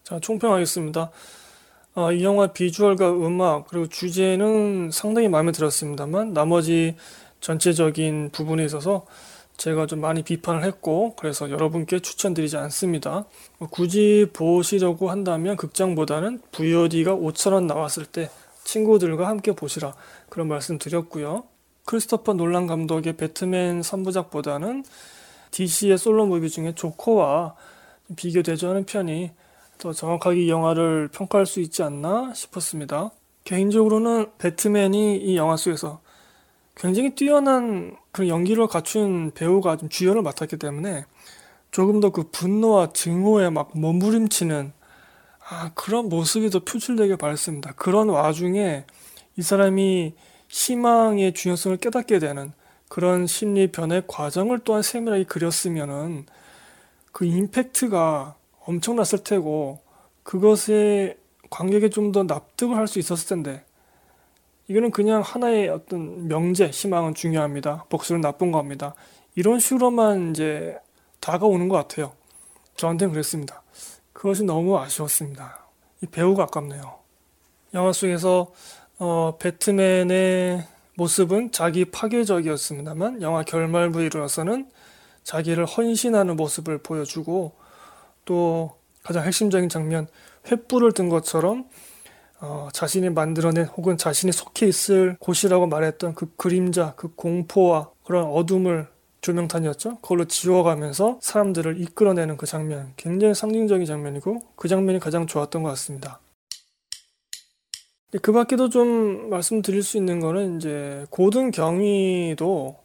자, 0.03 0.19
총평하겠습니다. 0.19 1.09
어, 1.93 2.11
이 2.11 2.23
영화 2.23 2.47
비주얼과 2.47 3.11
음악 3.11 3.67
그리고 3.67 3.87
주제는 3.87 4.91
상당히 4.91 5.27
마음에 5.29 5.51
들었습니다만 5.51 6.33
나머지 6.33 6.95
전체적인 7.39 8.31
부분에 8.31 8.63
있어서 8.65 9.05
제가 9.61 9.85
좀 9.85 10.01
많이 10.01 10.23
비판을 10.23 10.63
했고 10.63 11.13
그래서 11.15 11.51
여러분께 11.51 11.99
추천드리지 11.99 12.57
않습니다. 12.57 13.25
뭐 13.59 13.69
굳이 13.69 14.27
보시려고 14.33 15.11
한다면 15.11 15.55
극장보다는 15.55 16.41
VOD가 16.51 17.15
5천원 17.15 17.67
나왔을 17.67 18.07
때 18.07 18.31
친구들과 18.63 19.27
함께 19.27 19.51
보시라 19.51 19.93
그런 20.29 20.47
말씀 20.47 20.79
드렸고요. 20.79 21.43
크리스토퍼 21.85 22.33
놀란 22.33 22.65
감독의 22.65 23.17
배트맨 23.17 23.81
3부작보다는 23.81 24.83
DC의 25.51 25.99
솔로 25.99 26.25
무비 26.25 26.49
중에 26.49 26.73
조커와 26.73 27.55
비교되지 28.15 28.65
않은 28.65 28.85
편이 28.85 29.29
더 29.77 29.93
정확하게 29.93 30.45
이 30.45 30.49
영화를 30.49 31.09
평가할 31.09 31.45
수 31.45 31.59
있지 31.59 31.83
않나 31.83 32.33
싶었습니다. 32.33 33.11
개인적으로는 33.43 34.31
배트맨이 34.39 35.17
이 35.17 35.37
영화 35.37 35.55
속에서 35.55 36.01
굉장히 36.81 37.11
뛰어난 37.13 37.95
그 38.11 38.27
연기를 38.27 38.65
갖춘 38.65 39.29
배우가 39.35 39.77
좀 39.77 39.87
주연을 39.87 40.23
맡았기 40.23 40.57
때문에 40.57 41.05
조금 41.69 41.99
더 41.99 42.09
그 42.09 42.23
분노와 42.31 42.91
증오에 42.91 43.51
막 43.51 43.69
몸부림치는 43.77 44.73
아, 45.47 45.71
그런 45.75 46.09
모습이 46.09 46.49
더 46.49 46.59
표출되길 46.63 47.17
바랬습니다. 47.17 47.73
그런 47.73 48.09
와중에 48.09 48.85
이 49.37 49.41
사람이 49.43 50.15
희망의 50.49 51.33
중요성을 51.33 51.77
깨닫게 51.77 52.17
되는 52.17 52.51
그런 52.89 53.27
심리 53.27 53.71
변의 53.71 54.03
과정을 54.07 54.59
또한 54.63 54.81
세밀하게 54.81 55.25
그렸으면은 55.25 56.25
그 57.11 57.25
임팩트가 57.25 58.35
엄청났을 58.65 59.23
테고 59.23 59.79
그것에 60.23 61.15
관객이 61.51 61.91
좀 61.91 62.11
더 62.11 62.23
납득을 62.23 62.75
할 62.75 62.87
수 62.87 62.97
있었을 62.97 63.27
텐데 63.29 63.63
이거는 64.71 64.91
그냥 64.91 65.21
하나의 65.21 65.67
어떤 65.67 66.29
명제, 66.29 66.67
희망은 66.67 67.13
중요합니다. 67.13 67.87
복수는 67.89 68.21
나쁜 68.21 68.53
겁니다. 68.53 68.95
이런 69.35 69.59
식으로만 69.59 70.31
이제 70.31 70.77
다가오는 71.19 71.67
것 71.67 71.75
같아요. 71.75 72.13
저한테는 72.77 73.11
그랬습니다. 73.11 73.63
그것이 74.13 74.45
너무 74.45 74.79
아쉬웠습니다. 74.79 75.67
이 76.01 76.05
배우가 76.05 76.43
아깝네요. 76.43 76.99
영화 77.73 77.91
속에서 77.91 78.53
어, 78.97 79.35
배트맨의 79.39 80.65
모습은 80.95 81.51
자기 81.51 81.83
파괴적이었습니다만 81.83 83.21
영화 83.21 83.43
결말 83.43 83.89
부위로서는 83.89 84.69
자기를 85.23 85.65
헌신하는 85.65 86.37
모습을 86.37 86.77
보여주고 86.77 87.51
또 88.23 88.77
가장 89.03 89.25
핵심적인 89.25 89.67
장면 89.67 90.07
횃불을 90.45 90.95
든 90.95 91.09
것처럼 91.09 91.67
어, 92.41 92.69
자신이 92.73 93.11
만들어낸 93.11 93.65
혹은 93.65 93.97
자신이 93.97 94.31
속해 94.31 94.67
있을 94.67 95.15
곳이라고 95.19 95.67
말했던 95.67 96.15
그 96.15 96.33
그림자, 96.35 96.95
그 96.95 97.13
공포와 97.15 97.91
그런 98.03 98.25
어둠을 98.25 98.87
조명탄이었죠. 99.21 99.97
그걸로 99.97 100.25
지워가면서 100.25 101.19
사람들을 101.21 101.79
이끌어내는 101.79 102.37
그 102.37 102.47
장면, 102.47 102.93
굉장히 102.97 103.35
상징적인 103.35 103.85
장면이고 103.85 104.41
그 104.55 104.67
장면이 104.67 104.99
가장 104.99 105.27
좋았던 105.27 105.61
것 105.61 105.69
같습니다. 105.69 106.19
그 108.23 108.31
밖에도 108.31 108.69
좀 108.69 109.29
말씀드릴 109.29 109.83
수 109.83 109.97
있는 109.97 110.19
거는 110.19 110.57
이제 110.57 111.05
고든 111.11 111.51
경위도 111.51 112.75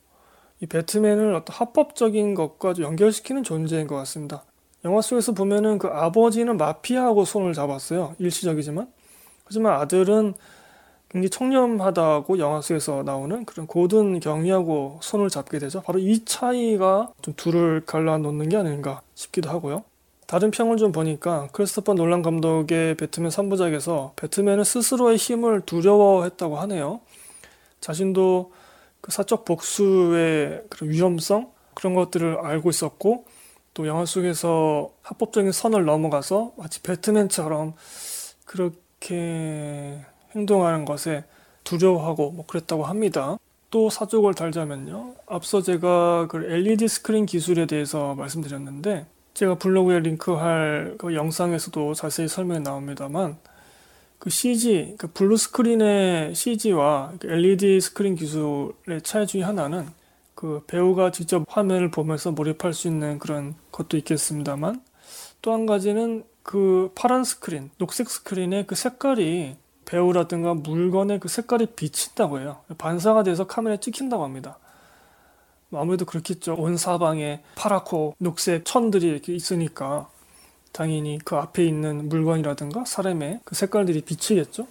이 0.60 0.66
배트맨을 0.66 1.34
어떤 1.34 1.56
합법적인 1.56 2.34
것과 2.34 2.74
연결시키는 2.78 3.42
존재인 3.42 3.86
것 3.86 3.96
같습니다. 3.96 4.44
영화 4.84 5.00
속에서 5.00 5.32
보면은 5.32 5.78
그 5.78 5.88
아버지는 5.88 6.58
마피아하고 6.58 7.24
손을 7.24 7.54
잡았어요. 7.54 8.14
일시적이지만. 8.18 8.88
하지만 9.46 9.80
아들은 9.80 10.34
굉장히 11.08 11.30
청렴하다고 11.30 12.38
영화 12.38 12.60
속에서 12.60 13.02
나오는 13.02 13.44
그런 13.44 13.66
고든 13.66 14.20
경위하고 14.20 14.98
손을 15.02 15.30
잡게 15.30 15.58
되죠. 15.58 15.80
바로 15.80 15.98
이 15.98 16.24
차이가 16.24 17.12
좀 17.22 17.34
둘을 17.36 17.84
갈라놓는 17.86 18.48
게 18.48 18.56
아닌가 18.56 19.00
싶기도 19.14 19.48
하고요. 19.48 19.84
다른 20.26 20.50
평을 20.50 20.76
좀 20.76 20.90
보니까 20.90 21.48
크리스토퍼 21.52 21.94
놀란 21.94 22.20
감독의 22.20 22.96
배트맨 22.96 23.30
3부작에서 23.30 24.16
배트맨은 24.16 24.64
스스로의 24.64 25.16
힘을 25.16 25.60
두려워했다고 25.60 26.58
하네요. 26.58 27.00
자신도 27.80 28.52
그 29.00 29.12
사적 29.12 29.44
복수의 29.44 30.64
그런 30.68 30.90
위험성 30.90 31.52
그런 31.74 31.94
것들을 31.94 32.38
알고 32.42 32.70
있었고 32.70 33.24
또 33.74 33.86
영화 33.86 34.04
속에서 34.04 34.90
합법적인 35.02 35.52
선을 35.52 35.84
넘어가서 35.84 36.54
마치 36.56 36.82
배트맨처럼 36.82 37.74
그렇게 38.44 38.85
행동하는 40.34 40.84
것에 40.84 41.24
두려워하고 41.64 42.30
뭐 42.32 42.46
그랬다고 42.46 42.84
합니다. 42.84 43.38
또 43.70 43.90
사족을 43.90 44.34
달자면요. 44.34 45.14
앞서 45.26 45.60
제가 45.60 46.28
그 46.28 46.44
LED 46.44 46.88
스크린 46.88 47.26
기술에 47.26 47.66
대해서 47.66 48.14
말씀드렸는데 48.14 49.06
제가 49.34 49.56
블로그에 49.56 50.00
링크할 50.00 50.94
그 50.98 51.14
영상에서도 51.14 51.94
자세히 51.94 52.28
설명이 52.28 52.60
나옵니다만 52.60 53.36
그 54.18 54.30
CG, 54.30 54.94
그 54.96 55.08
블루 55.08 55.36
스크린의 55.36 56.34
CG와 56.34 57.12
LED 57.22 57.80
스크린 57.80 58.14
기술의 58.14 59.02
차이 59.02 59.26
중에 59.26 59.42
하나는 59.42 59.86
그 60.34 60.62
배우가 60.66 61.10
직접 61.10 61.44
화면을 61.48 61.90
보면서 61.90 62.30
몰입할 62.30 62.72
수 62.72 62.88
있는 62.88 63.18
그런 63.18 63.54
것도 63.72 63.96
있겠습니다만 63.98 64.80
또 65.42 65.52
한 65.52 65.66
가지는 65.66 66.24
그 66.46 66.92
파란 66.94 67.24
스크린, 67.24 67.70
녹색 67.76 68.08
스크린의 68.08 68.68
그 68.68 68.76
색깔이 68.76 69.56
배우라든가 69.84 70.54
물건의 70.54 71.18
그 71.18 71.26
색깔이 71.26 71.66
비친다고 71.74 72.38
해요. 72.38 72.58
반사가 72.78 73.24
돼서 73.24 73.48
카메라에 73.48 73.78
찍힌다고 73.78 74.22
합니다. 74.22 74.56
아무래도 75.72 76.04
그렇겠죠. 76.04 76.54
온 76.54 76.76
사방에 76.76 77.42
파랗고 77.56 78.14
녹색 78.18 78.64
천들이 78.64 79.08
이렇게 79.08 79.34
있으니까 79.34 80.08
당연히 80.70 81.18
그 81.24 81.34
앞에 81.34 81.64
있는 81.64 82.08
물건이라든가 82.08 82.84
사람의 82.84 83.40
그 83.44 83.56
색깔들이 83.56 84.02
비치겠죠. 84.02 84.68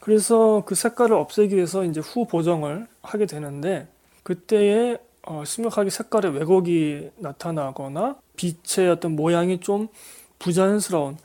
그래서 0.00 0.64
그 0.66 0.74
색깔을 0.74 1.16
없애기 1.16 1.56
위해서 1.56 1.82
이제 1.82 2.00
후 2.00 2.26
보정을 2.26 2.86
하게 3.00 3.24
되는데 3.24 3.88
그때에 4.22 4.98
어, 5.22 5.44
심각하게 5.46 5.88
색깔의 5.88 6.34
왜곡이 6.34 7.12
나타나거나 7.16 8.16
빛의 8.36 8.90
어떤 8.90 9.16
모양이 9.16 9.60
좀 9.60 9.88
부자연스러운 10.38 11.16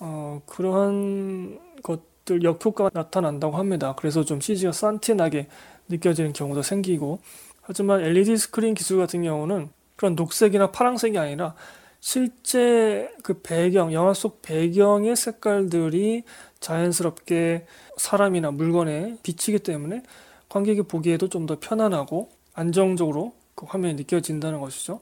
어, 0.00 0.42
그러한 0.46 1.58
것들 1.82 2.42
역효과가 2.44 2.90
나타난다고 2.92 3.56
합니다. 3.56 3.94
그래서 3.96 4.24
좀 4.24 4.40
CG가 4.40 4.72
산티나게 4.72 5.48
느껴지는 5.88 6.32
경우도 6.32 6.62
생기고 6.62 7.18
하지만 7.62 8.00
LED 8.02 8.36
스크린 8.36 8.74
기술 8.74 8.98
같은 8.98 9.22
경우는 9.22 9.70
그런 9.96 10.14
녹색이나 10.14 10.70
파란색이 10.70 11.18
아니라 11.18 11.54
실제 12.00 13.12
그 13.22 13.40
배경, 13.42 13.92
영화 13.92 14.14
속 14.14 14.40
배경의 14.42 15.16
색깔들이 15.16 16.22
자연스럽게 16.60 17.66
사람이나 17.96 18.52
물건에 18.52 19.16
비치기 19.22 19.58
때문에 19.60 20.02
관객이 20.48 20.82
보기에도 20.82 21.28
좀 21.28 21.46
더 21.46 21.58
편안하고 21.60 22.30
안정적으로 22.54 23.32
그 23.54 23.66
화면이 23.66 23.94
느껴진다는 23.94 24.60
것이죠. 24.60 25.00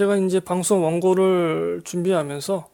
제가 0.00 0.16
이제 0.16 0.40
방송 0.40 0.82
원고를 0.82 1.82
준비하면서 1.84 2.66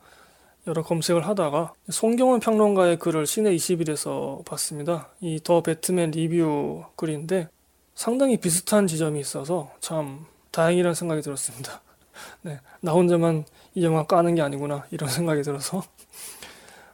여러 0.69 0.83
검색을 0.85 1.27
하다가 1.27 1.73
송경원 1.89 2.39
평론가의 2.39 3.01
글을 3.01 3.27
시내 3.27 3.53
20일에서 3.57 4.45
봤습니다. 4.45 5.09
이 5.21 5.41
더 5.43 5.61
배트맨 5.61 6.13
리뷰 6.13 6.85
글인데 6.95 7.49
상당히 7.97 8.37
비슷한 8.37 8.87
지점이 8.87 9.19
있어서 9.19 9.73
참 9.81 10.25
다행이라는 10.53 10.95
생각이 10.95 11.21
들었습니다. 11.21 11.81
네, 12.43 12.61
나 12.81 12.93
혼자만 12.93 13.45
이 13.75 13.85
영화 13.85 14.07
까는 14.07 14.37
게 14.37 14.43
아니구나 14.43 14.87
이런 14.93 15.11
생각이 15.11 15.43
들어서 15.43 15.83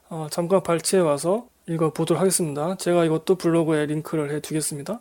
어, 0.09 0.25
잠깐 0.31 0.63
발췌해 0.63 1.03
와서 1.03 1.45
읽어보도록 1.67 2.19
하겠습니다. 2.19 2.75
제가 2.77 3.05
이것도 3.05 3.35
블로그에 3.35 3.85
링크를 3.85 4.31
해두겠습니다. 4.31 4.99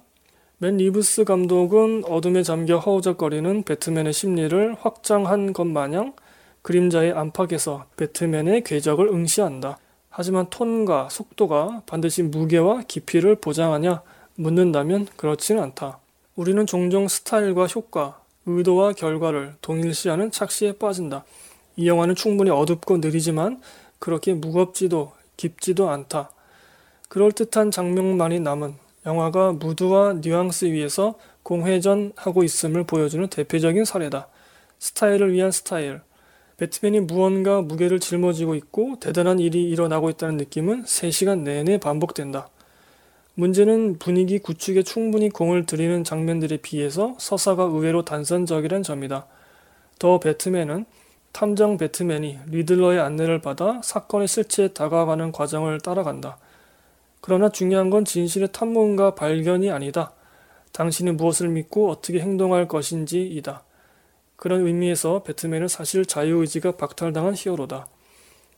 맷 0.62 0.76
리브스 0.76 1.24
감독은 1.24 2.04
어둠에 2.04 2.44
잠겨 2.44 2.78
허우적거리는 2.78 3.64
배트맨의 3.64 4.12
심리를 4.12 4.76
확장한 4.78 5.54
것 5.54 5.66
마냥 5.66 6.12
그림자의 6.62 7.14
안팎에서 7.14 7.86
배트맨의 7.96 8.62
궤적을 8.62 9.08
응시한다. 9.08 9.78
하지만 10.08 10.46
톤과 10.50 11.08
속도가 11.10 11.82
반드시 11.84 12.22
무게와 12.22 12.82
깊이를 12.86 13.34
보장하냐 13.34 14.02
묻는다면 14.36 15.08
그렇지는 15.16 15.64
않다. 15.64 15.98
우리는 16.36 16.64
종종 16.64 17.08
스타일과 17.08 17.66
효과, 17.66 18.20
의도와 18.46 18.92
결과를 18.92 19.54
동일시하는 19.62 20.30
착시에 20.30 20.74
빠진다. 20.74 21.24
이 21.74 21.88
영화는 21.88 22.14
충분히 22.14 22.50
어둡고 22.50 22.98
느리지만 22.98 23.60
그렇게 23.98 24.32
무겁지도 24.32 25.10
깊지도 25.36 25.90
않다. 25.90 26.30
그럴듯한 27.08 27.72
장면만이 27.72 28.38
남은 28.38 28.91
영화가 29.04 29.52
무드와 29.52 30.14
뉘앙스 30.14 30.66
위에서 30.66 31.14
공회전하고 31.42 32.44
있음을 32.44 32.84
보여주는 32.84 33.26
대표적인 33.26 33.84
사례다. 33.84 34.28
스타일을 34.78 35.32
위한 35.32 35.50
스타일. 35.50 36.00
배트맨이 36.56 37.00
무언가 37.00 37.60
무게를 37.60 37.98
짊어지고 37.98 38.54
있고 38.54 38.98
대단한 39.00 39.40
일이 39.40 39.68
일어나고 39.68 40.10
있다는 40.10 40.36
느낌은 40.36 40.84
3시간 40.84 41.40
내내 41.40 41.78
반복된다. 41.78 42.48
문제는 43.34 43.98
분위기 43.98 44.38
구축에 44.38 44.82
충분히 44.82 45.30
공을 45.30 45.66
들이는 45.66 46.04
장면들에 46.04 46.58
비해서 46.58 47.16
서사가 47.18 47.64
의외로 47.64 48.04
단선적이란 48.04 48.82
점이다. 48.82 49.26
더 49.98 50.20
배트맨은 50.20 50.84
탐정 51.32 51.78
배트맨이 51.78 52.38
리들러의 52.46 53.00
안내를 53.00 53.40
받아 53.40 53.80
사건의 53.82 54.28
실체에 54.28 54.68
다가가는 54.68 55.32
과정을 55.32 55.80
따라간다. 55.80 56.38
그러나 57.22 57.48
중요한 57.48 57.88
건 57.88 58.04
진실의 58.04 58.48
탐문과 58.52 59.14
발견이 59.14 59.70
아니다. 59.70 60.12
당신이 60.72 61.12
무엇을 61.12 61.48
믿고 61.48 61.88
어떻게 61.88 62.20
행동할 62.20 62.66
것인지이다. 62.66 63.62
그런 64.36 64.66
의미에서 64.66 65.22
배트맨은 65.22 65.68
사실 65.68 66.04
자유의지가 66.04 66.72
박탈당한 66.72 67.34
히어로다. 67.36 67.86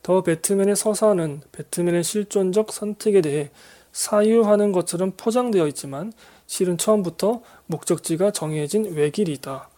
더 0.02 0.22
배트맨의 0.22 0.76
서사는 0.76 1.42
배트맨의 1.52 2.04
실존적 2.04 2.72
선택에 2.72 3.20
대해 3.20 3.50
사유하는 3.92 4.72
것처럼 4.72 5.12
포장되어 5.16 5.66
있지만 5.68 6.12
실은 6.46 6.78
처음부터 6.78 7.42
목적지가 7.66 8.30
정해진 8.30 8.94
외길이다. 8.94 9.68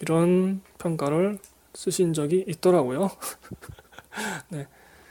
이런 0.00 0.60
평가를 0.78 1.38
쓰신 1.74 2.12
적이 2.12 2.44
있더라고요. 2.46 3.10
네. 4.50 4.66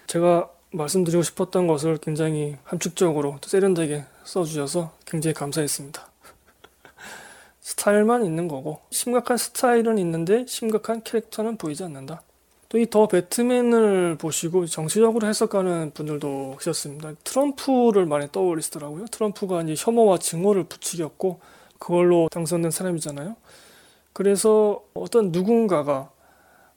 제가 0.07 0.51
말씀드리고 0.75 1.23
싶었던 1.23 1.67
것을 1.67 1.97
굉장히 1.97 2.57
함축적으로 2.63 3.37
세련되게 3.43 4.05
써주셔서 4.23 4.91
굉장히 5.05 5.33
감사했습니다. 5.33 6.07
스타일만 7.61 8.25
있는 8.25 8.47
거고 8.47 8.81
심각한 8.91 9.37
스타일은 9.37 9.97
있는데 9.97 10.45
심각한 10.47 11.03
캐릭터는 11.03 11.57
보이지 11.57 11.83
않는다. 11.83 12.21
또 12.69 12.77
이 12.79 12.87
더 12.87 13.07
배트맨을 13.07 14.17
보시고 14.17 14.65
정치적으로 14.65 15.27
해석하는 15.27 15.91
분들도 15.93 16.57
계셨습니다. 16.59 17.13
트럼프를 17.23 18.05
많이 18.05 18.29
떠올리시더라고요. 18.31 19.05
트럼프가 19.11 19.61
이제 19.61 19.75
혐오와 19.77 20.17
증오를 20.17 20.65
부추겼고 20.65 21.39
그걸로 21.79 22.27
당선된 22.31 22.71
사람이잖아요. 22.71 23.35
그래서 24.13 24.83
어떤 24.93 25.31
누군가가 25.31 26.09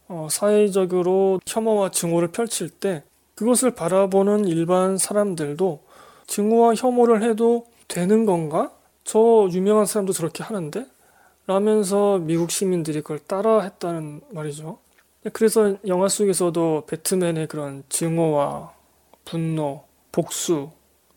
어, 0.09 0.29
사회적으로 0.31 1.41
혐오와 1.47 1.91
증오를 1.91 2.29
펼칠 2.29 2.69
때 2.71 3.03
그것을 3.39 3.71
바라보는 3.71 4.49
일반 4.49 4.99
사람들도 4.99 5.85
증오와 6.27 6.75
혐오를 6.75 7.23
해도 7.23 7.67
되는 7.87 8.27
건가? 8.27 8.73
저 9.05 9.49
유명한 9.53 9.87
사람도 9.87 10.13
저렇게 10.13 10.43
하는데? 10.43 10.85
라면서 11.47 12.19
미국 12.19 12.51
시민들이 12.51 13.01
그걸 13.01 13.21
따라 13.21 13.61
했다는 13.61 14.23
말이죠. 14.31 14.79
그래서 15.33 15.77
영화 15.87 16.09
속에서도 16.09 16.87
배트맨의 16.89 17.47
그런 17.47 17.85
증오와 17.89 18.73
분노, 19.25 19.85
복수, 20.11 20.71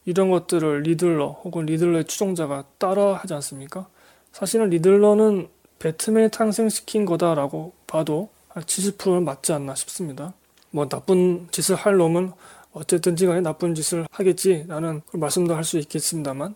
이런 0.06 0.30
것들을 0.30 0.84
리들러 0.84 1.42
혹은 1.44 1.66
리들러의 1.66 2.06
추종자가 2.06 2.66
따라 2.78 3.16
하지 3.16 3.34
않습니까? 3.34 3.88
사실은 4.32 4.70
리들러는 4.70 5.50
배트맨이 5.80 6.30
탄생시킨 6.30 7.06
거다라고 7.06 7.74
봐도 7.88 8.30
한 8.48 8.62
70%는 8.62 9.26
맞지 9.26 9.54
않나 9.54 9.74
싶습니다. 9.74 10.36
뭐 10.72 10.88
나쁜 10.88 11.48
짓을 11.52 11.76
할 11.76 11.98
놈은 11.98 12.32
어쨌든지 12.74 13.26
간에 13.26 13.42
나쁜 13.42 13.76
짓을 13.76 14.06
하겠지 14.10 14.66
라는 14.68 15.02
말씀도 15.14 15.54
할 15.56 15.64
수 15.64 15.78
있겠습니다만 15.78 16.56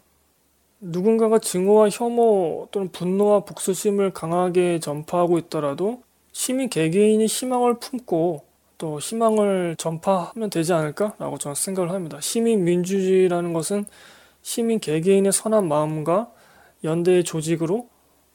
누군가가 0.80 1.40
증오와 1.40 1.90
혐오 1.90 2.68
또는 2.72 2.90
분노와 2.92 3.42
복수심을 3.42 4.12
강하게 4.12 4.80
전파하고 4.80 5.38
있더라도 5.40 6.02
시민 6.32 6.70
개개인이 6.70 7.26
희망을 7.26 7.80
품고 7.80 8.44
또 8.78 9.00
희망을 9.00 9.76
전파하면 9.78 10.50
되지 10.50 10.74
않을까라고 10.74 11.38
저는 11.38 11.56
생각을 11.56 11.92
합니다. 11.92 12.20
시민 12.22 12.64
민주주의라는 12.66 13.54
것은 13.54 13.86
시민 14.42 14.80
개개인의 14.80 15.32
선한 15.32 15.68
마음과 15.68 16.32
연대의 16.84 17.24
조직으로 17.24 17.88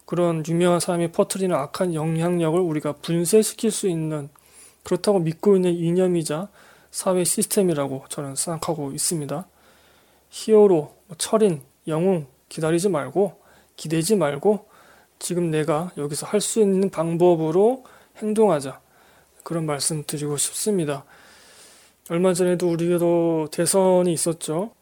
그런 0.06 0.42
유명한 0.48 0.80
사람이 0.80 1.12
퍼뜨리는 1.12 1.54
악한 1.54 1.94
영향력을 1.94 2.58
우리가 2.58 2.94
분쇄시킬 2.94 3.70
수 3.70 3.86
있는 3.86 4.28
그렇다고 4.82 5.18
믿고 5.18 5.56
있는 5.56 5.72
이념이자 5.74 6.48
사회 6.90 7.24
시스템이라고 7.24 8.04
저는 8.08 8.34
생각하고 8.36 8.92
있습니다. 8.92 9.46
히어로, 10.30 10.94
뭐 11.06 11.16
철인, 11.18 11.62
영웅 11.86 12.26
기다리지 12.48 12.88
말고 12.88 13.40
기대지 13.76 14.16
말고 14.16 14.68
지금 15.18 15.50
내가 15.50 15.90
여기서 15.96 16.26
할 16.26 16.40
수 16.40 16.60
있는 16.60 16.90
방법으로 16.90 17.84
행동하자. 18.16 18.80
그런 19.44 19.66
말씀 19.66 20.04
드리고 20.06 20.36
싶습니다. 20.36 21.04
얼마 22.08 22.34
전에도 22.34 22.68
우리도 22.68 23.48
대선이 23.52 24.12
있었죠. 24.12 24.72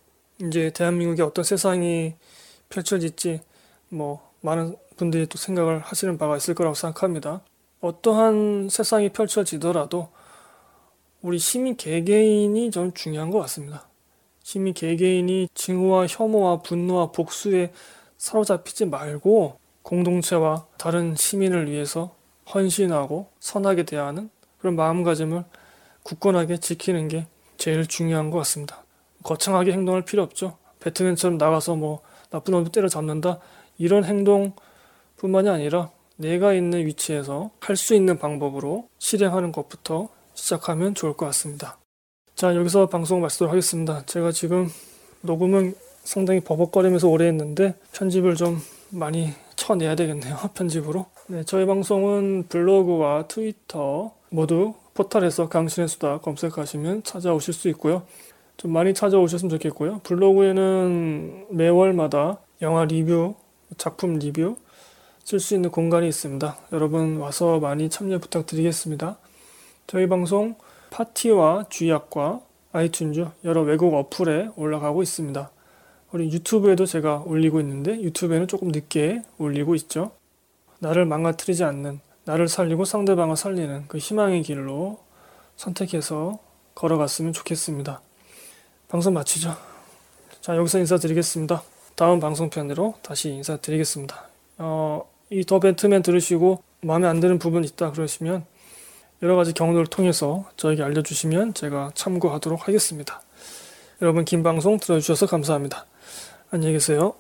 이제 0.41 0.71
대한민국에 0.71 1.23
어떤 1.23 1.45
세상이 1.45 2.15
펼쳐질지 2.69 3.41
뭐 3.89 4.31
많은 4.41 4.77
분들이 4.97 5.27
또 5.27 5.37
생각을 5.39 5.81
하시는 5.81 6.17
바가 6.19 6.37
있을 6.37 6.55
거라고 6.55 6.75
생각합니다. 6.75 7.43
어떠한 7.81 8.69
세상이 8.71 9.11
펼쳐지더라도 9.11 10.09
우리 11.23 11.39
시민 11.39 11.77
개개인이 11.77 12.71
좀 12.71 12.93
중요한 12.93 13.31
것 13.31 13.39
같습니다. 13.41 13.89
시민 14.43 14.75
개개인이 14.75 15.49
증오와 15.55 16.07
혐오와 16.09 16.63
분노와 16.63 17.13
복수에 17.13 17.73
사로잡히지 18.17 18.87
말고 18.87 19.59
공동체와 19.83 20.67
다른 20.77 21.15
시민을 21.15 21.71
위해서 21.71 22.15
헌신하고 22.53 23.29
선하게 23.39 23.85
대하는 23.85 24.31
그런 24.59 24.75
마음가짐을 24.75 25.45
굳건하게 26.03 26.59
지키는 26.59 27.09
게 27.09 27.27
제일 27.59 27.87
중요한 27.87 28.31
것 28.31 28.39
같습니다. 28.39 28.85
거창하게 29.23 29.73
행동할 29.73 30.03
필요 30.03 30.23
없죠. 30.23 30.57
배트맨처럼 30.81 31.39
나가서 31.39 31.77
뭐 31.77 32.01
나쁜 32.31 32.53
놈 32.53 32.65
때려잡는다 32.65 33.39
이런 33.77 34.05
행동뿐만이 34.05 35.49
아니라 35.49 35.91
내가 36.19 36.53
있는 36.53 36.85
위치에서 36.87 37.51
할 37.61 37.77
수 37.77 37.95
있는 37.95 38.19
방법으로 38.19 38.89
실행하는 38.99 39.53
것부터 39.53 40.09
시작하면 40.35 40.95
좋을 40.95 41.15
것 41.15 41.27
같습니다. 41.27 41.79
자 42.35 42.55
여기서 42.55 42.89
방송 42.89 43.21
마치도록 43.21 43.53
하겠습니다. 43.53 44.05
제가 44.07 44.33
지금 44.33 44.69
녹음은 45.23 45.75
상당히 46.05 46.41
버벅거리면서 46.41 47.09
오래 47.09 47.27
했는데 47.27 47.75
편집을 47.93 48.35
좀 48.35 48.59
많이 48.91 49.33
쳐내야 49.57 49.95
되겠네요. 49.95 50.37
편집으로. 50.55 51.07
네, 51.29 51.45
저희 51.45 51.67
방송은 51.67 52.47
블로그와 52.49 53.27
트위터 53.29 54.13
모두 54.31 54.75
포털에서 54.95 55.49
강신의 55.49 55.89
수다 55.89 56.19
검색하시면 56.19 57.03
찾아오실 57.05 57.55
수 57.55 57.69
있고요. 57.69 58.03
좀 58.57 58.73
많이 58.73 58.93
찾아오셨으면 58.95 59.51
좋겠고요. 59.51 60.01
블로그에는 60.03 61.47
매월마다 61.51 62.39
영화 62.63 62.85
리뷰, 62.85 63.35
작품 63.77 64.15
리뷰 64.19 64.57
쓸 65.29 65.41
수 65.41 65.55
있는 65.55 65.71
공간이 65.71 66.09
있습니다. 66.09 66.57
여러분 66.73 67.19
와서 67.19 67.61
많이 67.61 67.91
참여 67.91 68.19
부탁드리겠습니다. 68.19 69.19
저희 69.87 70.09
방송 70.09 70.55
파티와 70.89 71.67
쥐약과 71.69 72.41
아이튠즈 72.73 73.33
여러 73.45 73.61
외국 73.61 73.93
어플에 73.93 74.53
올라가고 74.57 75.03
있습니다. 75.03 75.51
우리 76.13 76.33
유튜브에도 76.33 76.87
제가 76.87 77.25
올리고 77.27 77.61
있는데 77.61 78.01
유튜브에는 78.01 78.49
조금 78.49 78.69
늦게 78.69 79.23
올리고 79.37 79.75
있죠. 79.75 80.13
나를 80.79 81.05
망가뜨리지 81.05 81.63
않는 81.63 82.01
나를 82.25 82.49
살리고 82.49 82.87
상대방을 82.87 83.37
살리는 83.37 83.85
그 83.87 83.99
희망의 83.99 84.43
길로 84.45 84.99
선택해서 85.57 86.39
걸어갔으면 86.75 87.35
좋겠습니다. 87.35 88.01
방송 88.89 89.13
마치죠. 89.13 89.55
자 90.41 90.57
여기서 90.57 90.79
인사드리겠습니다. 90.79 91.63
다음 91.97 92.19
방송편으로 92.19 92.95
다시 93.03 93.29
인사드리겠습니다. 93.29 94.27
어, 94.57 95.18
이더 95.31 95.61
배트맨 95.61 96.03
들으시고 96.03 96.63
마음에 96.81 97.07
안 97.07 97.21
드는 97.21 97.39
부분 97.39 97.65
있다 97.65 97.93
그러시면 97.93 98.45
여러 99.23 99.37
가지 99.37 99.53
경로를 99.53 99.87
통해서 99.87 100.49
저에게 100.57 100.83
알려주시면 100.83 101.55
제가 101.55 101.91
참고하도록 101.95 102.69
하겠습니다. 102.69 103.21
여러분 104.01 104.25
긴 104.25 104.43
방송 104.43 104.79
들어주셔서 104.79 105.27
감사합니다. 105.27 105.87
안녕히 106.51 106.75
계세요. 106.75 107.15